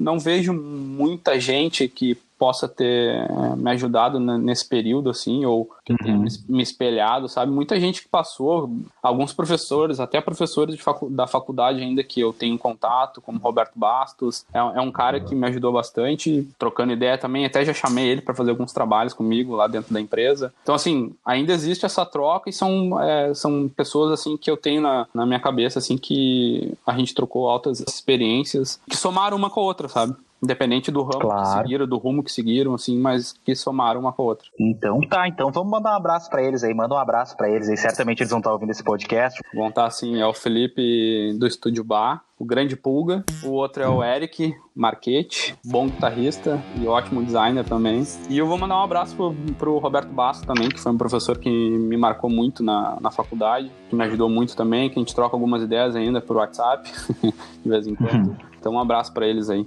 não 0.00 0.18
vejo 0.18 0.52
muita 0.52 1.38
gente 1.38 1.88
que 1.88 2.16
possa 2.40 2.66
ter 2.66 3.16
é, 3.16 3.54
me 3.54 3.70
ajudado 3.72 4.18
nesse 4.18 4.66
período, 4.66 5.10
assim, 5.10 5.44
ou 5.44 5.70
que 5.84 5.94
tenha 5.98 6.16
uhum. 6.16 6.26
me 6.48 6.62
espelhado, 6.62 7.28
sabe? 7.28 7.52
Muita 7.52 7.78
gente 7.78 8.02
que 8.02 8.08
passou, 8.08 8.70
alguns 9.02 9.34
professores, 9.34 10.00
até 10.00 10.22
professores 10.22 10.80
facu 10.80 11.10
da 11.10 11.26
faculdade 11.26 11.82
ainda 11.82 12.02
que 12.02 12.18
eu 12.18 12.32
tenho 12.32 12.56
contato, 12.56 13.20
como 13.20 13.38
Roberto 13.38 13.72
Bastos, 13.76 14.46
é, 14.54 14.58
é, 14.58 14.80
um 14.80 14.90
cara 14.90 15.20
que 15.20 15.34
me 15.34 15.46
ajudou 15.48 15.70
bastante, 15.70 16.48
trocando 16.58 16.94
ideia 16.94 17.18
também, 17.18 17.44
até 17.44 17.62
já 17.62 17.74
chamei 17.74 18.08
ele 18.08 18.22
para 18.22 18.34
fazer 18.34 18.52
alguns 18.52 18.72
trabalhos 18.72 19.12
comigo 19.12 19.54
lá 19.54 19.66
dentro 19.66 19.92
da 19.92 20.00
empresa. 20.00 20.50
Então, 20.62 20.74
assim, 20.74 21.12
ainda 21.22 21.52
existe 21.52 21.84
essa 21.84 22.06
troca 22.06 22.48
e 22.48 22.54
são, 22.54 22.98
é, 23.02 23.34
são 23.34 23.68
pessoas, 23.68 24.12
assim, 24.12 24.38
que 24.38 24.50
eu 24.50 24.56
tenho 24.56 24.80
na, 24.80 25.06
na 25.12 25.26
minha 25.26 25.40
cabeça, 25.40 25.78
assim, 25.78 25.98
que 25.98 26.72
a 26.86 26.96
gente 26.96 27.14
trocou 27.14 27.50
altas 27.50 27.80
experiências 27.80 28.80
que 28.88 28.96
somaram 28.96 29.36
uma 29.36 29.50
com 29.50 29.60
a 29.60 29.64
outra, 29.64 29.86
sabe? 29.86 30.16
Independente 30.42 30.90
do 30.90 31.02
ramo 31.02 31.20
Claro. 31.20 31.42
que 31.42 31.62
seguiram, 31.62 31.86
do 31.86 31.98
rumo 31.98 32.22
que 32.22 32.32
seguiram, 32.32 32.74
assim, 32.74 32.98
mas 32.98 33.32
que 33.44 33.54
somaram 33.54 34.00
uma 34.00 34.12
com 34.12 34.22
a 34.22 34.24
outra. 34.26 34.48
Então 34.58 35.00
tá, 35.00 35.28
então 35.28 35.50
vamos 35.52 35.70
mandar 35.70 35.92
um 35.92 35.96
abraço 35.96 36.30
pra 36.30 36.42
eles 36.42 36.64
aí, 36.64 36.72
manda 36.74 36.94
um 36.94 36.98
abraço 36.98 37.36
pra 37.36 37.48
eles 37.50 37.68
aí, 37.68 37.76
certamente 37.76 38.20
eles 38.20 38.30
vão 38.30 38.38
estar 38.38 38.52
ouvindo 38.52 38.70
esse 38.70 38.82
podcast. 38.82 39.40
Vão 39.54 39.68
estar 39.68 39.86
assim, 39.86 40.20
é 40.20 40.26
o 40.26 40.32
Felipe 40.32 41.36
do 41.38 41.46
Estúdio 41.46 41.84
Bar, 41.84 42.22
o 42.38 42.44
Grande 42.44 42.74
Pulga, 42.74 43.22
o 43.44 43.50
outro 43.50 43.82
é 43.82 43.88
o 43.88 44.02
Eric 44.02 44.54
Marquete, 44.74 45.54
bom 45.66 45.86
guitarrista 45.88 46.58
e 46.80 46.86
ótimo 46.86 47.22
designer 47.22 47.64
também. 47.64 48.02
E 48.30 48.38
eu 48.38 48.46
vou 48.46 48.56
mandar 48.56 48.78
um 48.78 48.82
abraço 48.82 49.14
pro, 49.14 49.34
pro 49.58 49.78
Roberto 49.78 50.08
Basso 50.08 50.46
também, 50.46 50.70
que 50.70 50.80
foi 50.80 50.90
um 50.90 50.96
professor 50.96 51.36
que 51.36 51.50
me 51.50 51.98
marcou 51.98 52.30
muito 52.30 52.62
na, 52.62 52.96
na 52.98 53.10
faculdade, 53.10 53.70
que 53.90 53.94
me 53.94 54.02
ajudou 54.04 54.30
muito 54.30 54.56
também, 54.56 54.88
que 54.88 54.98
a 54.98 55.02
gente 55.02 55.14
troca 55.14 55.36
algumas 55.36 55.62
ideias 55.62 55.94
ainda 55.94 56.18
por 56.20 56.36
WhatsApp, 56.36 56.90
de 57.62 57.68
vez 57.68 57.86
em 57.86 57.94
quando. 57.94 58.36
Então 58.60 58.74
um 58.74 58.78
abraço 58.78 59.10
pra 59.14 59.26
eles 59.26 59.48
aí. 59.48 59.66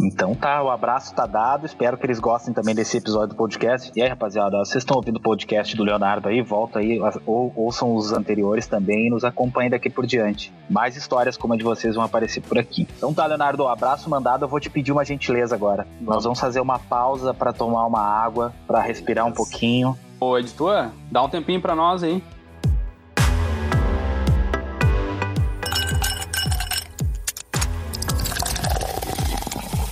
Então 0.00 0.34
tá, 0.34 0.62
o 0.62 0.70
abraço 0.70 1.14
tá 1.14 1.26
dado. 1.26 1.66
Espero 1.66 1.96
que 1.96 2.06
eles 2.06 2.18
gostem 2.18 2.52
também 2.52 2.74
desse 2.74 2.96
episódio 2.96 3.28
do 3.28 3.34
podcast. 3.34 3.90
E 3.94 4.02
aí, 4.02 4.08
rapaziada, 4.08 4.58
vocês 4.58 4.82
estão 4.82 4.96
ouvindo 4.96 5.16
o 5.16 5.20
podcast 5.20 5.76
do 5.76 5.84
Leonardo 5.84 6.28
aí? 6.28 6.42
Volta 6.42 6.78
aí, 6.78 7.00
ou, 7.24 7.52
ouçam 7.56 7.94
os 7.94 8.12
anteriores 8.12 8.66
também 8.66 9.06
e 9.06 9.10
nos 9.10 9.24
acompanhem 9.24 9.70
daqui 9.70 9.88
por 9.88 10.06
diante. 10.06 10.52
Mais 10.68 10.96
histórias 10.96 11.36
como 11.36 11.54
a 11.54 11.56
de 11.56 11.64
vocês 11.64 11.94
vão 11.94 12.04
aparecer 12.04 12.42
por 12.42 12.58
aqui. 12.58 12.86
Então 12.96 13.12
tá, 13.14 13.26
Leonardo, 13.26 13.64
um 13.64 13.68
abraço 13.68 14.08
mandado. 14.10 14.44
Eu 14.44 14.48
vou 14.48 14.60
te 14.60 14.70
pedir 14.70 14.92
uma 14.92 15.04
gentileza 15.04 15.54
agora. 15.54 15.86
Nós 16.00 16.24
vamos 16.24 16.38
fazer 16.38 16.60
uma 16.60 16.78
pausa 16.78 17.32
para 17.32 17.52
tomar 17.52 17.86
uma 17.86 18.00
água, 18.00 18.52
para 18.66 18.80
respirar 18.80 19.26
um 19.26 19.32
pouquinho. 19.32 19.96
Ô, 20.20 20.38
editor, 20.38 20.90
dá 21.10 21.22
um 21.22 21.28
tempinho 21.28 21.60
pra 21.60 21.74
nós 21.74 22.02
aí. 22.02 22.22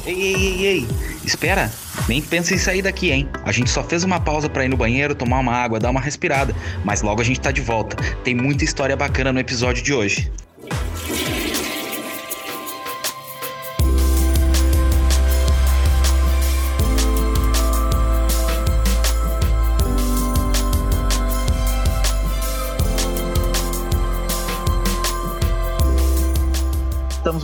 Ei, 0.07 0.21
ei, 0.21 0.35
ei, 0.35 0.67
ei, 0.67 0.89
espera. 1.25 1.73
Nem 2.07 2.21
pensa 2.21 2.55
em 2.55 2.59
sair 2.59 2.83
daqui, 2.83 3.11
hein? 3.11 3.29
A 3.43 3.51
gente 3.51 3.71
só 3.71 3.83
fez 3.83 4.05
uma 4.05 4.21
pausa 4.21 4.51
pra 4.51 4.65
ir 4.65 4.69
no 4.69 4.77
banheiro, 4.77 5.15
tomar 5.15 5.39
uma 5.39 5.53
água, 5.53 5.81
dar 5.81 5.91
uma 5.91 6.01
respirada, 6.01 6.55
mas 6.85 7.01
logo 7.01 7.23
a 7.23 7.25
gente 7.25 7.41
tá 7.41 7.51
de 7.51 7.63
volta. 7.63 7.97
Tem 8.23 8.35
muita 8.35 8.65
história 8.65 8.95
bacana 8.95 9.33
no 9.33 9.41
episódio 9.41 9.83
de 9.83 9.95
hoje. 9.95 10.31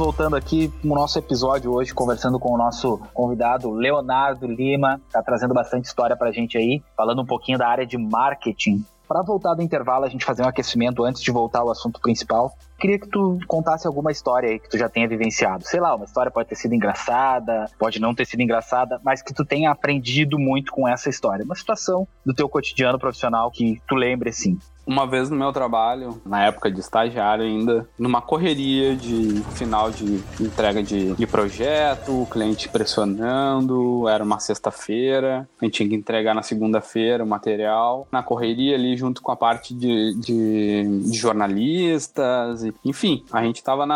Voltando 0.01 0.35
aqui 0.35 0.73
no 0.83 0.95
nosso 0.95 1.19
episódio 1.19 1.71
hoje, 1.75 1.93
conversando 1.93 2.39
com 2.39 2.55
o 2.55 2.57
nosso 2.57 2.99
convidado 3.13 3.71
Leonardo 3.71 4.47
Lima, 4.47 4.99
tá 5.13 5.23
trazendo 5.23 5.53
bastante 5.53 5.85
história 5.85 6.17
pra 6.17 6.33
gente 6.33 6.57
aí, 6.57 6.83
falando 6.97 7.21
um 7.21 7.27
pouquinho 7.27 7.59
da 7.59 7.69
área 7.69 7.85
de 7.87 7.99
marketing. 7.99 8.83
Para 9.07 9.21
voltar 9.23 9.53
do 9.53 9.61
intervalo, 9.61 10.07
a 10.07 10.09
gente 10.09 10.25
fazer 10.25 10.43
um 10.43 10.49
aquecimento 10.49 11.05
antes 11.05 11.21
de 11.21 11.31
voltar 11.31 11.59
ao 11.59 11.71
assunto 11.71 12.01
principal. 12.01 12.57
Queria 12.81 12.99
que 12.99 13.09
tu 13.09 13.39
contasse 13.47 13.87
alguma 13.87 14.11
história 14.11 14.49
aí 14.49 14.59
que 14.59 14.71
tu 14.71 14.79
já 14.79 14.89
tenha 14.89 15.07
vivenciado. 15.07 15.65
Sei 15.67 15.79
lá, 15.79 15.95
uma 15.95 16.07
história 16.07 16.31
pode 16.31 16.49
ter 16.49 16.55
sido 16.55 16.75
engraçada, 16.75 17.67
pode 17.79 18.01
não 18.01 18.15
ter 18.15 18.27
sido 18.27 18.41
engraçada, 18.41 18.99
mas 19.05 19.21
que 19.21 19.35
tu 19.35 19.45
tenha 19.45 19.71
aprendido 19.71 20.39
muito 20.39 20.73
com 20.73 20.89
essa 20.89 21.11
história. 21.11 21.45
Uma 21.45 21.55
situação 21.55 22.09
do 22.25 22.33
teu 22.33 22.49
cotidiano 22.49 22.99
profissional 22.99 23.51
que 23.51 23.81
tu 23.87 23.95
lembre 23.95 24.31
assim. 24.31 24.59
Uma 24.87 25.07
vez 25.07 25.31
no 25.31 25.37
meu 25.37 25.53
trabalho, 25.53 26.21
na 26.27 26.45
época 26.45 26.69
de 26.69 26.81
estagiário 26.81 27.45
ainda, 27.45 27.89
numa 27.99 28.21
correria 28.21 28.97
de 28.97 29.41
final 29.53 29.91
de 29.91 30.21
entrega 30.41 30.83
de, 30.83 31.15
de 31.15 31.27
projeto, 31.27 32.23
o 32.23 32.27
cliente 32.27 32.69
pressionando, 32.69 34.09
era 34.09 34.25
uma 34.25 34.41
sexta-feira, 34.41 35.49
a 35.61 35.65
gente 35.65 35.75
tinha 35.75 35.89
que 35.89 35.95
entregar 35.95 36.35
na 36.35 36.43
segunda-feira 36.43 37.23
o 37.23 37.27
material, 37.27 38.09
na 38.11 38.23
correria 38.23 38.75
ali 38.75 38.97
junto 38.97 39.23
com 39.23 39.31
a 39.31 39.37
parte 39.37 39.75
de, 39.75 40.15
de, 40.19 41.03
de 41.09 41.17
jornalistas, 41.17 42.65
enfim, 42.85 43.25
a 43.33 43.43
gente 43.43 43.57
estava 43.57 43.87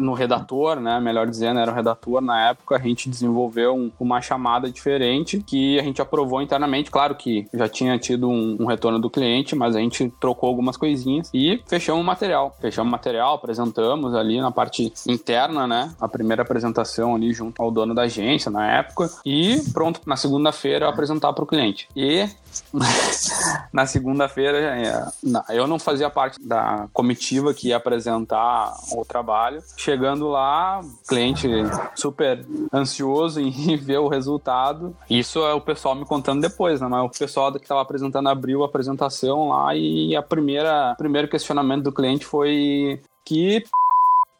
no 0.00 0.12
redator, 0.12 0.80
né, 0.80 1.00
melhor 1.00 1.26
dizendo, 1.26 1.60
era 1.60 1.70
o 1.70 1.74
redator 1.74 2.20
na 2.20 2.48
época, 2.48 2.76
a 2.76 2.78
gente 2.78 3.08
desenvolveu 3.08 3.74
um, 3.74 3.90
uma 3.98 4.20
chamada 4.20 4.70
diferente 4.70 5.42
que 5.46 5.78
a 5.78 5.82
gente 5.82 6.00
aprovou 6.00 6.42
internamente, 6.42 6.90
claro 6.90 7.14
que 7.14 7.46
já 7.52 7.68
tinha 7.68 7.98
tido 7.98 8.28
um, 8.28 8.56
um 8.60 8.66
retorno 8.66 8.98
do 8.98 9.10
cliente, 9.10 9.54
mas 9.54 9.76
a 9.76 9.80
gente 9.80 10.12
trocou 10.20 10.48
algumas 10.48 10.76
coisinhas 10.76 11.30
e 11.32 11.60
fechamos 11.66 12.02
o 12.02 12.04
material. 12.04 12.56
Fechamos 12.60 12.88
o 12.88 12.92
material, 12.92 13.34
apresentamos 13.34 14.14
ali 14.14 14.40
na 14.40 14.50
parte 14.50 14.92
interna, 15.06 15.66
né? 15.66 15.92
A 16.00 16.08
primeira 16.08 16.42
apresentação 16.42 17.14
ali 17.14 17.32
junto 17.32 17.62
ao 17.62 17.70
dono 17.70 17.94
da 17.94 18.02
agência 18.02 18.50
na 18.50 18.78
época. 18.78 19.10
E 19.24 19.60
pronto, 19.72 20.00
na 20.06 20.16
segunda-feira 20.16 20.88
apresentar 20.88 21.32
para 21.32 21.44
o 21.44 21.46
cliente. 21.46 21.88
E 21.94 22.26
na 23.72 23.86
segunda-feira 23.86 25.12
eu 25.50 25.66
não 25.66 25.78
fazia 25.78 26.10
parte 26.10 26.38
da 26.40 26.88
comitiva 26.92 27.54
que 27.54 27.68
ia 27.68 27.76
apresentar 27.76 28.74
o 28.92 29.04
trabalho. 29.04 29.62
Chegando 29.76 30.28
lá, 30.28 30.80
cliente 31.08 31.48
super 31.94 32.44
ansioso 32.72 33.40
em 33.40 33.76
ver 33.76 33.98
o 33.98 34.08
resultado. 34.08 34.96
Isso 35.08 35.40
é 35.40 35.54
o 35.54 35.60
pessoal 35.60 35.94
me 35.94 36.04
contando 36.04 36.40
depois, 36.40 36.80
né? 36.80 36.88
Mas 36.88 37.04
o 37.04 37.18
pessoal 37.18 37.52
que 37.52 37.58
estava 37.58 37.80
apresentando 37.80 38.28
abriu 38.28 38.62
a 38.62 38.66
apresentação 38.66 39.48
lá 39.48 39.74
e 39.74 40.14
a 40.14 40.22
primeira 40.22 40.94
primeiro 40.96 41.28
questionamento 41.28 41.84
do 41.84 41.92
cliente 41.92 42.24
foi 42.24 43.00
que 43.24 43.64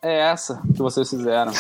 é 0.03 0.21
essa 0.21 0.63
que 0.75 0.79
vocês 0.79 1.09
fizeram? 1.09 1.53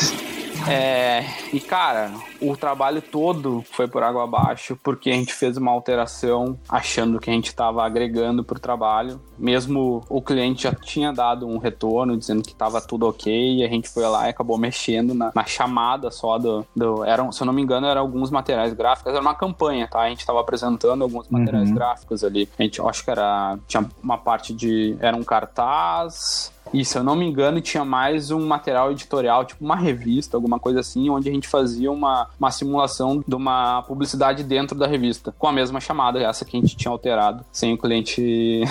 É, 0.67 1.25
e 1.53 1.61
cara, 1.61 2.11
o 2.41 2.57
trabalho 2.57 3.01
todo 3.03 3.65
foi 3.71 3.87
por 3.87 4.03
água 4.03 4.25
abaixo 4.25 4.79
porque 4.83 5.11
a 5.11 5.15
gente 5.15 5.33
fez 5.33 5.57
uma 5.57 5.71
alteração 5.71 6.59
achando 6.69 7.19
que 7.19 7.31
a 7.31 7.33
gente 7.33 7.49
estava 7.49 7.85
agregando 7.85 8.43
para 8.43 8.57
o 8.57 8.61
trabalho. 8.61 9.21
Mesmo 9.39 10.03
o 10.09 10.21
cliente 10.21 10.65
já 10.65 10.73
tinha 10.75 11.13
dado 11.13 11.47
um 11.47 11.59
retorno 11.59 12.17
dizendo 12.17 12.43
que 12.43 12.51
estava 12.53 12.81
tudo 12.81 13.07
ok, 13.09 13.57
e 13.59 13.65
a 13.65 13.69
gente 13.69 13.89
foi 13.89 14.05
lá 14.05 14.27
e 14.27 14.31
acabou 14.31 14.59
mexendo 14.59 15.15
na, 15.15 15.31
na 15.35 15.45
chamada 15.45 16.11
só 16.11 16.39
do. 16.39 16.67
do 16.75 17.05
eram, 17.05 17.31
se 17.31 17.41
eu 17.43 17.47
não 17.47 17.53
me 17.53 17.63
engano, 17.63 17.87
eram 17.87 18.01
alguns 18.01 18.31
materiais 18.31 18.73
gráficos, 18.73 19.13
era 19.13 19.21
uma 19.23 19.35
campanha, 19.35 19.87
tá? 19.87 20.01
A 20.01 20.09
gente 20.09 20.21
estava 20.21 20.41
apresentando 20.41 21.03
alguns 21.03 21.29
materiais 21.29 21.69
Uhum. 21.69 21.75
gráficos 21.75 22.25
ali. 22.25 22.49
A 22.59 22.63
gente 22.63 22.81
acho 22.81 23.05
que 23.05 23.11
era. 23.11 23.59
Tinha 23.67 23.89
uma 24.03 24.19
parte 24.19 24.53
de. 24.53 24.97
Era 25.01 25.17
um 25.17 25.23
cartaz, 25.25 26.53
e 26.73 26.85
se 26.85 26.99
eu 26.99 27.05
não 27.05 27.17
me 27.17 27.27
engano, 27.27 27.61
tinha 27.61 27.85
mais 27.85 28.31
um 28.31 28.47
material 28.47 28.93
editorial, 28.93 29.45
tipo 29.45 29.65
uma 29.65 29.77
revista, 29.77 30.37
alguma 30.37 30.59
coisa 30.59 30.81
assim, 30.81 31.09
onde 31.09 31.29
a 31.29 31.33
gente 31.33 31.49
fazia 31.49 31.91
uma, 31.91 32.29
uma 32.39 32.51
simulação 32.51 33.23
de 33.27 33.35
uma 33.35 33.83
publicidade 33.83 34.43
dentro 34.43 34.77
da 34.77 34.87
revista, 34.87 35.35
com 35.39 35.47
a 35.47 35.53
mesma 35.53 35.81
chamada, 35.81 36.21
essa 36.21 36.45
que 36.45 36.57
a 36.57 36.61
gente 36.61 36.77
tinha 36.77 36.91
alterado, 36.91 37.45
sem 37.53 37.75
o 37.75 37.79
cliente. 37.79 38.63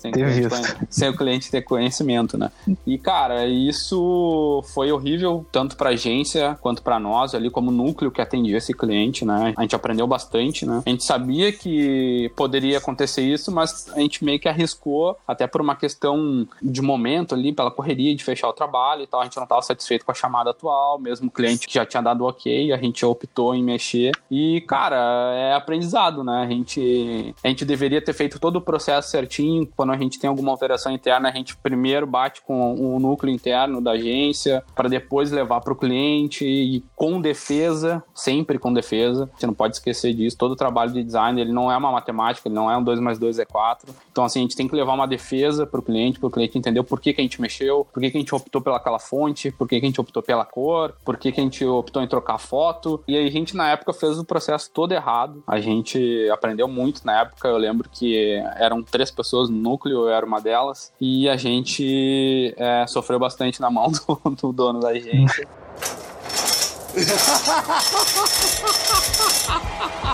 Sem, 0.00 0.10
o 0.10 0.14
Ter 0.14 0.20
cliente 0.24 0.40
visto. 0.48 0.50
conhe- 0.50 0.86
sem 0.90 1.08
o 1.08 1.16
cliente 1.16 1.50
ter 1.50 1.62
conhecimento, 1.62 2.36
né? 2.38 2.50
E, 2.86 2.98
cara, 2.98 3.46
isso 3.46 4.62
foi 4.74 4.90
horrível, 4.92 5.44
tanto 5.52 5.76
pra 5.76 5.90
agência 5.90 6.58
quanto 6.60 6.82
pra 6.82 6.98
nós, 6.98 7.34
ali 7.34 7.50
como 7.50 7.70
núcleo 7.70 8.10
que 8.10 8.20
atendia 8.20 8.56
esse 8.56 8.72
cliente, 8.74 9.24
né? 9.24 9.54
A 9.56 9.62
gente 9.62 9.74
aprendeu 9.74 10.06
bastante, 10.06 10.64
né? 10.66 10.82
A 10.84 10.90
gente 10.90 11.04
sabia 11.04 11.52
que 11.52 12.30
poderia 12.36 12.78
acontecer 12.78 13.22
isso, 13.22 13.52
mas 13.52 13.88
a 13.94 14.00
gente 14.00 14.24
meio 14.24 14.38
que 14.40 14.48
arriscou, 14.48 15.16
até 15.26 15.46
por 15.46 15.60
uma 15.60 15.76
questão 15.76 16.46
de 16.62 16.80
momento 16.82 17.34
ali, 17.34 17.52
pela 17.52 17.70
correria 17.70 18.14
de 18.14 18.24
fechar 18.24 18.48
o 18.48 18.52
trabalho 18.52 19.02
e 19.02 19.06
tal. 19.06 19.20
A 19.20 19.24
gente 19.24 19.36
não 19.36 19.44
estava 19.44 19.62
satisfeito 19.62 20.04
com 20.04 20.12
a 20.12 20.14
chamada 20.14 20.50
atual, 20.50 20.98
mesmo 20.98 21.28
o 21.28 21.30
cliente 21.30 21.66
que 21.66 21.74
já 21.74 21.84
tinha 21.84 22.02
dado 22.02 22.24
ok, 22.24 22.72
a 22.72 22.76
gente 22.76 23.04
optou 23.04 23.54
em 23.54 23.62
mexer. 23.62 24.12
E, 24.30 24.60
cara, 24.62 24.96
é 25.34 25.54
aprendizado, 25.54 26.22
né? 26.24 26.42
A 26.42 26.46
gente, 26.46 27.34
a 27.44 27.48
gente 27.48 27.64
deveria 27.64 28.00
ter 28.02 28.12
feito 28.12 28.38
todo 28.38 28.56
o 28.56 28.60
processo 28.60 29.10
certinho. 29.10 29.68
Quando 29.76 29.89
a 29.90 29.96
gente 29.96 30.18
tem 30.18 30.28
alguma 30.28 30.50
alteração 30.50 30.92
interna, 30.92 31.28
a 31.28 31.32
gente 31.32 31.56
primeiro 31.56 32.06
bate 32.06 32.42
com 32.42 32.74
o 32.74 32.98
núcleo 32.98 33.32
interno 33.32 33.80
da 33.80 33.92
agência, 33.92 34.62
para 34.74 34.88
depois 34.88 35.30
levar 35.30 35.60
para 35.60 35.72
o 35.72 35.76
cliente 35.76 36.44
e 36.44 36.82
com 36.94 37.20
defesa, 37.20 38.02
sempre 38.14 38.58
com 38.58 38.72
defesa. 38.72 39.28
Gente 39.34 39.46
não 39.46 39.54
pode 39.54 39.76
esquecer 39.76 40.14
disso. 40.14 40.36
Todo 40.36 40.56
trabalho 40.56 40.92
de 40.92 41.02
design, 41.02 41.40
ele 41.40 41.52
não 41.52 41.70
é 41.70 41.76
uma 41.76 41.92
matemática, 41.92 42.48
ele 42.48 42.54
não 42.54 42.70
é 42.70 42.76
um 42.76 42.82
2 42.82 43.00
mais 43.00 43.18
2 43.18 43.38
é 43.38 43.44
4. 43.44 43.94
Então, 44.10 44.24
assim, 44.24 44.40
a 44.40 44.42
gente 44.42 44.56
tem 44.56 44.68
que 44.68 44.74
levar 44.74 44.94
uma 44.94 45.06
defesa 45.06 45.66
para 45.66 45.80
o 45.80 45.82
cliente, 45.82 46.18
para 46.18 46.26
o 46.26 46.30
cliente 46.30 46.58
entender 46.58 46.80
o 46.80 46.84
porquê 46.84 47.12
que 47.12 47.20
a 47.20 47.24
gente 47.24 47.40
mexeu, 47.40 47.86
por 47.92 48.00
que 48.00 48.06
a 48.06 48.10
gente 48.10 48.34
optou 48.34 48.60
pelaquela 48.60 48.98
fonte, 48.98 49.50
por 49.50 49.68
que 49.68 49.76
a 49.76 49.80
gente 49.80 50.00
optou 50.00 50.22
pela 50.22 50.44
cor, 50.44 50.94
por 51.04 51.16
que 51.16 51.32
que 51.32 51.40
a 51.40 51.44
gente 51.44 51.64
optou 51.64 52.02
em 52.02 52.08
trocar 52.08 52.38
foto. 52.38 53.02
E 53.06 53.16
aí 53.16 53.26
a 53.26 53.30
gente, 53.30 53.56
na 53.56 53.70
época, 53.70 53.92
fez 53.92 54.18
o 54.18 54.24
processo 54.24 54.70
todo 54.72 54.92
errado. 54.92 55.42
A 55.46 55.60
gente 55.60 56.28
aprendeu 56.30 56.68
muito 56.68 57.04
na 57.04 57.20
época. 57.20 57.48
Eu 57.48 57.56
lembro 57.56 57.88
que 57.88 58.34
eram 58.56 58.82
três 58.82 59.10
pessoas 59.10 59.48
no 59.48 59.78
núcleo, 59.80 60.02
eu 60.02 60.10
era 60.10 60.26
uma 60.26 60.40
delas. 60.40 60.92
E 61.00 61.28
a 61.28 61.36
gente 61.36 62.54
é, 62.56 62.86
sofreu 62.86 63.18
bastante 63.18 63.60
na 63.60 63.68
mão 63.70 63.90
do, 64.06 64.30
do 64.30 64.52
dono 64.52 64.78
da 64.80 64.90
agência. 64.90 65.48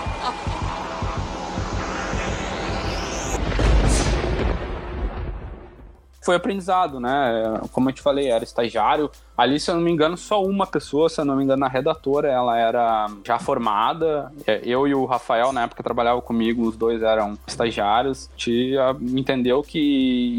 foi 6.27 6.35
aprendizado, 6.35 6.99
né? 6.99 7.61
Como 7.71 7.87
eu 7.87 7.93
te 7.93 8.01
falei, 8.01 8.27
era 8.27 8.43
estagiário. 8.43 9.09
Ali, 9.37 9.61
se 9.61 9.71
eu 9.71 9.75
não 9.75 9.81
me 9.81 9.89
engano, 9.89 10.17
só 10.17 10.43
uma 10.43 10.67
pessoa, 10.67 11.07
se 11.07 11.21
eu 11.21 11.23
não 11.23 11.37
me 11.37 11.43
engano, 11.45 11.63
a 11.63 11.69
redatora, 11.69 12.27
ela 12.27 12.57
era 12.57 13.07
já 13.23 13.39
formada. 13.39 14.29
É, 14.45 14.59
eu 14.65 14.85
e 14.85 14.93
o 14.93 15.05
Rafael, 15.05 15.53
na 15.53 15.63
época, 15.63 15.81
trabalhava 15.81 16.21
comigo, 16.21 16.67
os 16.67 16.75
dois 16.75 17.01
eram 17.01 17.37
estagiários. 17.47 18.29
A 18.35 18.39
gente 18.39 18.77
entendeu 19.17 19.61
que 19.61 19.79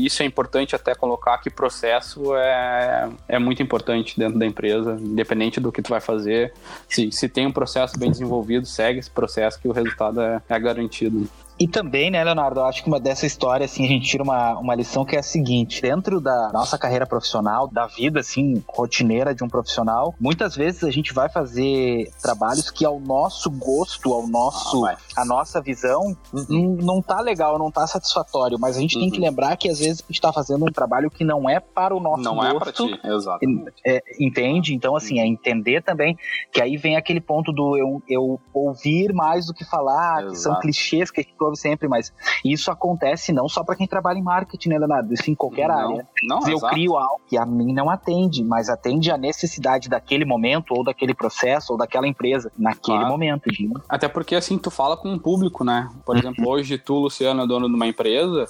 isso 0.04 0.22
é 0.22 0.26
importante 0.26 0.76
até 0.76 0.94
colocar 0.94 1.38
que 1.38 1.48
processo 1.48 2.36
é, 2.36 3.08
é 3.26 3.38
muito 3.38 3.62
importante 3.62 4.18
dentro 4.18 4.38
da 4.38 4.44
empresa, 4.44 4.98
independente 5.00 5.58
do 5.58 5.72
que 5.72 5.80
tu 5.80 5.88
vai 5.88 6.02
fazer. 6.02 6.52
Se, 6.86 7.10
se 7.10 7.30
tem 7.30 7.46
um 7.46 7.52
processo 7.52 7.98
bem 7.98 8.10
desenvolvido, 8.10 8.66
segue 8.66 8.98
esse 8.98 9.10
processo 9.10 9.58
que 9.58 9.66
o 9.66 9.72
resultado 9.72 10.20
é, 10.20 10.42
é 10.50 10.60
garantido. 10.60 11.26
E 11.58 11.66
também, 11.66 12.10
né, 12.10 12.22
Leonardo, 12.22 12.60
eu 12.60 12.66
acho 12.66 12.82
que 12.82 12.88
uma 12.88 13.00
dessa 13.00 13.26
história, 13.26 13.64
assim, 13.64 13.84
a 13.84 13.88
gente 13.88 14.08
tira 14.08 14.22
uma, 14.22 14.58
uma 14.58 14.74
lição 14.74 15.04
que 15.04 15.16
é 15.16 15.18
a 15.18 15.22
seguinte: 15.22 15.82
dentro 15.82 16.20
da 16.20 16.50
nossa 16.52 16.78
carreira 16.78 17.06
profissional, 17.06 17.66
da 17.66 17.86
vida, 17.86 18.20
assim, 18.20 18.62
rotineira 18.68 19.34
de 19.34 19.42
um 19.42 19.48
profissional, 19.48 20.14
muitas 20.20 20.54
vezes 20.54 20.84
a 20.84 20.90
gente 20.90 21.12
vai 21.12 21.28
fazer 21.28 22.10
trabalhos 22.22 22.70
que 22.70 22.84
ao 22.84 23.00
nosso 23.00 23.50
gosto, 23.50 24.12
ao 24.12 24.26
nosso, 24.28 24.86
ah, 24.86 24.96
a 25.16 25.24
nossa 25.24 25.60
visão, 25.60 26.16
uhum. 26.32 26.78
não 26.80 27.02
tá 27.02 27.20
legal, 27.20 27.58
não 27.58 27.70
tá 27.70 27.86
satisfatório, 27.86 28.58
mas 28.58 28.76
a 28.76 28.80
gente 28.80 28.96
uhum. 28.96 29.02
tem 29.02 29.10
que 29.10 29.18
uhum. 29.18 29.24
lembrar 29.24 29.56
que 29.56 29.68
às 29.68 29.80
vezes 29.80 30.00
a 30.02 30.12
gente 30.12 30.20
tá 30.20 30.32
fazendo 30.32 30.64
um 30.64 30.72
trabalho 30.72 31.10
que 31.10 31.24
não 31.24 31.50
é 31.50 31.58
para 31.58 31.94
o 31.94 32.00
nosso 32.00 32.22
não 32.22 32.36
gosto. 32.36 32.48
Não 32.48 32.56
é 32.56 32.58
para 32.58 32.72
ti, 32.72 33.00
exato. 33.04 33.46
É, 33.84 34.00
entende? 34.20 34.74
Então, 34.74 34.94
assim, 34.94 35.18
é 35.18 35.26
entender 35.26 35.82
também 35.82 36.16
que 36.52 36.62
aí 36.62 36.76
vem 36.76 36.96
aquele 36.96 37.20
ponto 37.20 37.52
do 37.52 37.76
eu, 37.76 38.02
eu 38.08 38.40
ouvir 38.54 39.12
mais 39.12 39.46
do 39.46 39.54
que 39.54 39.64
falar, 39.64 40.20
exato. 40.20 40.30
que 40.30 40.38
são 40.38 40.60
clichês 40.60 41.10
que 41.10 41.20
a 41.20 41.22
gente 41.22 41.34
sempre, 41.56 41.88
mas 41.88 42.12
isso 42.44 42.70
acontece 42.70 43.32
não 43.32 43.48
só 43.48 43.62
para 43.64 43.76
quem 43.76 43.86
trabalha 43.86 44.18
em 44.18 44.22
marketing, 44.22 44.70
né, 44.70 44.78
Leonardo? 44.78 45.12
Isso 45.12 45.30
em 45.30 45.34
qualquer 45.34 45.68
não, 45.68 45.74
área. 45.74 46.06
Não, 46.22 46.40
eu 46.48 46.56
exato. 46.56 46.74
crio 46.74 46.96
algo 46.96 47.20
que 47.26 47.36
a 47.36 47.46
mim 47.46 47.72
não 47.72 47.90
atende, 47.90 48.44
mas 48.44 48.68
atende 48.68 49.10
a 49.10 49.16
necessidade 49.16 49.88
daquele 49.88 50.24
momento, 50.24 50.74
ou 50.74 50.84
daquele 50.84 51.14
processo, 51.14 51.72
ou 51.72 51.78
daquela 51.78 52.06
empresa, 52.06 52.50
naquele 52.58 52.98
claro. 52.98 53.12
momento. 53.12 53.50
Viu? 53.50 53.72
Até 53.88 54.08
porque 54.08 54.34
assim, 54.34 54.58
tu 54.58 54.70
fala 54.70 54.96
com 54.96 55.14
o 55.14 55.20
público, 55.20 55.64
né? 55.64 55.88
Por 56.04 56.14
uhum. 56.14 56.20
exemplo, 56.20 56.48
hoje 56.48 56.78
tu, 56.78 56.94
Luciano, 56.94 57.42
é 57.42 57.46
dono 57.46 57.68
de 57.68 57.74
uma 57.74 57.86
empresa, 57.86 58.46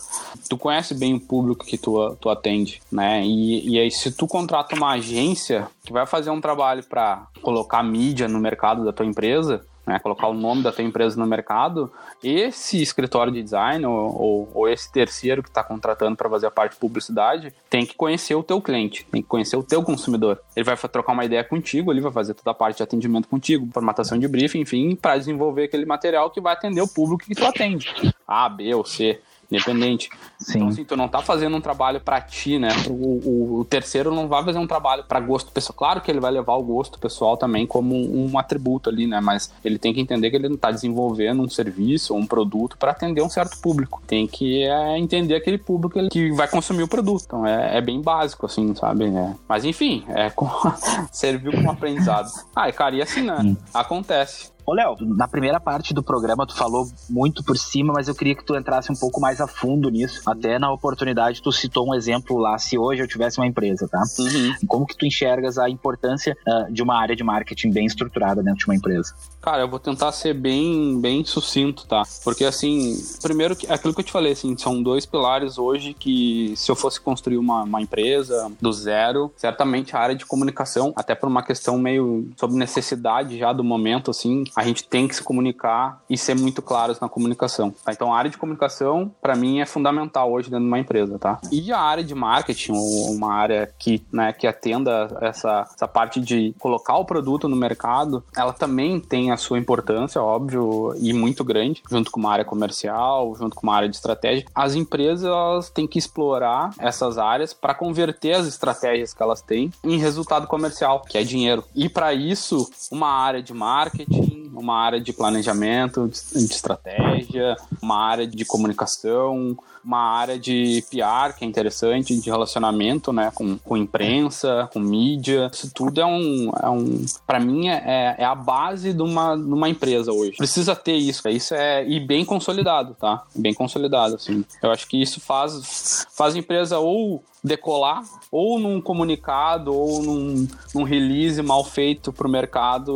tu 0.48 0.56
conhece 0.56 0.94
bem 0.94 1.14
o 1.14 1.20
público 1.20 1.64
que 1.64 1.78
tu, 1.78 2.16
tu 2.20 2.28
atende, 2.28 2.80
né? 2.90 3.24
E, 3.24 3.70
e 3.70 3.78
aí, 3.78 3.90
se 3.90 4.12
tu 4.12 4.26
contrata 4.26 4.74
uma 4.74 4.92
agência 4.92 5.68
que 5.84 5.92
vai 5.92 6.06
fazer 6.06 6.30
um 6.30 6.40
trabalho 6.40 6.84
para 6.84 7.26
colocar 7.42 7.82
mídia 7.82 8.28
no 8.28 8.38
mercado 8.38 8.84
da 8.84 8.92
tua 8.92 9.06
empresa, 9.06 9.64
né, 9.88 9.98
colocar 9.98 10.28
o 10.28 10.34
nome 10.34 10.62
da 10.62 10.70
tua 10.70 10.84
empresa 10.84 11.18
no 11.18 11.26
mercado, 11.26 11.90
esse 12.22 12.80
escritório 12.82 13.32
de 13.32 13.42
design 13.42 13.86
ou, 13.86 13.94
ou, 13.94 14.50
ou 14.54 14.68
esse 14.68 14.92
terceiro 14.92 15.42
que 15.42 15.48
está 15.48 15.64
contratando 15.64 16.14
para 16.14 16.28
fazer 16.28 16.46
a 16.46 16.50
parte 16.50 16.72
de 16.72 16.78
publicidade 16.78 17.54
tem 17.70 17.86
que 17.86 17.94
conhecer 17.94 18.34
o 18.34 18.42
teu 18.42 18.60
cliente, 18.60 19.06
tem 19.10 19.22
que 19.22 19.28
conhecer 19.28 19.56
o 19.56 19.62
teu 19.62 19.82
consumidor. 19.82 20.38
Ele 20.54 20.64
vai 20.64 20.76
trocar 20.76 21.14
uma 21.14 21.24
ideia 21.24 21.42
contigo, 21.42 21.90
ele 21.90 22.02
vai 22.02 22.12
fazer 22.12 22.34
toda 22.34 22.50
a 22.50 22.54
parte 22.54 22.76
de 22.76 22.82
atendimento 22.82 23.28
contigo, 23.28 23.66
formatação 23.72 24.18
de 24.18 24.28
briefing, 24.28 24.60
enfim, 24.60 24.94
para 24.94 25.16
desenvolver 25.16 25.64
aquele 25.64 25.86
material 25.86 26.30
que 26.30 26.40
vai 26.40 26.52
atender 26.52 26.82
o 26.82 26.88
público 26.88 27.24
que 27.24 27.34
tu 27.34 27.46
atende. 27.46 27.88
A, 28.26 28.46
B 28.46 28.74
ou 28.74 28.84
C 28.84 29.18
independente. 29.50 30.10
Sim. 30.38 30.58
Então, 30.58 30.68
assim, 30.68 30.84
tu 30.84 30.96
não 30.96 31.08
tá 31.08 31.20
fazendo 31.22 31.56
um 31.56 31.60
trabalho 31.60 32.00
para 32.00 32.20
ti, 32.20 32.58
né? 32.58 32.68
O, 32.88 32.92
o, 32.92 33.60
o, 33.60 33.64
terceiro 33.64 34.14
não 34.14 34.28
vai 34.28 34.44
fazer 34.44 34.58
um 34.58 34.66
trabalho 34.66 35.04
para 35.04 35.18
gosto 35.20 35.50
pessoal. 35.50 35.74
Claro 35.76 36.00
que 36.00 36.10
ele 36.10 36.20
vai 36.20 36.30
levar 36.30 36.54
o 36.54 36.62
gosto 36.62 36.98
pessoal 36.98 37.36
também 37.36 37.66
como 37.66 37.94
um, 37.94 38.30
um 38.30 38.38
atributo 38.38 38.90
ali, 38.90 39.06
né? 39.06 39.20
Mas 39.20 39.52
ele 39.64 39.78
tem 39.78 39.92
que 39.94 40.00
entender 40.00 40.30
que 40.30 40.36
ele 40.36 40.48
não 40.48 40.56
tá 40.56 40.70
desenvolvendo 40.70 41.42
um 41.42 41.48
serviço 41.48 42.14
ou 42.14 42.20
um 42.20 42.26
produto 42.26 42.76
para 42.76 42.90
atender 42.90 43.22
um 43.22 43.30
certo 43.30 43.58
público. 43.60 44.02
Tem 44.06 44.26
que 44.26 44.62
é, 44.64 44.98
entender 44.98 45.34
aquele 45.34 45.58
público 45.58 46.08
que 46.08 46.30
vai 46.32 46.46
consumir 46.48 46.82
o 46.82 46.88
produto. 46.88 47.24
Então 47.26 47.46
é, 47.46 47.78
é 47.78 47.80
bem 47.80 48.00
básico, 48.00 48.46
assim, 48.46 48.74
sabe? 48.74 49.06
É. 49.06 49.34
Mas 49.48 49.64
enfim, 49.64 50.04
é 50.08 50.30
com... 50.30 50.48
serviu 51.10 51.52
como 51.52 51.70
aprendizado. 51.70 52.28
Ah, 52.54 52.70
cara, 52.70 52.96
e 52.96 53.02
assim, 53.02 53.22
né? 53.22 53.56
Acontece. 53.72 54.57
Ô, 54.68 54.74
Léo, 54.74 54.96
na 55.00 55.26
primeira 55.26 55.58
parte 55.58 55.94
do 55.94 56.02
programa 56.02 56.46
tu 56.46 56.54
falou 56.54 56.86
muito 57.08 57.42
por 57.42 57.56
cima, 57.56 57.90
mas 57.94 58.06
eu 58.06 58.14
queria 58.14 58.34
que 58.34 58.44
tu 58.44 58.54
entrasse 58.54 58.92
um 58.92 58.94
pouco 58.94 59.18
mais 59.18 59.40
a 59.40 59.46
fundo 59.46 59.88
nisso. 59.88 60.20
Até 60.28 60.58
na 60.58 60.70
oportunidade 60.70 61.40
tu 61.40 61.50
citou 61.50 61.88
um 61.88 61.94
exemplo 61.94 62.36
lá, 62.36 62.58
se 62.58 62.76
hoje 62.76 63.02
eu 63.02 63.08
tivesse 63.08 63.40
uma 63.40 63.46
empresa, 63.46 63.88
tá? 63.88 64.02
Uhum. 64.18 64.66
Como 64.66 64.86
que 64.86 64.94
tu 64.94 65.06
enxergas 65.06 65.56
a 65.56 65.70
importância 65.70 66.36
uh, 66.46 66.70
de 66.70 66.82
uma 66.82 67.00
área 67.00 67.16
de 67.16 67.24
marketing 67.24 67.70
bem 67.70 67.86
estruturada 67.86 68.42
dentro 68.42 68.58
de 68.58 68.66
uma 68.66 68.74
empresa? 68.74 69.14
Cara, 69.48 69.62
eu 69.62 69.68
vou 69.68 69.78
tentar 69.78 70.12
ser 70.12 70.34
bem, 70.34 71.00
bem 71.00 71.24
sucinto, 71.24 71.86
tá? 71.86 72.02
Porque 72.22 72.44
assim, 72.44 73.02
primeiro, 73.22 73.56
aquilo 73.70 73.94
que 73.94 74.00
eu 74.00 74.04
te 74.04 74.12
falei, 74.12 74.32
assim, 74.32 74.54
são 74.58 74.82
dois 74.82 75.06
pilares 75.06 75.56
hoje 75.56 75.94
que 75.94 76.52
se 76.54 76.70
eu 76.70 76.76
fosse 76.76 77.00
construir 77.00 77.38
uma, 77.38 77.62
uma 77.62 77.80
empresa 77.80 78.52
do 78.60 78.70
zero, 78.70 79.32
certamente 79.38 79.96
a 79.96 80.00
área 80.00 80.14
de 80.14 80.26
comunicação, 80.26 80.92
até 80.94 81.14
por 81.14 81.30
uma 81.30 81.42
questão 81.42 81.78
meio 81.78 82.30
sobre 82.36 82.58
necessidade 82.58 83.38
já 83.38 83.50
do 83.50 83.64
momento, 83.64 84.10
assim, 84.10 84.44
a 84.54 84.62
gente 84.62 84.84
tem 84.84 85.08
que 85.08 85.16
se 85.16 85.22
comunicar 85.22 86.02
e 86.10 86.18
ser 86.18 86.36
muito 86.36 86.60
claros 86.60 87.00
na 87.00 87.08
comunicação. 87.08 87.70
Tá? 87.82 87.90
Então, 87.90 88.12
a 88.12 88.18
área 88.18 88.30
de 88.30 88.36
comunicação, 88.36 89.10
para 89.18 89.34
mim, 89.34 89.60
é 89.60 89.64
fundamental 89.64 90.30
hoje 90.30 90.50
dentro 90.50 90.66
de 90.66 90.68
uma 90.68 90.78
empresa, 90.78 91.18
tá? 91.18 91.40
E 91.50 91.72
a 91.72 91.80
área 91.80 92.04
de 92.04 92.14
marketing, 92.14 92.72
uma 92.72 93.32
área 93.32 93.72
que, 93.78 94.04
né, 94.12 94.30
que 94.30 94.46
atenda 94.46 95.08
essa, 95.22 95.66
essa 95.74 95.88
parte 95.88 96.20
de 96.20 96.54
colocar 96.58 96.98
o 96.98 97.06
produto 97.06 97.48
no 97.48 97.56
mercado, 97.56 98.22
ela 98.36 98.52
também 98.52 99.00
tem 99.00 99.30
a 99.30 99.37
sua 99.38 99.58
importância, 99.58 100.22
óbvio, 100.22 100.94
e 100.98 101.12
muito 101.12 101.44
grande, 101.44 101.82
junto 101.90 102.10
com 102.10 102.20
uma 102.20 102.32
área 102.32 102.44
comercial, 102.44 103.34
junto 103.36 103.56
com 103.56 103.66
uma 103.66 103.74
área 103.74 103.88
de 103.88 103.96
estratégia. 103.96 104.44
As 104.54 104.74
empresas 104.74 105.70
têm 105.70 105.86
que 105.86 105.98
explorar 105.98 106.70
essas 106.78 107.18
áreas 107.18 107.52
para 107.52 107.74
converter 107.74 108.34
as 108.34 108.46
estratégias 108.46 109.14
que 109.14 109.22
elas 109.22 109.40
têm 109.40 109.72
em 109.84 109.98
resultado 109.98 110.46
comercial, 110.46 111.02
que 111.08 111.16
é 111.16 111.22
dinheiro. 111.22 111.64
E 111.74 111.88
para 111.88 112.12
isso, 112.12 112.68
uma 112.90 113.08
área 113.08 113.42
de 113.42 113.54
marketing, 113.54 114.50
uma 114.54 114.76
área 114.76 115.00
de 115.00 115.12
planejamento, 115.12 116.08
de 116.08 116.44
estratégia, 116.44 117.56
uma 117.80 117.96
área 117.96 118.26
de 118.26 118.44
comunicação, 118.44 119.56
uma 119.88 120.18
área 120.18 120.38
de 120.38 120.84
PR 120.90 121.34
que 121.34 121.46
é 121.46 121.48
interessante, 121.48 122.14
de 122.14 122.28
relacionamento, 122.28 123.10
né, 123.10 123.32
com, 123.34 123.56
com 123.56 123.74
imprensa, 123.74 124.68
com 124.70 124.78
mídia. 124.78 125.50
Isso 125.50 125.72
tudo 125.74 125.98
é 125.98 126.04
um, 126.04 126.50
é 126.62 126.68
um 126.68 127.06
para 127.26 127.40
mim 127.40 127.68
é, 127.68 128.14
é 128.18 128.24
a 128.24 128.34
base 128.34 128.92
de 128.92 129.00
uma, 129.00 129.34
de 129.34 129.42
uma 129.42 129.66
empresa 129.66 130.12
hoje. 130.12 130.36
Precisa 130.36 130.76
ter 130.76 130.96
isso. 130.96 131.26
Isso 131.30 131.54
é 131.54 131.88
e 131.88 131.98
bem 131.98 132.22
consolidado, 132.22 132.94
tá? 133.00 133.22
Bem 133.34 133.54
consolidado, 133.54 134.16
assim. 134.16 134.44
Eu 134.62 134.70
acho 134.70 134.86
que 134.86 135.00
isso 135.00 135.20
faz 135.20 136.06
faz 136.14 136.34
a 136.34 136.38
empresa 136.38 136.78
ou 136.78 137.24
decolar, 137.42 138.02
ou 138.30 138.58
num 138.58 138.80
comunicado, 138.80 139.74
ou 139.74 140.02
num, 140.02 140.48
num 140.74 140.82
release 140.82 141.40
mal 141.42 141.64
feito 141.64 142.12
para 142.12 142.26
o 142.26 142.30
mercado 142.30 142.92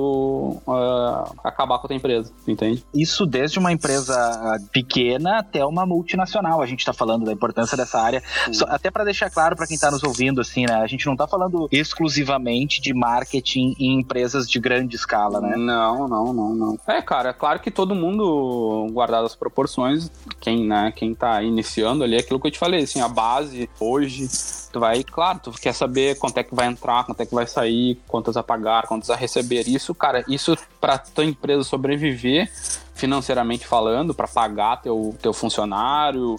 uh, 0.66 1.34
acabar 1.44 1.78
com 1.78 1.86
a 1.86 1.88
tua 1.88 1.96
empresa, 1.96 2.32
entende? 2.46 2.84
Isso 2.94 3.26
desde 3.26 3.58
uma 3.58 3.72
empresa 3.72 4.58
pequena 4.72 5.38
até 5.38 5.64
uma 5.64 5.86
multinacional. 5.86 6.60
A 6.60 6.66
gente 6.66 6.80
está 6.80 6.92
falando 6.92 7.24
da 7.24 7.32
importância 7.32 7.76
dessa 7.76 8.00
área. 8.00 8.22
Só, 8.52 8.66
até 8.68 8.90
para 8.90 9.04
deixar 9.04 9.30
claro 9.30 9.56
para 9.56 9.66
quem 9.66 9.74
está 9.74 9.90
nos 9.90 10.02
ouvindo, 10.02 10.40
assim, 10.40 10.66
né? 10.66 10.74
A 10.74 10.86
gente 10.86 11.06
não 11.06 11.14
está 11.14 11.26
falando 11.26 11.68
exclusivamente 11.70 12.80
de 12.80 12.92
marketing 12.92 13.74
em 13.78 14.00
empresas 14.00 14.48
de 14.48 14.58
grande 14.58 14.96
escala, 14.96 15.40
né? 15.40 15.56
Não, 15.56 16.08
não, 16.08 16.32
não, 16.32 16.54
não. 16.54 16.78
É, 16.86 17.00
cara, 17.00 17.30
é 17.30 17.32
claro 17.32 17.60
que 17.60 17.70
todo 17.70 17.94
mundo, 17.94 18.88
guardado 18.92 19.26
as 19.26 19.36
proporções, 19.36 20.10
quem, 20.40 20.66
né, 20.66 20.92
quem 20.94 21.14
tá 21.14 21.42
iniciando 21.42 22.04
ali, 22.04 22.16
é 22.16 22.20
aquilo 22.20 22.40
que 22.40 22.46
eu 22.48 22.50
te 22.50 22.58
falei, 22.58 22.82
assim, 22.82 23.00
a 23.00 23.08
base 23.08 23.68
hoje 23.78 24.28
Tu 24.72 24.80
vai, 24.80 25.04
claro, 25.04 25.38
tu 25.42 25.52
quer 25.52 25.74
saber 25.74 26.18
quanto 26.18 26.38
é 26.38 26.42
que 26.42 26.54
vai 26.54 26.66
entrar, 26.66 27.04
quanto 27.04 27.20
é 27.20 27.26
que 27.26 27.34
vai 27.34 27.46
sair, 27.46 28.00
quantas 28.08 28.38
a 28.38 28.42
pagar, 28.42 28.86
quantas 28.86 29.10
a 29.10 29.16
receber. 29.16 29.68
Isso, 29.68 29.94
cara, 29.94 30.24
isso 30.26 30.56
para 30.80 30.96
tua 30.96 31.24
empresa 31.24 31.62
sobreviver 31.62 32.50
financeiramente 32.94 33.66
falando, 33.66 34.14
para 34.14 34.28
pagar 34.28 34.80
teu, 34.80 35.16
teu 35.20 35.32
funcionário, 35.32 36.36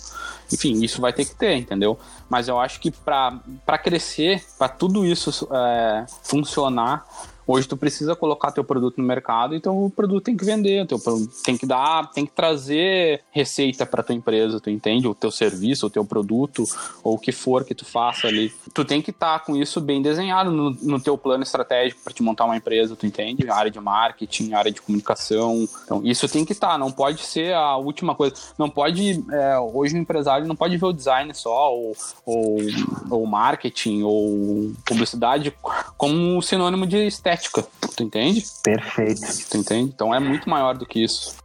enfim, 0.51 0.81
isso 0.83 1.01
vai 1.01 1.11
ter 1.11 1.25
que 1.25 1.35
ter, 1.35 1.57
entendeu? 1.57 1.99
Mas 2.29 2.47
eu 2.47 2.59
acho 2.59 2.79
que 2.79 2.89
para 2.89 3.77
crescer, 3.83 4.43
para 4.57 4.69
tudo 4.69 5.05
isso 5.05 5.47
é, 5.51 6.05
funcionar, 6.21 7.05
Hoje 7.45 7.67
tu 7.67 7.75
precisa 7.75 8.15
colocar 8.15 8.51
teu 8.51 8.63
produto 8.63 8.97
no 8.97 9.03
mercado, 9.05 9.53
então 9.53 9.85
o 9.85 9.89
produto 9.89 10.23
tem 10.23 10.37
que 10.37 10.45
vender, 10.45 10.87
teu 10.87 10.97
tem 11.43 11.57
que 11.57 11.65
dar, 11.65 12.09
tem 12.11 12.25
que 12.25 12.31
trazer 12.31 13.21
receita 13.31 13.85
para 13.85 14.01
tua 14.01 14.15
empresa, 14.15 14.61
tu 14.61 14.69
entende? 14.69 15.07
O 15.07 15.13
teu 15.13 15.29
serviço, 15.29 15.87
o 15.87 15.89
teu 15.89 16.05
produto, 16.05 16.63
ou 17.03 17.15
o 17.15 17.19
que 17.19 17.31
for 17.31 17.65
que 17.65 17.75
tu 17.75 17.85
faça 17.85 18.27
ali. 18.27 18.53
Tu 18.73 18.85
tem 18.85 19.01
que 19.01 19.11
estar 19.11 19.39
tá 19.39 19.45
com 19.45 19.55
isso 19.57 19.81
bem 19.81 20.01
desenhado 20.01 20.51
no, 20.51 20.71
no 20.71 20.99
teu 21.01 21.17
plano 21.17 21.43
estratégico 21.43 22.01
para 22.01 22.13
te 22.13 22.23
montar 22.23 22.45
uma 22.45 22.55
empresa, 22.55 22.95
tu 22.95 23.05
entende? 23.05 23.49
Área 23.49 23.69
de 23.69 23.79
marketing, 23.79 24.53
área 24.53 24.71
de 24.71 24.81
comunicação. 24.81 25.67
Então, 25.83 26.01
isso 26.03 26.29
tem 26.29 26.45
que 26.45 26.53
estar, 26.53 26.69
tá, 26.69 26.77
não 26.77 26.91
pode 26.91 27.23
ser 27.23 27.53
a 27.53 27.75
última 27.75 28.15
coisa. 28.15 28.35
Não 28.57 28.69
pode, 28.69 29.23
é, 29.31 29.59
hoje 29.59 29.95
o 29.95 29.97
empresário 29.97 30.47
não 30.47 30.55
pode 30.55 30.77
ver 30.77 30.85
o 30.85 30.93
design 30.93 31.33
só, 31.33 31.73
ou, 31.73 31.95
ou, 32.25 32.57
ou 33.09 33.25
marketing, 33.25 34.03
ou 34.03 34.71
publicidade 34.85 35.53
como 35.97 36.41
sinônimo 36.41 36.87
de 36.87 37.07
estética 37.07 37.32
estética. 37.33 37.65
Tu 37.95 38.03
entende? 38.03 38.43
Perfeito. 38.63 39.21
Tu 39.49 39.57
entende? 39.57 39.91
Então 39.93 40.13
é 40.13 40.19
muito 40.19 40.49
maior 40.49 40.77
do 40.77 40.85
que 40.85 41.03
isso. 41.03 41.35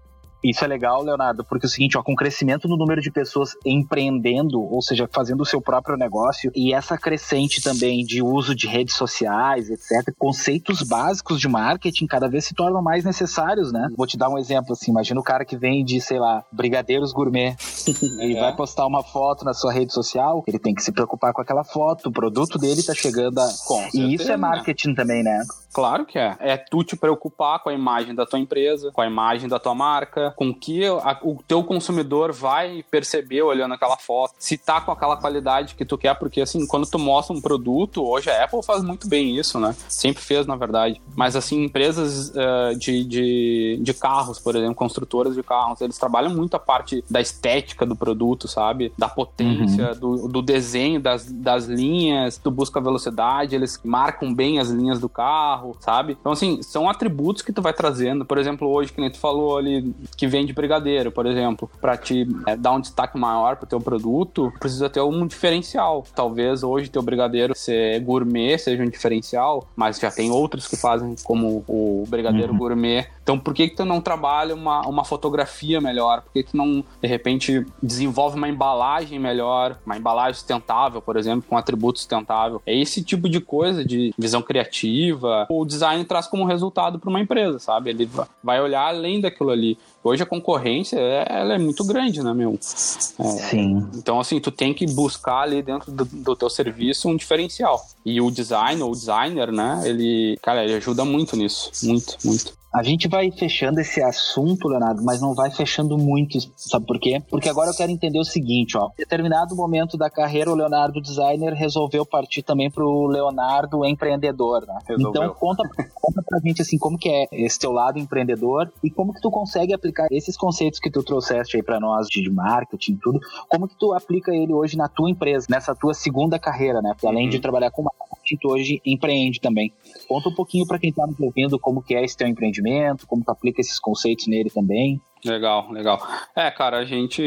Isso 0.42 0.64
é 0.64 0.68
legal, 0.68 1.02
Leonardo, 1.02 1.44
porque 1.44 1.66
é 1.66 1.68
o 1.68 1.70
seguinte, 1.70 1.98
ó, 1.98 2.02
com 2.02 2.12
o 2.12 2.16
crescimento 2.16 2.68
no 2.68 2.76
número 2.76 3.00
de 3.00 3.10
pessoas 3.10 3.56
empreendendo, 3.66 4.60
ou 4.60 4.80
seja, 4.80 5.08
fazendo 5.12 5.40
o 5.40 5.44
seu 5.44 5.60
próprio 5.60 5.96
negócio, 5.96 6.52
e 6.54 6.72
essa 6.72 6.96
crescente 6.96 7.60
também 7.60 8.04
de 8.04 8.22
uso 8.22 8.54
de 8.54 8.68
redes 8.68 8.94
sociais, 8.94 9.68
etc., 9.68 10.14
conceitos 10.16 10.82
básicos 10.84 11.40
de 11.40 11.48
marketing 11.48 12.06
cada 12.06 12.28
vez 12.28 12.44
se 12.44 12.54
tornam 12.54 12.80
mais 12.80 13.04
necessários, 13.04 13.72
né? 13.72 13.88
Vou 13.96 14.06
te 14.06 14.16
dar 14.16 14.28
um 14.28 14.38
exemplo 14.38 14.74
assim, 14.74 14.92
imagina 14.92 15.18
o 15.18 15.24
cara 15.24 15.44
que 15.44 15.56
vende, 15.56 16.00
sei 16.00 16.20
lá, 16.20 16.44
brigadeiros 16.52 17.12
gourmet 17.12 17.56
e 18.20 18.36
É. 18.36 18.40
vai 18.40 18.54
postar 18.54 18.86
uma 18.86 19.02
foto 19.02 19.44
na 19.44 19.52
sua 19.52 19.72
rede 19.72 19.92
social, 19.92 20.44
ele 20.46 20.60
tem 20.60 20.72
que 20.72 20.82
se 20.84 20.92
preocupar 20.92 21.32
com 21.32 21.42
aquela 21.42 21.64
foto, 21.64 22.10
o 22.10 22.12
produto 22.12 22.58
dele 22.58 22.84
tá 22.84 22.94
chegando 22.94 23.40
a... 23.40 23.48
Com 23.66 23.82
E 23.92 24.14
isso 24.14 24.24
certeza, 24.24 24.32
é 24.34 24.36
marketing 24.36 24.94
também, 24.94 25.24
né? 25.24 25.42
Claro 25.72 26.06
que 26.06 26.18
é. 26.18 26.36
É 26.40 26.56
tu 26.56 26.82
te 26.82 26.96
preocupar 26.96 27.58
com 27.62 27.68
a 27.68 27.74
imagem 27.74 28.14
da 28.14 28.24
tua 28.24 28.38
empresa, 28.38 28.90
com 28.92 29.00
a 29.00 29.06
imagem 29.06 29.48
da 29.48 29.58
tua 29.58 29.74
marca, 29.74 30.32
com 30.36 30.48
o 30.48 30.54
que 30.54 30.84
a- 30.86 31.18
o 31.22 31.38
teu 31.46 31.62
consumidor 31.62 32.32
vai 32.32 32.82
perceber 32.90 33.42
olhando 33.42 33.74
aquela 33.74 33.96
foto, 33.96 34.34
se 34.38 34.56
tá 34.56 34.80
com 34.80 34.90
aquela 34.90 35.16
qualidade 35.16 35.74
que 35.74 35.84
tu 35.84 35.98
quer, 35.98 36.14
porque 36.18 36.40
assim, 36.40 36.66
quando 36.66 36.88
tu 36.88 36.98
mostra 36.98 37.36
um 37.36 37.40
produto, 37.40 38.02
hoje 38.04 38.30
a 38.30 38.44
Apple 38.44 38.62
faz 38.62 38.82
muito 38.82 39.08
bem 39.08 39.36
isso, 39.38 39.60
né? 39.60 39.74
Sempre 39.88 40.22
fez, 40.22 40.46
na 40.46 40.56
verdade. 40.56 41.00
Mas 41.14 41.36
assim, 41.36 41.64
empresas 41.64 42.32
eh, 42.34 42.74
de, 42.74 43.04
de, 43.04 43.78
de 43.82 43.94
carros, 43.94 44.38
por 44.38 44.56
exemplo, 44.56 44.74
construtoras 44.74 45.34
de 45.34 45.42
carros, 45.42 45.80
eles 45.80 45.98
trabalham 45.98 46.30
muito 46.34 46.54
a 46.54 46.58
parte 46.58 47.04
da 47.10 47.20
estética 47.20 47.84
do 47.84 47.94
produto, 47.94 48.48
sabe? 48.48 48.92
Da 48.96 49.08
potência, 49.08 49.94
do, 49.94 50.28
do 50.28 50.40
desenho 50.42 51.00
das, 51.00 51.30
das 51.30 51.66
linhas, 51.66 52.38
tu 52.38 52.50
busca 52.50 52.80
velocidade, 52.80 53.54
eles 53.54 53.78
marcam 53.84 54.32
bem 54.34 54.58
as 54.58 54.70
linhas 54.70 54.98
do 54.98 55.08
carro, 55.08 55.67
sabe? 55.80 56.16
Então, 56.18 56.32
assim, 56.32 56.62
são 56.62 56.88
atributos 56.88 57.42
que 57.42 57.52
tu 57.52 57.62
vai 57.62 57.72
trazendo. 57.72 58.24
Por 58.24 58.38
exemplo, 58.38 58.68
hoje, 58.68 58.92
que 58.92 59.00
nem 59.00 59.10
tu 59.10 59.18
falou 59.18 59.56
ali, 59.56 59.94
que 60.16 60.26
vende 60.26 60.52
brigadeiro, 60.52 61.10
por 61.10 61.26
exemplo, 61.26 61.70
pra 61.80 61.96
te 61.96 62.26
é, 62.46 62.56
dar 62.56 62.72
um 62.72 62.80
destaque 62.80 63.18
maior 63.18 63.56
pro 63.56 63.66
teu 63.66 63.80
produto, 63.80 64.52
precisa 64.58 64.88
ter 64.88 65.00
um 65.00 65.26
diferencial. 65.26 66.04
Talvez 66.14 66.62
hoje 66.62 66.90
teu 66.90 67.02
brigadeiro 67.02 67.54
ser 67.54 68.00
gourmet 68.00 68.58
seja 68.58 68.82
um 68.82 68.88
diferencial, 68.88 69.66
mas 69.76 69.98
já 69.98 70.10
tem 70.10 70.30
outros 70.30 70.66
que 70.66 70.76
fazem 70.76 71.14
como 71.24 71.64
o 71.68 72.04
brigadeiro 72.08 72.54
gourmet. 72.54 73.06
Então, 73.28 73.38
por 73.38 73.52
que 73.52 73.68
que 73.68 73.76
tu 73.76 73.84
não 73.84 74.00
trabalha 74.00 74.54
uma, 74.54 74.80
uma 74.88 75.04
fotografia 75.04 75.82
melhor? 75.82 76.22
Por 76.22 76.32
que 76.32 76.44
que 76.44 76.52
tu 76.52 76.56
não, 76.56 76.82
de 77.02 77.06
repente, 77.06 77.66
desenvolve 77.82 78.38
uma 78.38 78.48
embalagem 78.48 79.18
melhor, 79.18 79.76
uma 79.84 79.98
embalagem 79.98 80.32
sustentável, 80.32 81.02
por 81.02 81.14
exemplo, 81.14 81.44
com 81.46 81.54
atributo 81.54 81.98
sustentável? 81.98 82.62
É 82.64 82.74
esse 82.74 83.04
tipo 83.04 83.28
de 83.28 83.38
coisa, 83.38 83.84
de 83.84 84.14
visão 84.16 84.40
criativa, 84.40 85.46
o 85.50 85.62
design 85.66 86.02
traz 86.06 86.26
como 86.26 86.46
resultado 86.46 86.98
para 86.98 87.10
uma 87.10 87.20
empresa, 87.20 87.58
sabe? 87.58 87.90
Ele 87.90 88.06
va- 88.06 88.26
vai 88.42 88.62
olhar 88.62 88.88
além 88.88 89.20
daquilo 89.20 89.50
ali. 89.50 89.76
Hoje 90.02 90.22
a 90.22 90.26
concorrência, 90.26 90.96
é- 90.98 91.26
ela 91.28 91.52
é 91.52 91.58
muito 91.58 91.84
grande, 91.84 92.22
né, 92.22 92.32
meu? 92.32 92.54
É, 92.54 93.24
Sim. 93.24 93.86
então, 93.94 94.18
assim, 94.18 94.40
tu 94.40 94.50
tem 94.50 94.72
que 94.72 94.86
buscar 94.86 95.40
ali 95.42 95.60
dentro 95.60 95.92
do, 95.92 96.06
do 96.06 96.34
teu 96.34 96.48
serviço 96.48 97.10
um 97.10 97.16
diferencial. 97.16 97.84
E 98.06 98.22
o 98.22 98.30
design, 98.30 98.80
ou 98.82 98.90
o 98.92 98.94
designer, 98.94 99.52
né, 99.52 99.82
ele, 99.84 100.38
cara, 100.40 100.64
ele 100.64 100.76
ajuda 100.76 101.04
muito 101.04 101.36
nisso. 101.36 101.70
Muito, 101.86 102.16
muito. 102.24 102.56
A 102.72 102.82
gente 102.82 103.08
vai 103.08 103.30
fechando 103.30 103.80
esse 103.80 104.02
assunto, 104.02 104.68
Leonardo, 104.68 105.02
mas 105.02 105.20
não 105.22 105.34
vai 105.34 105.50
fechando 105.50 105.96
muito, 105.96 106.38
sabe 106.54 106.84
por 106.86 106.98
quê? 107.00 107.22
Porque 107.30 107.48
agora 107.48 107.70
eu 107.70 107.74
quero 107.74 107.90
entender 107.90 108.18
o 108.18 108.24
seguinte, 108.24 108.76
ó. 108.76 108.88
Em 108.88 108.98
determinado 108.98 109.56
momento 109.56 109.96
da 109.96 110.10
carreira, 110.10 110.50
o 110.50 110.54
Leonardo 110.54 111.00
designer 111.00 111.54
resolveu 111.54 112.04
partir 112.04 112.42
também 112.42 112.70
pro 112.70 113.06
Leonardo 113.06 113.84
empreendedor, 113.86 114.66
né? 114.66 114.78
Resolveu. 114.86 115.22
Então 115.22 115.34
conta, 115.34 115.62
conta 115.94 116.22
pra 116.28 116.38
gente 116.44 116.60
assim, 116.60 116.76
como 116.78 116.98
que 116.98 117.08
é 117.08 117.26
esse 117.32 117.58
teu 117.58 117.72
lado 117.72 117.98
empreendedor 117.98 118.70
e 118.84 118.90
como 118.90 119.14
que 119.14 119.20
tu 119.20 119.30
consegue 119.30 119.72
aplicar 119.72 120.06
esses 120.10 120.36
conceitos 120.36 120.78
que 120.78 120.90
tu 120.90 121.02
trouxeste 121.02 121.56
aí 121.56 121.62
pra 121.62 121.80
nós 121.80 122.06
de 122.08 122.28
marketing 122.30 122.92
e 122.92 122.96
tudo, 122.98 123.20
como 123.48 123.66
que 123.66 123.76
tu 123.78 123.94
aplica 123.94 124.30
ele 124.34 124.52
hoje 124.52 124.76
na 124.76 124.88
tua 124.88 125.08
empresa, 125.10 125.46
nessa 125.48 125.74
tua 125.74 125.94
segunda 125.94 126.38
carreira, 126.38 126.82
né? 126.82 126.90
Porque 126.92 127.06
além 127.06 127.24
Uhum. 127.24 127.30
de 127.30 127.40
trabalhar 127.40 127.70
com 127.70 127.82
marketing, 127.82 128.07
tu 128.36 128.48
hoje 128.48 128.80
empreende 128.84 129.40
também. 129.40 129.72
Conta 130.08 130.28
um 130.28 130.34
pouquinho 130.34 130.66
pra 130.66 130.78
quem 130.78 130.92
tá 130.92 131.06
nos 131.06 131.18
ouvindo 131.20 131.58
como 131.58 131.82
que 131.82 131.94
é 131.94 132.04
esse 132.04 132.16
teu 132.16 132.26
empreendimento, 132.26 133.06
como 133.06 133.24
tu 133.24 133.30
aplica 133.30 133.60
esses 133.60 133.78
conceitos 133.78 134.26
nele 134.26 134.50
também. 134.50 135.00
Legal, 135.24 135.70
legal. 135.72 136.00
É, 136.34 136.50
cara, 136.50 136.78
a 136.78 136.84
gente, 136.84 137.22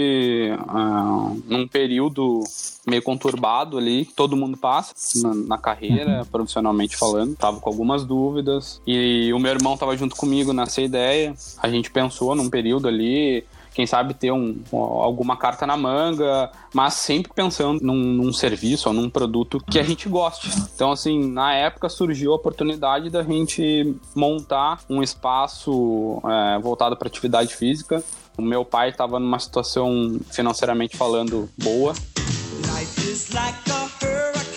ah, 0.68 1.34
num 1.46 1.68
período 1.68 2.42
meio 2.88 3.02
conturbado 3.02 3.78
ali, 3.78 4.06
todo 4.06 4.38
mundo 4.38 4.58
passa 4.58 4.94
na, 5.22 5.34
na 5.34 5.58
carreira, 5.58 6.26
profissionalmente 6.32 6.96
falando, 6.96 7.36
tava 7.36 7.60
com 7.60 7.70
algumas 7.70 8.06
dúvidas, 8.06 8.82
e 8.88 9.32
o 9.34 9.40
meu 9.40 9.52
irmão 9.52 9.78
tava 9.78 9.96
junto 9.98 10.16
comigo 10.16 10.54
nessa 10.54 10.82
ideia, 10.82 11.34
a 11.62 11.70
gente 11.70 11.92
pensou 11.92 12.34
num 12.34 12.50
período 12.50 12.88
ali, 12.88 13.44
quem 13.74 13.86
sabe 13.88 14.14
ter 14.14 14.32
um, 14.32 14.60
alguma 14.72 15.38
carta 15.38 15.66
na 15.66 15.78
manga, 15.78 16.52
mas 16.74 16.96
sempre 16.96 17.32
pensando 17.34 17.82
num, 17.82 17.96
num 17.96 18.34
serviço 18.34 18.90
ou 18.90 18.96
num 18.96 19.10
produto 19.10 19.60
que 19.70 19.80
a 19.80 19.84
gente 19.84 20.10
goste. 20.10 20.50
Então, 20.76 20.92
assim, 20.92 21.32
na 21.32 21.54
época 21.54 21.90
surgiu 21.90 22.34
a 22.34 22.36
oportunidade 22.36 23.10
da 23.10 23.24
gente 23.24 23.96
montar 24.16 24.82
um 24.90 25.02
espaço 25.02 26.22
é, 26.26 26.60
voltado 26.60 26.98
para 26.98 27.08
atividade 27.08 27.56
física. 27.56 28.04
O 28.38 28.42
meu 28.42 28.66
pai 28.66 28.90
estava 28.90 29.20
numa 29.20 29.40
situação 29.40 30.20
financeiramente 30.32 30.98
falando 30.98 31.50
boa, 31.58 31.94
Life 32.68 33.10
is 33.10 33.34
like 33.34 33.72
a 33.72 34.51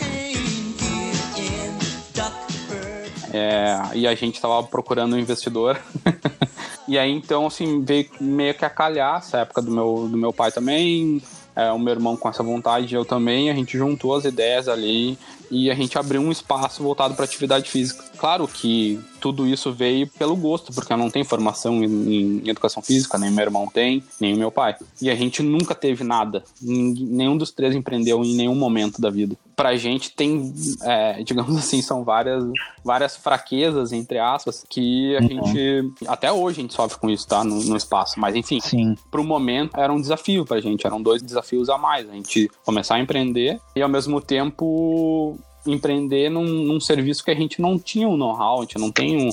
É, 3.36 3.80
e 3.94 4.06
a 4.06 4.14
gente 4.14 4.40
tava 4.40 4.62
procurando 4.62 5.16
um 5.16 5.18
investidor. 5.18 5.76
e 6.86 6.96
aí, 6.96 7.10
então, 7.10 7.48
assim, 7.48 7.82
veio 7.82 8.08
meio 8.20 8.54
que 8.54 8.64
a 8.64 8.70
calhar 8.70 9.18
essa 9.18 9.38
época 9.38 9.60
do 9.60 9.72
meu, 9.72 10.06
do 10.08 10.16
meu 10.16 10.32
pai 10.32 10.52
também, 10.52 11.20
é, 11.56 11.72
o 11.72 11.78
meu 11.78 11.94
irmão 11.94 12.16
com 12.16 12.28
essa 12.28 12.44
vontade, 12.44 12.94
eu 12.94 13.04
também, 13.04 13.50
a 13.50 13.54
gente 13.54 13.76
juntou 13.76 14.14
as 14.14 14.24
ideias 14.24 14.68
ali 14.68 15.18
e 15.50 15.68
a 15.68 15.74
gente 15.74 15.98
abriu 15.98 16.20
um 16.20 16.30
espaço 16.30 16.80
voltado 16.80 17.14
para 17.14 17.24
atividade 17.24 17.68
física. 17.68 18.04
Claro 18.24 18.48
que 18.48 18.98
tudo 19.20 19.46
isso 19.46 19.70
veio 19.70 20.06
pelo 20.06 20.34
gosto, 20.34 20.72
porque 20.72 20.90
eu 20.90 20.96
não 20.96 21.10
tenho 21.10 21.26
formação 21.26 21.84
em, 21.84 22.40
em 22.40 22.48
educação 22.48 22.82
física, 22.82 23.18
nem 23.18 23.30
meu 23.30 23.44
irmão 23.44 23.66
tem, 23.66 24.02
nem 24.18 24.34
meu 24.34 24.50
pai. 24.50 24.76
E 25.02 25.10
a 25.10 25.14
gente 25.14 25.42
nunca 25.42 25.74
teve 25.74 26.02
nada. 26.02 26.42
Nenhum 26.62 27.36
dos 27.36 27.50
três 27.50 27.74
empreendeu 27.76 28.24
em 28.24 28.34
nenhum 28.34 28.54
momento 28.54 28.98
da 28.98 29.10
vida. 29.10 29.36
Pra 29.54 29.76
gente 29.76 30.10
tem, 30.10 30.54
é, 30.84 31.20
digamos 31.22 31.54
assim, 31.54 31.82
são 31.82 32.02
várias, 32.02 32.42
várias 32.82 33.14
fraquezas, 33.14 33.92
entre 33.92 34.18
aspas, 34.18 34.64
que 34.70 35.14
a 35.16 35.20
gente. 35.20 35.92
Até 36.06 36.32
hoje 36.32 36.60
a 36.60 36.62
gente 36.62 36.72
sofre 36.72 36.98
com 36.98 37.10
isso, 37.10 37.28
tá? 37.28 37.44
No, 37.44 37.62
no 37.62 37.76
espaço. 37.76 38.18
Mas 38.18 38.34
enfim, 38.34 38.58
Sim. 38.58 38.96
pro 39.10 39.22
momento 39.22 39.78
era 39.78 39.92
um 39.92 40.00
desafio 40.00 40.46
pra 40.46 40.62
gente, 40.62 40.86
eram 40.86 41.02
dois 41.02 41.20
desafios 41.20 41.68
a 41.68 41.76
mais. 41.76 42.08
A 42.08 42.14
gente 42.14 42.50
começar 42.64 42.94
a 42.94 43.00
empreender 43.00 43.60
e 43.76 43.82
ao 43.82 43.88
mesmo 43.90 44.18
tempo 44.18 45.38
empreender 45.66 46.28
num, 46.30 46.44
num 46.44 46.80
serviço 46.80 47.24
que 47.24 47.30
a 47.30 47.34
gente 47.34 47.60
não 47.60 47.78
tinha 47.78 48.08
o 48.08 48.16
know-how, 48.16 48.58
a 48.58 48.60
gente 48.62 48.78
não 48.78 48.90
tem 48.90 49.28
o, 49.28 49.30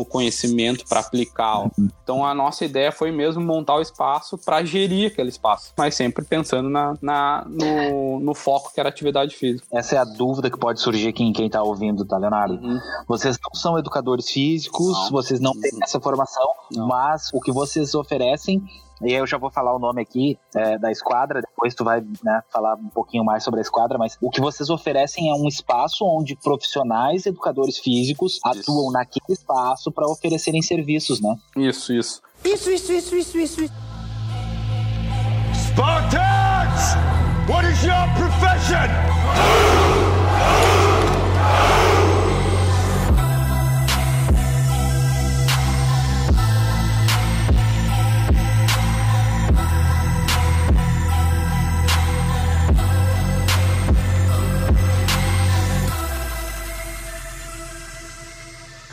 o 0.00 0.04
conhecimento 0.04 0.84
para 0.88 1.00
aplicar. 1.00 1.70
Então 2.02 2.24
a 2.24 2.34
nossa 2.34 2.64
ideia 2.64 2.92
foi 2.92 3.10
mesmo 3.10 3.42
montar 3.42 3.76
o 3.76 3.80
espaço 3.80 4.36
para 4.38 4.64
gerir 4.64 5.10
aquele 5.12 5.28
espaço, 5.28 5.72
mas 5.76 5.94
sempre 5.94 6.24
pensando 6.24 6.68
na, 6.68 6.94
na- 7.02 7.46
no, 7.48 8.20
no 8.20 8.34
foco 8.34 8.72
que 8.72 8.80
era 8.80 8.88
atividade 8.88 9.34
física. 9.36 9.66
Essa 9.72 9.96
é 9.96 9.98
a 9.98 10.04
dúvida 10.04 10.50
que 10.50 10.58
pode 10.58 10.80
surgir 10.80 11.08
aqui 11.08 11.22
em 11.22 11.32
quem 11.32 11.48
tá 11.50 11.62
ouvindo, 11.62 12.04
tá, 12.04 12.16
Leonardo? 12.18 12.54
Uhum. 12.54 12.78
Vocês 13.08 13.36
não 13.42 13.58
são 13.60 13.78
educadores 13.78 14.28
físicos, 14.30 14.92
Não. 14.92 15.10
vocês 15.10 15.40
não 15.40 15.52
têm 15.52 15.72
Uhum. 15.72 15.80
essa 15.82 16.00
formação, 16.00 16.46
Não. 16.70 16.86
mas 16.86 17.28
o 17.32 17.40
que 17.40 17.50
vocês 17.52 17.94
oferecem, 17.94 18.62
e 19.02 19.12
aí 19.12 19.18
eu 19.18 19.26
já 19.26 19.38
vou 19.38 19.50
falar 19.50 19.74
o 19.74 19.78
nome 19.78 20.02
aqui 20.02 20.38
é, 20.54 20.78
da 20.78 20.90
esquadra, 20.90 21.40
depois 21.40 21.74
tu 21.74 21.84
vai 21.84 22.00
né, 22.22 22.42
falar 22.52 22.74
um 22.76 22.88
pouquinho 22.88 23.24
mais 23.24 23.42
sobre 23.42 23.60
a 23.60 23.62
esquadra, 23.62 23.98
mas 23.98 24.16
o 24.20 24.30
que 24.30 24.40
vocês 24.40 24.70
oferecem 24.70 25.30
é 25.30 25.34
um 25.34 25.48
espaço 25.48 26.04
onde 26.04 26.36
profissionais 26.36 27.26
educadores 27.26 27.78
físicos 27.78 28.38
atuam 28.44 28.90
naquele 28.90 29.24
espaço 29.30 29.90
para 29.90 30.06
oferecerem 30.06 30.62
serviços, 30.62 31.20
né? 31.20 31.36
Isso, 31.56 31.92
isso. 31.92 32.22
Isso, 32.44 32.70
isso, 32.70 32.92
isso, 32.92 33.16
isso, 33.16 33.38
isso, 33.38 33.60
isso. 33.62 33.74
Spartans! 35.54 36.96
What 37.48 37.66
is 37.66 37.82
your 37.82 38.08
profession? 38.16 38.88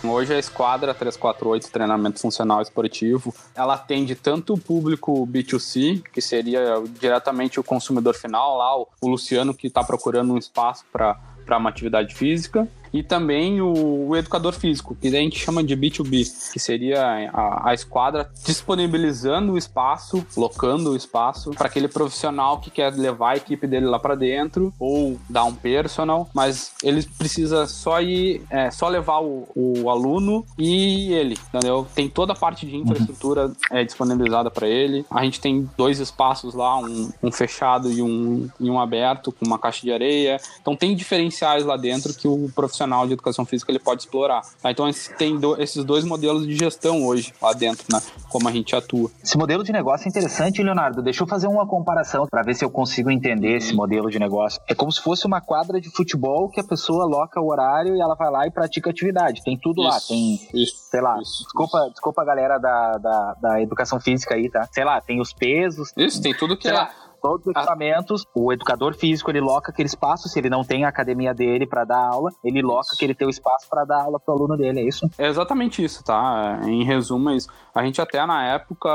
Hoje 0.10 0.34
a 0.34 0.40
Esquadra 0.40 0.92
348 0.92 1.72
Treinamento 1.72 2.20
Funcional 2.20 2.64
Esportivo, 2.64 3.32
ela 3.54 3.76
atende 3.76 4.16
tanto 4.16 4.56
o 4.56 4.58
público 4.58 5.26
B2C, 5.28 6.02
que 6.02 6.20
seria 6.20 6.82
diretamente 7.00 7.60
o 7.60 7.64
consumidor 7.64 8.16
final, 8.16 8.58
lá 8.58 8.76
o, 8.76 8.88
Luciano 9.04 9.54
que 9.54 9.68
está 9.68 9.84
procurando 9.84 10.34
um 10.34 10.38
espaço 10.38 10.84
para 10.92 11.16
uma 11.58 11.70
atividade 11.70 12.16
física, 12.16 12.68
E 12.94 13.04
também 13.04 13.62
o, 13.62 14.08
o 14.08 14.16
educador 14.16 14.54
físico, 14.54 14.96
que 14.96 15.10
daí 15.10 15.22
a 15.22 15.24
gente 15.24 15.40
chama 15.40 15.64
de 15.64 15.76
B2B, 15.76 16.52
que 16.52 16.60
seria 16.60 17.30
a, 17.34 17.70
a 17.70 17.74
esquadra 17.74 18.30
disponibilizando 18.46 19.54
o 19.54 19.58
espaço, 19.58 20.26
locando 20.36 20.92
o 20.92 20.96
espaço 20.96 21.52
para 21.52 21.68
aquele 21.68 21.88
profissional 21.88 22.60
que 22.60 22.70
quer 22.70 22.94
levar 22.94 23.32
a 23.32 23.38
equipe 23.38 23.68
dele 23.68 23.86
lá 23.86 24.00
para 24.00 24.16
dentro 24.16 24.74
ou 24.80 25.20
dar 25.30 25.44
um 25.44 25.54
personal, 25.54 26.30
mas 26.34 26.72
ele 26.84 27.04
precisa 27.18 27.68
só 27.68 28.02
ir, 28.02 28.42
é, 28.50 28.72
só 28.72 28.88
levar 28.88 29.20
o, 29.22 29.48
o 29.56 29.90
aluno 29.90 30.46
e 30.58 31.14
ele, 31.14 31.38
entendeu? 31.54 31.88
Tem 31.94 32.10
toda 32.10 32.34
a 32.34 32.36
parte 32.36 32.66
de 32.66 32.76
infraestrutura 32.76 33.52
é, 33.72 33.84
disponibilizada 33.84 34.50
para 34.50 34.68
ele. 34.68 35.06
A 35.10 35.24
gente 35.24 35.40
tem 35.40 35.70
dois 35.78 36.00
espaços 36.00 36.54
lá, 36.54 36.78
um, 36.78 37.12
um 37.22 37.32
fechado 37.32 37.92
e 37.92 38.02
um, 38.02 38.50
e 38.60 38.70
um 38.70 38.80
aberto 38.80 39.32
com 39.32 39.46
uma 39.46 39.60
caixa 39.60 39.82
de 39.82 39.92
areia. 39.92 40.38
Então 40.62 40.76
tem 40.76 40.96
diferenciais 40.96 41.66
lá 41.66 41.78
dentro 41.78 42.14
que 42.14 42.28
o 42.28 42.50
profissional 42.54 42.79
de 43.08 43.14
educação 43.14 43.46
física 43.46 43.72
ele 43.72 43.80
pode 43.80 44.02
explorar. 44.04 44.42
tá? 44.62 44.72
Então 44.72 44.90
tem 45.18 45.38
do- 45.38 45.60
esses 45.62 45.84
dois 45.84 46.04
modelos 46.04 46.46
de 46.48 46.56
gestão 46.56 47.06
hoje 47.06 47.34
lá 47.42 47.54
dentro, 47.54 47.86
né? 47.92 48.02
Como 48.30 48.48
a 48.48 48.52
gente 48.52 48.76
atua. 48.76 49.10
Esse 49.24 49.38
modelo 49.38 49.64
de 49.64 49.72
negócio 49.72 50.08
é 50.08 50.10
interessante, 50.10 50.62
Leonardo. 50.64 51.02
Deixa 51.02 51.24
eu 51.24 51.28
fazer 51.28 51.48
uma 51.48 51.66
comparação 51.68 52.28
para 52.28 52.42
ver 52.44 52.56
se 52.56 52.64
eu 52.64 52.70
consigo 52.70 53.10
entender 53.10 53.58
esse 53.58 53.74
modelo 53.74 54.10
de 54.10 54.20
negócio. 54.20 54.62
É 54.68 54.76
como 54.76 54.92
se 54.92 55.02
fosse 55.02 55.26
uma 55.26 55.42
quadra 55.42 55.80
de 55.82 55.90
futebol 55.90 56.50
que 56.50 56.60
a 56.60 56.64
pessoa 56.64 57.04
aloca 57.04 57.40
o 57.42 57.50
horário 57.50 57.96
e 57.96 58.02
ela 58.02 58.16
vai 58.16 58.30
lá 58.32 58.48
e 58.48 58.52
pratica 58.52 58.90
atividade. 58.90 59.44
Tem 59.44 59.58
tudo 59.58 59.82
lá. 59.82 59.98
Isso, 59.98 60.08
Tem, 60.08 60.50
isso, 60.54 60.76
sei 60.90 61.02
lá, 61.02 61.20
isso, 61.22 61.44
desculpa, 61.44 61.90
desculpa 61.90 62.22
a 62.22 62.26
galera 62.26 62.58
da, 62.58 62.98
da, 62.98 63.34
da 63.42 63.62
educação 63.62 64.00
física 64.00 64.36
aí, 64.36 64.50
tá? 64.50 64.68
Sei 64.72 64.84
lá, 64.84 65.00
tem 65.02 65.20
os 65.22 65.34
pesos, 65.34 65.92
Isso, 65.98 66.22
tem 66.22 66.34
tudo 66.34 66.58
que 66.58 66.68
é. 66.68 66.74
lá, 66.74 66.90
todos 67.22 67.46
os 67.46 67.56
equipamentos. 67.56 68.26
O 68.34 68.52
educador 68.52 68.96
físico, 68.96 69.32
ele 69.32 69.42
loca 69.42 69.72
aquele 69.72 69.88
espaço, 69.88 70.28
se 70.28 70.40
ele 70.40 70.50
não 70.50 70.64
tem 70.64 70.86
a 70.86 70.90
academia 70.90 71.34
dele 71.34 71.66
para 71.66 71.84
dar 71.84 72.08
aula, 72.08 72.32
ele 72.44 72.62
loca 72.62 72.90
aquele 72.94 73.14
teu 73.14 73.30
espaço 73.30 73.68
para 73.70 73.86
dar 73.86 74.04
aula 74.04 74.20
pro 74.20 74.34
aluno 74.34 74.58
dele, 74.58 74.80
é 74.82 74.84
isso? 74.84 75.10
É 75.18 75.28
exatamente 75.28 75.84
isso, 75.84 76.04
tá? 76.04 76.60
Em 76.64 76.84
resumo, 76.84 77.30
é 77.30 77.36
isso. 77.36 77.50
A 77.74 77.84
gente 77.84 78.02
até 78.02 78.26
na 78.26 78.44
época 78.46 78.90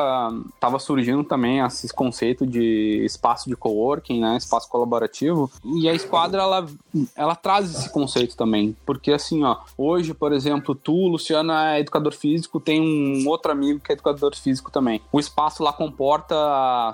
tava 0.60 0.78
surgindo 0.78 1.24
também 1.24 1.60
esse 1.60 1.92
conceito 1.92 2.46
de 2.46 3.02
espaço 3.04 3.48
de 3.48 3.56
coworking, 3.56 4.20
né? 4.20 4.36
Espaço 4.36 4.68
colaborativo. 4.68 5.50
E 5.64 5.88
a 5.88 5.94
esquadra, 5.94 6.42
ela, 6.42 6.66
ela 7.16 7.34
traz 7.34 7.74
esse 7.74 7.90
conceito 7.90 8.36
também. 8.36 8.76
Porque 8.84 9.12
assim, 9.12 9.44
ó, 9.44 9.58
hoje, 9.78 10.12
por 10.12 10.32
exemplo, 10.32 10.74
tu, 10.74 11.08
Luciano, 11.08 11.52
é 11.52 11.80
educador 11.80 12.12
físico, 12.12 12.60
tem 12.60 12.80
um 12.80 13.28
outro 13.28 13.52
amigo 13.52 13.80
que 13.80 13.92
é 13.92 13.94
educador 13.94 14.36
físico 14.36 14.70
também. 14.70 15.00
O 15.12 15.20
espaço 15.20 15.62
lá 15.62 15.72
comporta, 15.72 16.34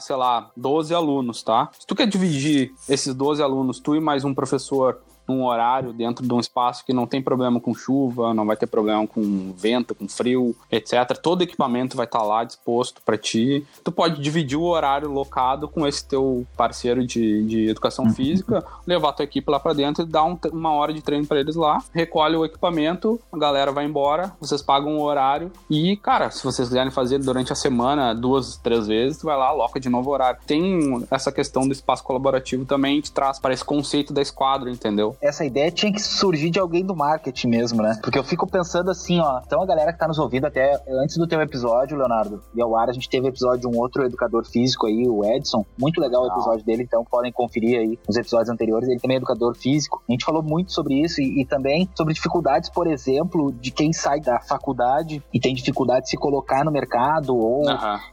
sei 0.01 0.17
lá, 0.17 0.51
12 0.57 0.95
alunos, 0.95 1.20
tá? 1.45 1.71
Se 1.79 1.87
tu 1.87 1.95
quer 1.95 2.07
dividir 2.07 2.75
esses 2.89 3.15
12 3.15 3.43
alunos, 3.43 3.79
tu 3.79 3.95
e 3.95 4.01
mais 4.01 4.25
um 4.25 4.35
professor 4.35 5.01
num 5.31 5.45
horário 5.47 5.93
dentro 5.93 6.27
de 6.27 6.33
um 6.35 6.41
espaço 6.41 6.85
que 6.85 6.93
não 6.93 7.07
tem 7.07 7.23
problema 7.23 7.61
com 7.61 7.75
chuva, 7.75 8.35
não 8.35 8.45
vai 8.45 8.57
ter 8.57 8.67
problema 8.67 9.07
com 9.07 9.53
vento, 9.57 9.95
com 9.95 10.09
frio, 10.09 10.55
etc. 10.71 11.17
Todo 11.23 11.43
equipamento 11.43 11.97
vai 11.97 12.07
estar 12.07 12.23
lá 12.23 12.45
disposto 12.45 13.01
para 13.05 13.17
ti. 13.17 13.65
Tu 13.85 13.93
pode 13.93 14.21
dividir 14.21 14.59
o 14.59 14.65
horário 14.65 15.11
locado 15.11 15.69
com 15.69 15.87
esse 15.87 16.05
teu 16.07 16.47
parceiro 16.57 17.07
de, 17.07 17.43
de 17.45 17.69
educação 17.69 18.11
física, 18.13 18.65
levar 18.87 19.13
tua 19.13 19.25
equipe 19.25 19.51
lá 19.51 19.61
para 19.61 19.73
dentro 19.73 20.03
e 20.03 20.07
dar 20.07 20.25
um- 20.25 20.39
uma 20.53 20.73
hora 20.73 20.93
de 20.93 21.01
treino 21.03 21.27
para 21.27 21.41
eles 21.41 21.57
lá, 21.57 21.79
recolhe 21.93 22.37
o 22.37 22.45
equipamento, 22.45 23.21
a 23.33 23.39
galera 23.39 23.71
vai 23.73 23.85
embora, 23.85 24.33
vocês 24.41 24.61
pagam 24.63 24.97
o 24.99 25.03
horário 25.03 25.51
e, 25.69 25.97
cara, 25.97 26.31
se 26.31 26.43
vocês 26.43 26.69
quiserem 26.69 26.91
fazer 26.91 27.19
durante 27.19 27.53
a 27.53 27.57
semana 27.57 28.13
duas, 28.15 28.57
três 28.57 28.87
vezes, 28.87 29.19
tu 29.19 29.27
vai 29.27 29.37
lá, 29.37 29.49
aloca 29.49 29.79
de 29.79 29.89
novo 29.89 30.11
o 30.11 30.13
horário. 30.13 30.41
Tem 30.47 31.05
essa 31.11 31.31
questão 31.31 31.67
do 31.67 31.73
espaço 31.73 32.03
colaborativo 32.03 32.65
também, 32.65 32.97
gente 32.97 33.13
traz 33.13 33.39
para 33.39 33.53
esse 33.55 33.65
conceito 33.65 34.13
da 34.13 34.21
esquadra, 34.23 34.71
entendeu? 34.71 35.17
Essa 35.21 35.45
ideia 35.45 35.71
tinha 35.71 35.93
que 35.93 36.01
surgir 36.01 36.51
de 36.51 36.59
alguém 36.59 36.85
do 36.85 36.97
marketing 36.97 37.49
mesmo, 37.49 37.83
né? 37.83 37.99
Porque 38.03 38.19
eu 38.19 38.25
fico 38.25 38.47
pensando 38.47 38.91
assim, 38.91 39.21
ó. 39.21 39.41
Então 39.45 39.63
a 39.63 39.67
galera 39.67 39.93
que 39.93 39.99
tá 39.99 40.09
nos 40.09 40.19
ouvindo 40.19 40.47
até 40.47 40.81
antes 40.89 41.17
do 41.17 41.27
teu 41.27 41.41
episódio, 41.41 41.97
Leonardo, 41.97 42.43
e 42.55 42.63
ao 42.63 42.77
ar, 42.77 42.89
a 42.89 42.93
gente 42.93 43.09
teve 43.09 43.29
episódio 43.29 43.61
de 43.61 43.77
um 43.77 43.79
outro 43.79 44.05
educador 44.05 44.45
físico 44.45 44.87
aí, 44.87 45.09
o 45.09 45.25
Edson. 45.25 45.65
Muito 45.79 46.01
legal 46.01 46.23
o 46.23 46.29
episódio 46.29 46.65
dele, 46.65 46.83
então 46.83 47.05
podem 47.05 47.33
conferir 47.33 47.79
aí 47.79 47.99
os 48.09 48.17
episódios 48.17 48.49
anteriores. 48.49 48.89
Ele 48.89 48.99
também 48.99 49.17
é 49.17 49.19
educador 49.19 49.55
físico. 49.55 50.03
A 50.09 50.13
gente 50.13 50.25
falou 50.25 50.43
muito 50.43 50.73
sobre 50.73 50.95
isso 50.95 51.21
e, 51.21 51.43
e 51.43 51.45
também 51.45 51.89
sobre 51.95 52.15
dificuldades, 52.15 52.71
por 52.71 52.87
exemplo, 52.87 53.53
de 53.53 53.71
quem 53.71 53.93
sai 53.93 54.21
da 54.21 54.41
faculdade 54.41 55.23
e 55.33 55.39
tem 55.39 55.55
dificuldade 55.55 56.05
de 56.05 56.11
se 56.11 56.17
colocar 56.17 56.65
no 56.65 56.71
mercado 56.71 57.37
ou 57.37 57.63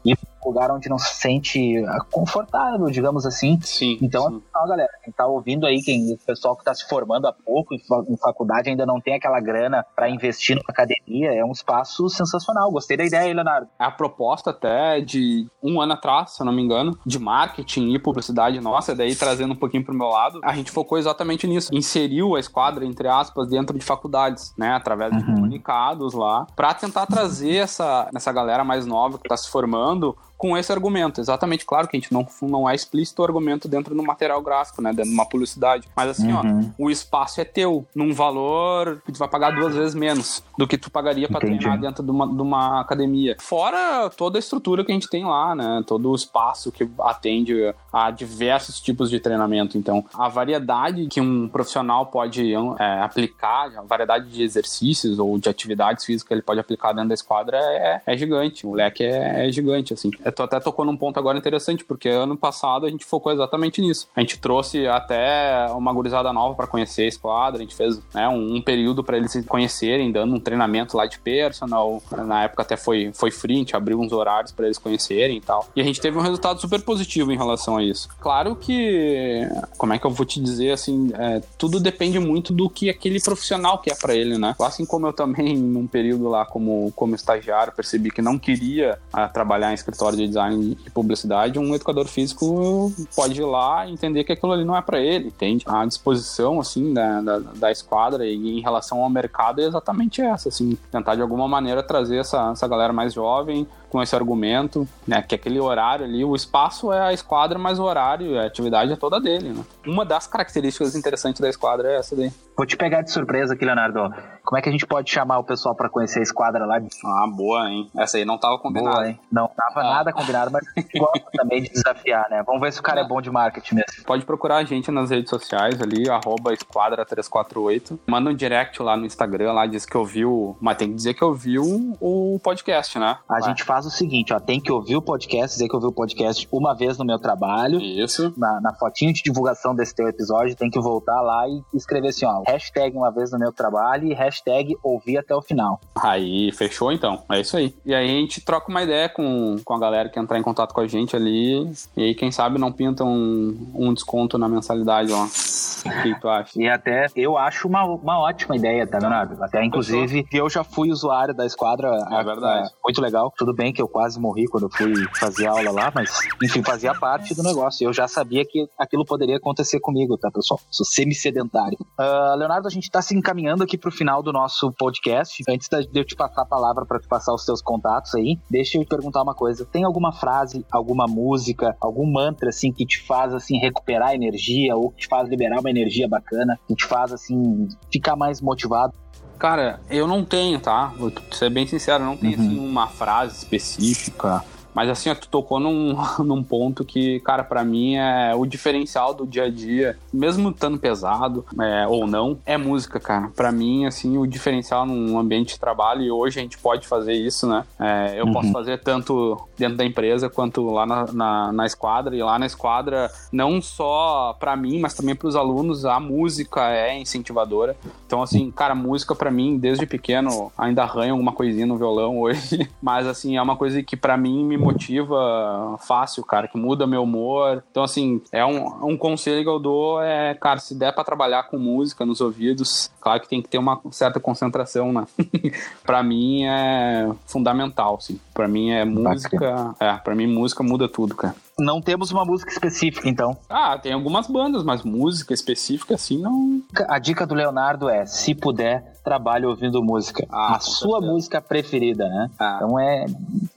ir 0.04 0.16
lugar 0.44 0.70
onde 0.70 0.88
não 0.88 0.98
se 0.98 1.14
sente 1.14 1.76
ah, 1.86 1.98
confortável, 2.10 2.86
digamos 2.86 3.26
assim. 3.26 3.58
Sim. 3.62 3.98
Então, 4.00 4.28
sim. 4.30 4.42
ó, 4.54 4.66
galera, 4.66 4.90
quem 5.04 5.12
tá 5.12 5.26
ouvindo 5.26 5.66
aí, 5.66 5.80
quem, 5.82 6.12
o 6.12 6.18
pessoal 6.18 6.56
que 6.56 6.64
tá 6.64 6.74
se 6.74 6.88
formando 6.88 7.26
há 7.26 7.32
pouco 7.32 7.74
em, 7.74 7.78
fa- 7.78 8.04
em 8.08 8.16
faculdade 8.16 8.68
ainda 8.70 8.86
não 8.86 9.00
tem 9.00 9.14
aquela 9.14 9.40
grana 9.40 9.84
pra 9.96 10.08
investir 10.08 10.56
numa 10.56 10.64
academia, 10.68 11.32
é 11.34 11.44
um 11.44 11.52
espaço 11.52 12.08
sensacional. 12.08 12.70
Gostei 12.70 12.96
da 12.96 13.04
ideia 13.04 13.24
aí, 13.24 13.34
Leonardo. 13.34 13.68
a 13.78 13.90
proposta 13.90 14.50
até 14.50 15.00
de 15.00 15.46
um 15.62 15.80
ano 15.80 15.92
atrás, 15.94 16.32
se 16.32 16.42
eu 16.42 16.46
não 16.46 16.52
me 16.52 16.62
engano, 16.62 16.98
de 17.04 17.18
marketing 17.18 17.92
e 17.92 17.98
publicidade 17.98 18.60
nossa, 18.60 18.94
daí 18.94 19.14
trazendo 19.14 19.52
um 19.52 19.56
pouquinho 19.56 19.84
pro 19.84 19.94
meu 19.94 20.08
lado, 20.08 20.40
a 20.42 20.54
gente 20.54 20.70
focou 20.70 20.98
exatamente 20.98 21.46
nisso. 21.46 21.70
Inseriu 21.74 22.36
a 22.36 22.40
esquadra, 22.40 22.84
entre 22.84 23.08
aspas, 23.08 23.48
dentro 23.48 23.78
de 23.78 23.84
faculdades, 23.84 24.54
né? 24.56 24.72
Através 24.72 25.12
de 25.16 25.18
Uhum. 25.18 25.34
comunicados 25.34 26.14
lá, 26.14 26.46
pra 26.54 26.72
tentar 26.74 27.06
trazer 27.06 27.56
essa, 27.56 28.08
essa 28.14 28.32
galera 28.32 28.62
mais 28.64 28.86
nova 28.86 29.18
que 29.18 29.28
tá 29.28 29.36
se 29.36 29.48
formando 29.50 30.16
com 30.38 30.56
esse 30.56 30.70
argumento. 30.72 31.20
Exatamente, 31.20 31.66
claro 31.66 31.88
que 31.88 31.96
a 31.96 32.00
gente 32.00 32.12
não, 32.12 32.26
não 32.42 32.70
é 32.70 32.74
explícito 32.74 33.20
o 33.20 33.24
argumento 33.24 33.66
dentro 33.68 33.94
do 33.94 34.02
material 34.02 34.40
gráfico, 34.40 34.80
né? 34.80 34.90
Dentro 34.90 35.10
de 35.10 35.14
uma 35.14 35.26
publicidade. 35.26 35.88
Mas 35.96 36.10
assim, 36.10 36.32
Uhum. 36.32 36.72
ó, 36.78 36.84
o 36.84 36.90
espaço 36.90 37.40
é 37.40 37.44
teu, 37.44 37.84
num 37.94 38.12
valor 38.14 39.02
que 39.04 39.10
tu 39.12 39.18
vai 39.18 39.26
pagar 39.28 39.50
duas 39.50 39.74
vezes 39.74 39.94
menos 39.94 40.42
do 40.56 40.66
que 40.66 40.78
tu 40.78 40.90
pagaria 40.90 41.28
pra 41.28 41.38
Entendi. 41.38 41.58
treinar 41.58 41.80
dentro 41.80 42.04
de 42.04 42.10
uma, 42.10 42.26
de 42.26 42.40
uma 42.40 42.80
academia. 42.80 43.36
Fora 43.40 44.08
toda 44.10 44.38
a 44.38 44.40
estrutura 44.40 44.84
que 44.84 44.92
a 44.92 44.94
gente 44.94 45.10
tem 45.10 45.24
lá, 45.24 45.54
né? 45.56 45.82
Todo 45.86 46.10
o 46.10 46.14
espaço 46.14 46.70
que 46.70 46.88
atende 47.00 47.74
a 47.92 48.10
diversos 48.10 48.80
tipos 48.80 49.10
de 49.10 49.18
treinamento. 49.20 49.78
Então, 49.78 50.04
a 50.14 50.28
variedade 50.28 51.06
que 51.06 51.20
um 51.20 51.48
profissional 51.48 52.06
pode 52.06 52.54
é, 52.54 53.00
aplicar, 53.00 53.70
a 53.76 53.82
variedade 53.82 54.28
de 54.28 54.42
exercícios 54.42 55.18
ou 55.18 55.38
de 55.38 55.48
atividades 55.48 56.04
físicas 56.04 56.28
que 56.28 56.34
ele 56.34 56.42
pode 56.42 56.60
aplicar 56.60 56.92
dentro 56.92 57.08
da 57.08 57.14
esquadra 57.14 57.56
é, 57.58 58.02
é 58.06 58.16
gigante. 58.16 58.66
O 58.66 58.74
leque 58.74 59.04
é, 59.04 59.48
é 59.48 59.52
gigante, 59.52 59.94
assim. 59.94 60.10
Tô 60.34 60.42
até 60.42 60.60
tocou 60.60 60.84
num 60.84 60.96
ponto 60.96 61.18
agora 61.18 61.38
interessante, 61.38 61.84
porque 61.84 62.08
ano 62.08 62.36
passado 62.36 62.86
a 62.86 62.90
gente 62.90 63.04
focou 63.04 63.32
exatamente 63.32 63.80
nisso. 63.80 64.08
A 64.14 64.20
gente 64.20 64.38
trouxe 64.38 64.86
até 64.86 65.66
uma 65.72 65.92
gurizada 65.92 66.32
nova 66.32 66.54
para 66.54 66.66
conhecer 66.66 67.02
a 67.02 67.08
esquadra, 67.08 67.58
a 67.58 67.62
gente 67.62 67.74
fez 67.74 68.00
né, 68.14 68.28
um, 68.28 68.56
um 68.56 68.62
período 68.62 69.02
para 69.02 69.16
eles 69.16 69.32
se 69.32 69.42
conhecerem, 69.42 70.12
dando 70.12 70.34
um 70.34 70.40
treinamento 70.40 70.96
lá 70.96 71.06
de 71.06 71.18
personal. 71.18 72.02
Na 72.26 72.44
época 72.44 72.62
até 72.62 72.76
foi, 72.76 73.10
foi 73.14 73.30
free, 73.30 73.54
a 73.54 73.58
gente 73.58 73.76
abriu 73.76 73.98
uns 74.00 74.12
horários 74.12 74.52
para 74.52 74.66
eles 74.66 74.78
conhecerem 74.78 75.38
e 75.38 75.40
tal. 75.40 75.66
E 75.74 75.80
a 75.80 75.84
gente 75.84 76.00
teve 76.00 76.18
um 76.18 76.22
resultado 76.22 76.60
super 76.60 76.82
positivo 76.82 77.32
em 77.32 77.36
relação 77.36 77.76
a 77.76 77.84
isso. 77.88 78.08
Claro 78.20 78.56
que, 78.56 79.48
como 79.76 79.92
é 79.92 79.98
que 79.98 80.06
eu 80.06 80.10
vou 80.10 80.26
te 80.26 80.40
dizer, 80.40 80.72
assim, 80.72 81.10
é, 81.14 81.40
tudo 81.56 81.80
depende 81.80 82.18
muito 82.18 82.52
do 82.52 82.68
que 82.68 82.90
aquele 82.90 83.20
profissional 83.20 83.78
quer 83.78 83.96
para 83.98 84.14
ele, 84.14 84.38
né? 84.38 84.54
Assim 84.60 84.84
como 84.84 85.06
eu 85.06 85.12
também, 85.12 85.56
num 85.58 85.86
período 85.86 86.28
lá 86.28 86.44
como, 86.44 86.92
como 86.94 87.14
estagiário, 87.14 87.72
percebi 87.72 88.10
que 88.10 88.22
não 88.22 88.38
queria 88.38 88.98
ah, 89.12 89.28
trabalhar 89.28 89.70
em 89.70 89.74
escritório 89.74 90.16
de 90.16 90.26
design 90.26 90.76
e 90.86 90.90
publicidade, 90.90 91.58
um 91.58 91.74
educador 91.74 92.06
físico 92.06 92.92
pode 93.14 93.40
ir 93.40 93.44
lá 93.44 93.86
e 93.86 93.92
entender 93.92 94.24
que 94.24 94.32
aquilo 94.32 94.52
ali 94.52 94.64
não 94.64 94.76
é 94.76 94.82
para 94.82 95.00
ele, 95.00 95.28
entende? 95.28 95.64
A 95.66 95.84
disposição, 95.84 96.60
assim, 96.60 96.92
da, 96.92 97.20
da, 97.20 97.38
da 97.38 97.72
esquadra 97.72 98.26
e 98.26 98.58
em 98.58 98.60
relação 98.60 99.02
ao 99.02 99.10
mercado 99.10 99.60
é 99.60 99.64
exatamente 99.64 100.20
essa, 100.20 100.48
assim, 100.48 100.76
tentar 100.90 101.14
de 101.14 101.22
alguma 101.22 101.48
maneira 101.48 101.82
trazer 101.82 102.18
essa, 102.18 102.50
essa 102.52 102.68
galera 102.68 102.92
mais 102.92 103.14
jovem 103.14 103.66
com 103.90 104.02
esse 104.02 104.14
argumento, 104.14 104.86
né, 105.06 105.22
que 105.22 105.34
aquele 105.34 105.58
horário 105.60 106.04
ali, 106.04 106.24
o 106.24 106.34
espaço 106.34 106.92
é 106.92 107.00
a 107.00 107.12
esquadra, 107.12 107.58
mas 107.58 107.78
o 107.78 107.84
horário, 107.84 108.38
a 108.38 108.44
atividade 108.44 108.92
é 108.92 108.96
toda 108.96 109.20
dele, 109.20 109.50
né? 109.50 109.64
Uma 109.86 110.04
das 110.04 110.26
características 110.26 110.94
interessantes 110.94 111.40
da 111.40 111.48
esquadra 111.48 111.90
é 111.92 111.96
essa 111.96 112.14
daí. 112.16 112.30
Vou 112.56 112.66
te 112.66 112.76
pegar 112.76 113.02
de 113.02 113.12
surpresa 113.12 113.54
aqui, 113.54 113.64
Leonardo. 113.64 114.12
Como 114.44 114.58
é 114.58 114.62
que 114.62 114.68
a 114.68 114.72
gente 114.72 114.84
pode 114.84 115.08
chamar 115.10 115.38
o 115.38 115.44
pessoal 115.44 115.76
pra 115.76 115.88
conhecer 115.88 116.18
a 116.18 116.22
esquadra 116.22 116.66
lá? 116.66 116.80
Ah, 117.04 117.26
boa, 117.32 117.70
hein? 117.70 117.88
Essa 117.96 118.16
aí 118.16 118.24
não 118.24 118.36
tava 118.36 118.58
combinada. 118.58 118.96
Boa, 118.96 119.08
hein? 119.08 119.20
Não 119.30 119.46
tava 119.46 119.80
Ah. 119.80 119.94
nada 119.94 120.12
combinado, 120.12 120.50
mas 120.50 120.66
a 120.66 120.80
gente 120.80 120.98
gosta 120.98 121.24
também 121.34 121.62
de 121.62 121.68
desafiar, 121.70 122.26
né? 122.28 122.42
Vamos 122.44 122.60
ver 122.60 122.72
se 122.72 122.80
o 122.80 122.82
cara 122.82 123.00
é 123.00 123.04
bom 123.06 123.20
de 123.22 123.30
marketing 123.30 123.76
mesmo. 123.76 124.04
Pode 124.04 124.24
procurar 124.24 124.56
a 124.56 124.64
gente 124.64 124.90
nas 124.90 125.10
redes 125.10 125.30
sociais 125.30 125.80
ali, 125.80 126.10
arroba 126.10 126.52
esquadra348. 126.52 127.98
Manda 128.06 128.30
um 128.30 128.34
direct 128.34 128.82
lá 128.82 128.96
no 128.96 129.06
Instagram, 129.06 129.52
lá 129.52 129.66
diz 129.66 129.86
que 129.86 129.96
ouviu, 129.96 130.56
mas 130.60 130.76
tem 130.76 130.88
que 130.88 130.94
dizer 130.94 131.14
que 131.14 131.24
ouviu 131.24 131.62
o 132.00 132.40
podcast, 132.42 132.98
né? 132.98 133.18
A 133.30 133.40
gente 133.40 133.62
faz 133.62 133.77
faz 133.78 133.86
o 133.86 133.90
seguinte, 133.90 134.32
ó, 134.32 134.40
tem 134.40 134.60
que 134.60 134.72
ouvir 134.72 134.96
o 134.96 135.02
podcast, 135.02 135.54
dizer 135.54 135.68
que 135.68 135.74
ouviu 135.76 135.90
o 135.90 135.92
podcast 135.92 136.48
uma 136.50 136.74
vez 136.74 136.98
no 136.98 137.04
meu 137.04 137.18
trabalho, 137.18 137.80
Isso. 137.80 138.34
na, 138.36 138.60
na 138.60 138.74
fotinho 138.74 139.12
de 139.12 139.22
divulgação 139.22 139.72
desse 139.72 139.94
teu 139.94 140.08
episódio, 140.08 140.56
tem 140.56 140.68
que 140.68 140.80
voltar 140.80 141.20
lá 141.20 141.48
e 141.48 141.62
escrever 141.72 142.08
assim, 142.08 142.26
ó, 142.26 142.42
hashtag 142.44 142.96
uma 142.96 143.10
vez 143.10 143.30
no 143.30 143.38
meu 143.38 143.52
trabalho 143.52 144.08
e 144.08 144.14
hashtag 144.14 144.76
ouvir 144.82 145.18
até 145.18 145.34
o 145.34 145.40
final. 145.40 145.80
Aí, 145.94 146.50
fechou 146.52 146.90
então. 146.90 147.22
É 147.30 147.40
isso 147.40 147.56
aí. 147.56 147.72
E 147.86 147.94
aí 147.94 148.04
a 148.04 148.20
gente 148.20 148.40
troca 148.40 148.68
uma 148.68 148.82
ideia 148.82 149.08
com, 149.08 149.56
com 149.64 149.74
a 149.74 149.78
galera 149.78 150.08
que 150.08 150.18
entrar 150.18 150.38
em 150.38 150.42
contato 150.42 150.74
com 150.74 150.80
a 150.80 150.86
gente 150.88 151.14
ali. 151.14 151.70
E 151.96 152.02
aí, 152.02 152.14
quem 152.16 152.32
sabe, 152.32 152.58
não 152.58 152.72
pinta 152.72 153.04
um, 153.04 153.56
um 153.74 153.94
desconto 153.94 154.36
na 154.38 154.48
mensalidade 154.48 155.12
lá. 155.12 155.24
O 155.24 156.02
que 156.02 156.20
tu 156.20 156.28
acha? 156.28 156.60
E 156.60 156.68
até 156.68 157.06
eu 157.14 157.38
acho 157.38 157.68
uma, 157.68 157.84
uma 157.84 158.18
ótima 158.18 158.56
ideia, 158.56 158.86
tá, 158.86 158.98
Leonardo? 158.98 159.42
Até, 159.42 159.64
inclusive, 159.64 160.26
eu 160.32 160.50
já 160.50 160.64
fui 160.64 160.90
usuário 160.90 161.32
da 161.32 161.46
esquadra. 161.46 161.88
É 162.10 162.24
verdade. 162.24 162.70
Muito 162.82 163.00
legal. 163.00 163.32
Tudo 163.36 163.54
bem 163.54 163.67
que 163.72 163.82
eu 163.82 163.88
quase 163.88 164.18
morri 164.20 164.46
quando 164.46 164.64
eu 164.64 164.70
fui 164.70 164.94
fazer 165.18 165.46
aula 165.46 165.70
lá, 165.70 165.92
mas, 165.94 166.10
enfim, 166.42 166.62
fazia 166.62 166.94
parte 166.94 167.34
do 167.34 167.42
negócio. 167.42 167.86
Eu 167.86 167.92
já 167.92 168.06
sabia 168.06 168.44
que 168.44 168.66
aquilo 168.78 169.04
poderia 169.04 169.36
acontecer 169.36 169.80
comigo, 169.80 170.16
tá, 170.16 170.30
pessoal? 170.30 170.60
Sou 170.70 170.84
semi-sedentário. 170.84 171.78
Ah, 171.98 172.34
Leonardo, 172.36 172.68
a 172.68 172.70
gente 172.70 172.90
tá 172.90 173.02
se 173.02 173.16
encaminhando 173.16 173.62
aqui 173.62 173.76
pro 173.76 173.90
final 173.90 174.22
do 174.22 174.32
nosso 174.32 174.72
podcast. 174.72 175.42
Antes 175.48 175.68
de 175.68 176.00
eu 176.00 176.04
te 176.04 176.14
passar 176.16 176.42
a 176.42 176.46
palavra 176.46 176.84
para 176.86 176.98
te 176.98 177.08
passar 177.08 177.34
os 177.34 177.44
seus 177.44 177.62
contatos 177.62 178.14
aí, 178.14 178.38
deixa 178.50 178.78
eu 178.78 178.84
te 178.84 178.88
perguntar 178.88 179.22
uma 179.22 179.34
coisa. 179.34 179.64
Tem 179.64 179.84
alguma 179.84 180.12
frase, 180.12 180.64
alguma 180.70 181.06
música, 181.06 181.76
algum 181.80 182.10
mantra, 182.10 182.48
assim, 182.48 182.72
que 182.72 182.86
te 182.86 183.00
faz, 183.06 183.34
assim, 183.34 183.58
recuperar 183.58 184.14
energia 184.14 184.76
ou 184.76 184.90
que 184.90 184.98
te 184.98 185.08
faz 185.08 185.28
liberar 185.28 185.60
uma 185.60 185.70
energia 185.70 186.08
bacana, 186.08 186.58
que 186.66 186.74
te 186.74 186.84
faz, 186.84 187.12
assim, 187.12 187.68
ficar 187.90 188.16
mais 188.16 188.40
motivado? 188.40 188.92
Cara, 189.38 189.78
eu 189.88 190.06
não 190.06 190.24
tenho, 190.24 190.58
tá? 190.58 190.92
Vou 190.98 191.12
ser 191.30 191.48
bem 191.50 191.66
sincero, 191.66 192.04
não 192.04 192.16
tenho 192.16 192.38
Uhum. 192.38 192.46
assim 192.46 192.58
uma 192.58 192.88
frase 192.88 193.36
específica. 193.38 194.42
Mas 194.78 194.88
assim, 194.88 195.10
ó, 195.10 195.14
tu 195.16 195.26
tocou 195.26 195.58
num, 195.58 195.96
num 196.24 196.40
ponto 196.40 196.84
que, 196.84 197.18
cara, 197.18 197.42
pra 197.42 197.64
mim 197.64 197.96
é 197.96 198.32
o 198.36 198.46
diferencial 198.46 199.12
do 199.12 199.26
dia 199.26 199.46
a 199.46 199.50
dia, 199.50 199.98
mesmo 200.12 200.50
estando 200.50 200.78
pesado 200.78 201.44
é, 201.60 201.84
ou 201.88 202.06
não, 202.06 202.38
é 202.46 202.56
música, 202.56 203.00
cara. 203.00 203.28
Pra 203.34 203.50
mim, 203.50 203.86
assim, 203.86 204.16
o 204.18 204.24
diferencial 204.24 204.86
num 204.86 205.18
ambiente 205.18 205.54
de 205.54 205.58
trabalho, 205.58 206.02
e 206.02 206.12
hoje 206.12 206.38
a 206.38 206.42
gente 206.42 206.56
pode 206.58 206.86
fazer 206.86 207.12
isso, 207.14 207.44
né? 207.48 207.64
É, 207.76 208.20
eu 208.20 208.26
Uhum. 208.26 208.32
posso 208.32 208.52
fazer 208.52 208.78
tanto 208.80 209.36
dentro 209.58 209.76
da 209.78 209.84
empresa 209.84 210.30
quanto 210.30 210.70
lá 210.70 210.86
na, 210.86 211.06
na, 211.12 211.52
na 211.52 211.66
esquadra, 211.66 212.14
e 212.14 212.22
lá 212.22 212.38
na 212.38 212.46
esquadra, 212.46 213.10
não 213.32 213.60
só 213.60 214.36
pra 214.38 214.54
mim, 214.56 214.78
mas 214.78 214.94
também 214.94 215.16
pros 215.16 215.34
alunos, 215.34 215.84
a 215.84 215.98
música 215.98 216.70
é 216.70 216.96
incentivadora. 217.00 217.74
Então, 218.06 218.22
assim, 218.22 218.50
cara, 218.50 218.74
música 218.74 219.14
pra 219.14 219.30
mim, 219.30 219.58
desde 219.58 219.84
pequeno, 219.86 220.50
ainda 220.56 220.82
arranho 220.82 221.12
alguma 221.12 221.32
coisinha 221.32 221.66
no 221.66 221.76
violão 221.76 222.18
hoje. 222.20 222.66
Mas, 222.80 223.06
assim, 223.06 223.36
é 223.36 223.42
uma 223.42 223.54
coisa 223.54 223.82
que 223.82 223.96
pra 223.98 224.16
mim 224.16 224.46
me 224.46 224.56
motiva 224.68 225.76
fácil, 225.80 226.24
cara, 226.24 226.48
que 226.48 226.58
muda 226.58 226.86
meu 226.86 227.02
humor. 227.02 227.62
Então, 227.70 227.82
assim, 227.82 228.20
é 228.30 228.44
um, 228.44 228.90
um 228.90 228.96
conselho 228.96 229.42
que 229.42 229.48
eu 229.48 229.58
dou 229.58 230.02
é, 230.02 230.34
cara, 230.34 230.60
se 230.60 230.74
der 230.74 230.92
pra 230.92 231.04
trabalhar 231.04 231.44
com 231.44 231.58
música 231.58 232.04
nos 232.04 232.20
ouvidos, 232.20 232.90
claro 233.00 233.20
que 233.20 233.28
tem 233.28 233.42
que 233.42 233.48
ter 233.48 233.58
uma 233.58 233.80
certa 233.90 234.20
concentração, 234.20 234.92
né? 234.92 235.06
pra 235.84 236.02
mim 236.02 236.44
é 236.44 237.08
fundamental, 237.26 237.96
assim. 237.96 238.20
Pra 238.34 238.46
mim 238.46 238.70
é 238.70 238.84
música. 238.84 239.74
É, 239.80 239.92
pra 239.94 240.14
mim 240.14 240.26
música 240.26 240.62
muda 240.62 240.88
tudo, 240.88 241.14
cara. 241.14 241.34
Não 241.58 241.80
temos 241.80 242.12
uma 242.12 242.24
música 242.24 242.52
específica, 242.52 243.08
então. 243.08 243.36
Ah, 243.48 243.76
tem 243.76 243.92
algumas 243.92 244.28
bandas, 244.28 244.62
mas 244.62 244.84
música 244.84 245.34
específica, 245.34 245.96
assim, 245.96 246.18
não. 246.18 246.62
A 246.88 247.00
dica 247.00 247.26
do 247.26 247.34
Leonardo 247.34 247.88
é, 247.88 248.06
se 248.06 248.32
puder, 248.32 248.92
trabalhe 249.08 249.46
ouvindo 249.46 249.82
música. 249.82 250.26
Ah, 250.30 250.56
a 250.56 250.60
sua 250.60 250.98
certeza. 250.98 251.12
música 251.12 251.40
preferida, 251.40 252.06
né? 252.06 252.30
Ah. 252.38 252.56
Então 252.56 252.78
é. 252.78 253.06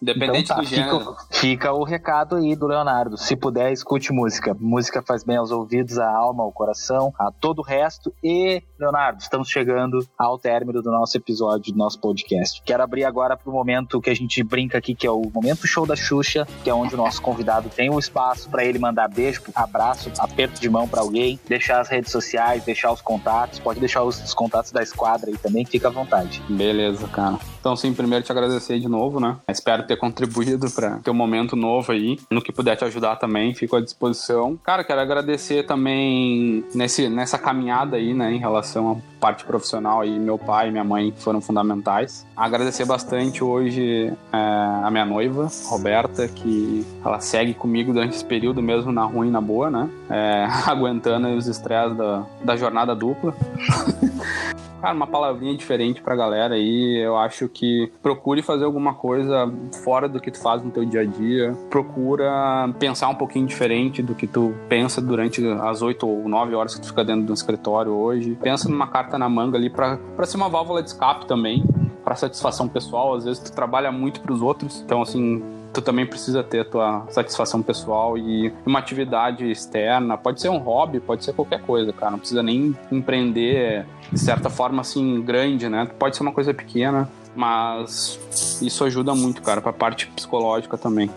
Independente 0.01 0.45
então 0.45 0.55
tá, 0.55 0.61
do 0.61 0.67
gênero. 0.67 0.99
Fica, 0.99 1.15
fica 1.29 1.73
o 1.73 1.83
recado 1.83 2.37
aí 2.37 2.55
do 2.55 2.65
Leonardo. 2.65 3.17
Se 3.17 3.35
puder, 3.35 3.71
escute 3.71 4.13
música. 4.13 4.55
Música 4.59 5.01
faz 5.01 5.23
bem 5.23 5.35
aos 5.35 5.51
ouvidos, 5.51 5.99
à 5.99 6.09
alma, 6.09 6.43
ao 6.43 6.51
coração, 6.51 7.13
a 7.19 7.31
todo 7.31 7.59
o 7.59 7.61
resto. 7.61 8.13
E, 8.23 8.63
Leonardo, 8.79 9.21
estamos 9.21 9.49
chegando 9.49 9.99
ao 10.17 10.39
término 10.39 10.81
do 10.81 10.89
nosso 10.89 11.17
episódio, 11.17 11.73
do 11.73 11.77
nosso 11.77 11.99
podcast. 11.99 12.63
Quero 12.63 12.81
abrir 12.81 13.03
agora 13.03 13.35
para 13.35 13.49
o 13.49 13.53
momento 13.53 14.01
que 14.01 14.09
a 14.09 14.15
gente 14.15 14.41
brinca 14.41 14.77
aqui, 14.77 14.95
que 14.95 15.05
é 15.05 15.11
o 15.11 15.29
momento 15.33 15.67
show 15.67 15.85
da 15.85 15.95
Xuxa, 15.95 16.47
que 16.63 16.69
é 16.69 16.73
onde 16.73 16.95
o 16.95 16.97
nosso 16.97 17.21
convidado 17.21 17.69
tem 17.69 17.89
o 17.89 17.99
espaço 17.99 18.49
para 18.49 18.63
ele 18.63 18.79
mandar 18.79 19.09
beijo, 19.09 19.43
abraço, 19.53 20.09
aperto 20.17 20.59
de 20.59 20.69
mão 20.69 20.87
para 20.87 21.01
alguém, 21.01 21.39
deixar 21.47 21.81
as 21.81 21.89
redes 21.89 22.11
sociais, 22.11 22.63
deixar 22.63 22.91
os 22.91 23.01
contatos, 23.01 23.59
pode 23.59 23.79
deixar 23.79 24.03
os, 24.03 24.23
os 24.23 24.33
contatos 24.33 24.71
da 24.71 24.81
esquadra 24.81 25.29
aí 25.29 25.37
também, 25.41 25.65
fica 25.65 25.87
à 25.87 25.91
vontade. 25.91 26.41
Beleza, 26.49 27.07
cara. 27.07 27.37
Então, 27.61 27.75
sim, 27.75 27.93
primeiro 27.93 28.25
te 28.25 28.31
agradecer 28.31 28.79
de 28.79 28.87
novo, 28.87 29.19
né? 29.19 29.37
Espero 29.47 29.83
ter 29.83 29.95
contribuído 29.95 30.67
para 30.71 30.97
teu 30.97 31.13
momento 31.13 31.55
novo 31.55 31.91
aí. 31.91 32.19
No 32.31 32.41
que 32.41 32.51
puder 32.51 32.75
te 32.75 32.83
ajudar 32.83 33.17
também, 33.17 33.53
fico 33.53 33.75
à 33.75 33.79
disposição. 33.79 34.57
Cara, 34.63 34.83
quero 34.83 34.99
agradecer 34.99 35.63
também 35.67 36.65
nesse, 36.73 37.07
nessa 37.07 37.37
caminhada 37.37 37.97
aí, 37.97 38.15
né, 38.15 38.33
em 38.33 38.39
relação 38.39 38.91
à 38.93 39.19
parte 39.21 39.45
profissional 39.45 40.01
aí. 40.01 40.17
Meu 40.17 40.39
pai 40.39 40.69
e 40.69 40.71
minha 40.71 40.83
mãe 40.83 41.13
foram 41.15 41.39
fundamentais. 41.39 42.25
Agradecer 42.35 42.85
bastante 42.85 43.43
hoje 43.43 44.11
é, 44.33 44.37
a 44.83 44.89
minha 44.89 45.05
noiva, 45.05 45.47
Roberta, 45.67 46.27
que 46.27 46.83
ela 47.05 47.19
segue 47.19 47.53
comigo 47.53 47.93
durante 47.93 48.15
esse 48.15 48.25
período, 48.25 48.59
mesmo 48.63 48.91
na 48.91 49.03
ruim 49.03 49.27
e 49.27 49.31
na 49.31 49.39
boa, 49.39 49.69
né? 49.69 49.87
É, 50.09 50.47
aguentando 50.65 51.27
os 51.27 51.45
estresses 51.45 51.95
da, 51.95 52.25
da 52.43 52.57
jornada 52.57 52.95
dupla. 52.95 53.35
Cara, 54.81 54.95
uma 54.95 55.05
palavrinha 55.05 55.55
diferente 55.55 56.01
pra 56.01 56.15
galera 56.15 56.55
aí. 56.55 56.97
Eu 56.97 57.15
acho 57.15 57.47
que 57.51 57.91
procure 58.01 58.41
fazer 58.41 58.65
alguma 58.65 58.93
coisa 58.93 59.51
fora 59.83 60.07
do 60.07 60.19
que 60.19 60.31
tu 60.31 60.39
faz 60.39 60.63
no 60.63 60.71
teu 60.71 60.85
dia 60.85 61.01
a 61.01 61.05
dia. 61.05 61.55
Procura 61.69 62.73
pensar 62.79 63.09
um 63.09 63.15
pouquinho 63.15 63.45
diferente 63.45 64.01
do 64.01 64.15
que 64.15 64.27
tu 64.27 64.53
pensa 64.67 65.01
durante 65.01 65.45
as 65.61 65.81
8 65.81 66.07
ou 66.07 66.27
9 66.27 66.55
horas 66.55 66.75
que 66.75 66.81
tu 66.81 66.87
fica 66.87 67.03
dentro 67.03 67.23
do 67.23 67.33
escritório 67.33 67.91
hoje. 67.91 68.37
Pensa 68.41 68.69
numa 68.69 68.87
carta 68.87 69.17
na 69.17 69.29
manga 69.29 69.57
ali 69.57 69.69
pra 69.69 69.99
ser 70.23 70.37
uma 70.37 70.49
válvula 70.49 70.81
de 70.81 70.89
escape 70.89 71.25
também. 71.25 71.63
Pra 72.03 72.15
satisfação 72.15 72.67
pessoal. 72.67 73.13
Às 73.13 73.25
vezes 73.25 73.43
tu 73.43 73.53
trabalha 73.53 73.91
muito 73.91 74.21
pros 74.21 74.41
outros. 74.41 74.81
Então, 74.83 75.03
assim, 75.03 75.43
tu 75.71 75.81
também 75.81 76.05
precisa 76.05 76.43
ter 76.43 76.61
a 76.61 76.65
tua 76.65 77.05
satisfação 77.09 77.61
pessoal 77.61 78.17
e 78.17 78.51
uma 78.65 78.79
atividade 78.79 79.49
externa. 79.49 80.17
Pode 80.17 80.41
ser 80.41 80.49
um 80.49 80.57
hobby, 80.57 80.99
pode 80.99 81.23
ser 81.23 81.33
qualquer 81.33 81.61
coisa, 81.61 81.93
cara. 81.93 82.11
Não 82.11 82.19
precisa 82.19 82.41
nem 82.41 82.75
empreender 82.91 83.85
de 84.11 84.19
certa 84.19 84.49
forma 84.49 84.81
assim 84.81 85.21
grande, 85.21 85.69
né? 85.69 85.87
Pode 85.99 86.15
ser 86.15 86.23
uma 86.23 86.31
coisa 86.31 86.53
pequena, 86.53 87.07
mas 87.35 88.19
isso 88.61 88.83
ajuda 88.83 89.13
muito, 89.15 89.41
cara, 89.41 89.61
pra 89.61 89.73
parte 89.73 90.07
psicológica 90.07 90.77
também. 90.77 91.09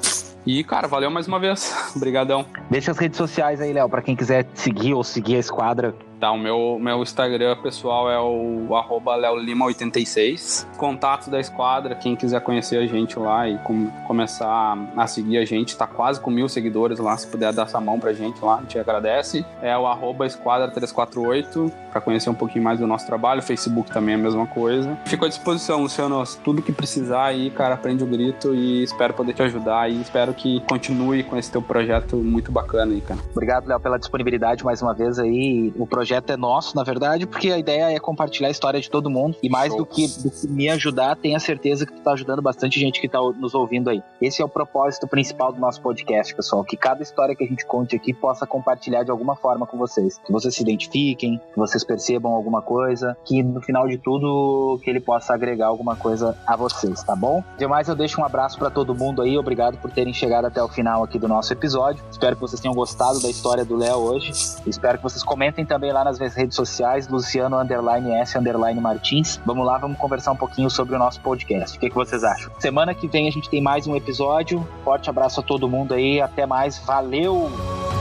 E, 0.47 0.63
cara, 0.63 0.87
valeu 0.87 1.11
mais 1.11 1.27
uma 1.27 1.39
vez. 1.39 1.75
Obrigadão. 1.97 2.45
Deixa 2.71 2.91
as 2.91 2.99
redes 2.99 3.17
sociais 3.17 3.61
aí, 3.61 3.73
Léo, 3.73 3.89
para 3.89 4.03
quem 4.03 4.15
quiser 4.15 4.47
seguir 4.55 4.95
ou 4.95 5.03
seguir 5.03 5.37
a 5.37 5.39
esquadra. 5.39 5.95
Tá, 6.25 6.31
o 6.33 6.39
meu, 6.39 6.79
meu 6.81 7.03
Instagram 7.03 7.55
pessoal 7.57 8.11
é 8.11 8.19
o 8.19 8.75
arroba 8.75 9.15
leolima86. 9.15 10.67
Contatos 10.79 11.29
da 11.29 11.39
esquadra, 11.39 11.95
quem 11.95 12.17
quiser 12.17 12.41
conhecer 12.41 12.79
a 12.79 12.87
gente 12.87 13.19
lá 13.19 13.47
e 13.47 13.59
com- 13.59 13.91
começar 14.07 14.75
a 14.97 15.07
seguir 15.07 15.37
a 15.37 15.45
gente, 15.45 15.77
tá 15.77 15.87
quase 15.87 16.19
com 16.19 16.31
mil 16.31 16.49
seguidores 16.49 16.99
lá, 16.99 17.15
se 17.19 17.27
puder 17.27 17.53
dar 17.53 17.65
essa 17.65 17.79
mão 17.79 18.01
pra 18.01 18.15
gente 18.15 18.43
lá, 18.43 18.57
a 18.57 18.61
gente 18.63 18.79
agradece. 18.79 19.45
É 19.61 19.77
o 19.77 19.87
arroba 19.87 20.25
esquadra348 20.27 21.71
pra 21.93 22.01
conhecer 22.01 22.31
um 22.31 22.35
pouquinho 22.35 22.65
mais 22.65 22.79
do 22.79 22.87
nosso 22.87 23.05
trabalho. 23.07 23.43
Facebook 23.43 23.91
também 23.93 24.15
é 24.15 24.19
a 24.19 24.21
mesma 24.23 24.47
coisa. 24.47 24.97
Fico 25.05 25.27
à 25.27 25.29
disposição, 25.29 25.83
Luciano, 25.83 26.25
tudo 26.43 26.63
que 26.63 26.73
precisar 26.73 27.25
aí, 27.27 27.51
cara, 27.51 27.75
aprende 27.75 28.03
o 28.03 28.07
grito 28.07 28.55
e 28.55 28.83
espero 28.83 29.13
poder 29.13 29.35
te 29.35 29.43
ajudar 29.43 29.91
e 29.91 30.01
espero 30.01 30.33
que 30.33 30.61
continue 30.61 31.23
com 31.23 31.37
esse 31.37 31.53
teu 31.53 31.61
projeto 31.61 32.17
muito 32.17 32.51
bacana 32.51 32.95
aí, 32.95 33.03
cara. 33.03 33.21
Obrigado, 33.33 33.67
Léo, 33.67 33.79
pela 33.79 33.99
disponibilidade 33.99 34.65
mais 34.65 34.81
uma 34.81 34.95
vez 34.95 35.19
aí. 35.19 35.71
O 35.77 35.87
projeto 35.87 36.14
é 36.15 36.37
nosso, 36.37 36.77
na 36.77 36.83
verdade, 36.83 37.27
porque 37.27 37.51
a 37.51 37.59
ideia 37.59 37.91
é 37.91 37.99
compartilhar 37.99 38.49
a 38.49 38.51
história 38.51 38.81
de 38.81 38.91
todo 38.91 39.11
mundo. 39.11 39.37
E 39.43 39.49
mais 39.49 39.75
do 39.75 39.85
que, 39.85 40.07
do 40.07 40.31
que 40.31 40.49
me 40.49 40.69
ajudar, 40.69 41.17
tenha 41.17 41.39
certeza 41.39 41.87
que 41.87 41.93
tu 41.93 42.01
tá 42.01 42.13
ajudando 42.13 42.43
bastante 42.43 42.79
gente 42.79 43.01
que 43.01 43.09
tá 43.09 43.19
nos 43.21 43.55
ouvindo 43.55 43.91
aí. 43.91 44.03
Esse 44.21 44.43
é 44.43 44.45
o 44.45 44.49
propósito 44.49 45.07
principal 45.07 45.53
do 45.53 45.61
nosso 45.61 45.81
podcast, 45.81 46.35
pessoal. 46.35 46.65
Que 46.65 46.77
cada 46.77 47.03
história 47.03 47.35
que 47.35 47.45
a 47.45 47.47
gente 47.47 47.65
conte 47.67 47.97
aqui 47.97 48.13
possa 48.13 48.47
compartilhar 48.47 49.03
de 49.03 49.11
alguma 49.11 49.37
forma 49.37 49.67
com 49.67 49.77
vocês. 49.77 50.19
Que 50.19 50.33
vocês 50.33 50.55
se 50.55 50.63
identifiquem, 50.63 51.39
que 51.39 51.59
vocês 51.59 51.85
percebam 51.85 52.33
alguma 52.33 52.63
coisa, 52.63 53.17
que 53.25 53.43
no 53.43 53.61
final 53.61 53.89
de 53.89 53.99
tudo, 53.99 54.79
que 54.83 54.91
ele 54.91 55.01
possa 55.01 55.35
agregar 55.35 55.67
alguma 55.67 55.97
coisa 55.97 56.37
a 56.47 56.57
vocês, 56.57 57.03
tá 57.03 57.17
bom? 57.17 57.43
Demais, 57.59 57.89
eu 57.89 57.95
deixo 57.95 58.21
um 58.21 58.25
abraço 58.25 58.59
pra 58.59 58.71
todo 58.71 58.95
mundo 58.95 59.23
aí. 59.23 59.37
Obrigado 59.39 59.79
por 59.79 59.91
terem 59.91 60.13
chegado 60.13 60.47
até 60.47 60.63
o 60.63 60.69
final 60.69 61.03
aqui 61.03 61.19
do 61.19 61.29
nosso 61.29 61.53
episódio. 61.53 62.03
Espero 62.11 62.37
que 62.37 62.43
vocês 62.43 62.61
tenham 62.61 62.75
gostado 62.75 63.21
da 63.21 63.31
história 63.31 63.65
do 63.65 63.77
Léo 63.77 63.99
hoje. 63.99 64.33
Espero 64.67 64.99
que 64.99 65.05
vocês 65.05 65.23
comentem 65.23 65.65
também 65.65 65.93
lá 65.95 66.05
nas 66.05 66.19
minhas 66.19 66.35
redes 66.35 66.57
sociais, 66.57 67.09
Luciano 67.09 67.57
underline 67.59 68.13
S 68.13 68.37
underline 68.37 68.81
Martins. 68.81 69.41
Vamos 69.47 69.65
lá, 69.65 69.79
vamos 69.79 69.97
conversar 69.97 70.33
um 70.33 70.37
pouquinho 70.37 70.69
sobre 70.69 70.95
o 70.95 70.99
nosso 70.99 71.21
podcast. 71.21 71.77
O 71.77 71.81
que, 71.81 71.89
que 71.89 71.95
vocês 71.95 72.23
acham? 72.25 72.53
Semana 72.59 72.93
que 72.93 73.09
vem 73.09 73.29
a 73.29 73.31
gente 73.31 73.49
tem 73.49 73.63
mais 73.63 73.87
um 73.87 73.97
episódio. 73.97 74.67
Forte 74.85 75.09
abraço 75.09 75.41
a 75.41 75.43
todo 75.43 75.69
mundo 75.69 75.95
aí. 75.95 76.21
Até 76.21 76.45
mais. 76.45 76.79
Valeu! 76.79 77.94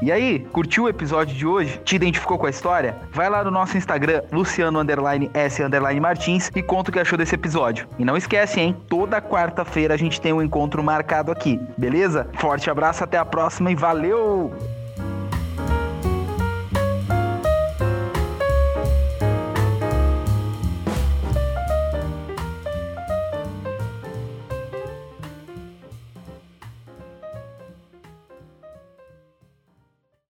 E 0.00 0.12
aí, 0.12 0.38
curtiu 0.52 0.84
o 0.84 0.88
episódio 0.88 1.34
de 1.34 1.44
hoje? 1.44 1.80
Te 1.84 1.96
identificou 1.96 2.38
com 2.38 2.46
a 2.46 2.50
história? 2.50 2.96
Vai 3.12 3.28
lá 3.28 3.42
no 3.42 3.50
nosso 3.50 3.76
Instagram, 3.76 4.22
Luciano 4.30 4.78
underline 4.78 5.28
S 5.34 5.60
underline 5.60 6.00
Martins 6.00 6.52
e 6.54 6.62
conta 6.62 6.90
o 6.90 6.92
que 6.92 7.00
achou 7.00 7.18
desse 7.18 7.34
episódio. 7.34 7.88
E 7.98 8.04
não 8.04 8.16
esquece, 8.16 8.60
hein? 8.60 8.76
Toda 8.88 9.20
quarta-feira 9.20 9.94
a 9.94 9.96
gente 9.96 10.20
tem 10.20 10.32
um 10.32 10.40
encontro 10.40 10.84
marcado 10.84 11.32
aqui, 11.32 11.60
beleza? 11.76 12.28
Forte 12.34 12.70
abraço, 12.70 13.02
até 13.02 13.18
a 13.18 13.24
próxima 13.24 13.72
e 13.72 13.74
valeu! 13.74 14.52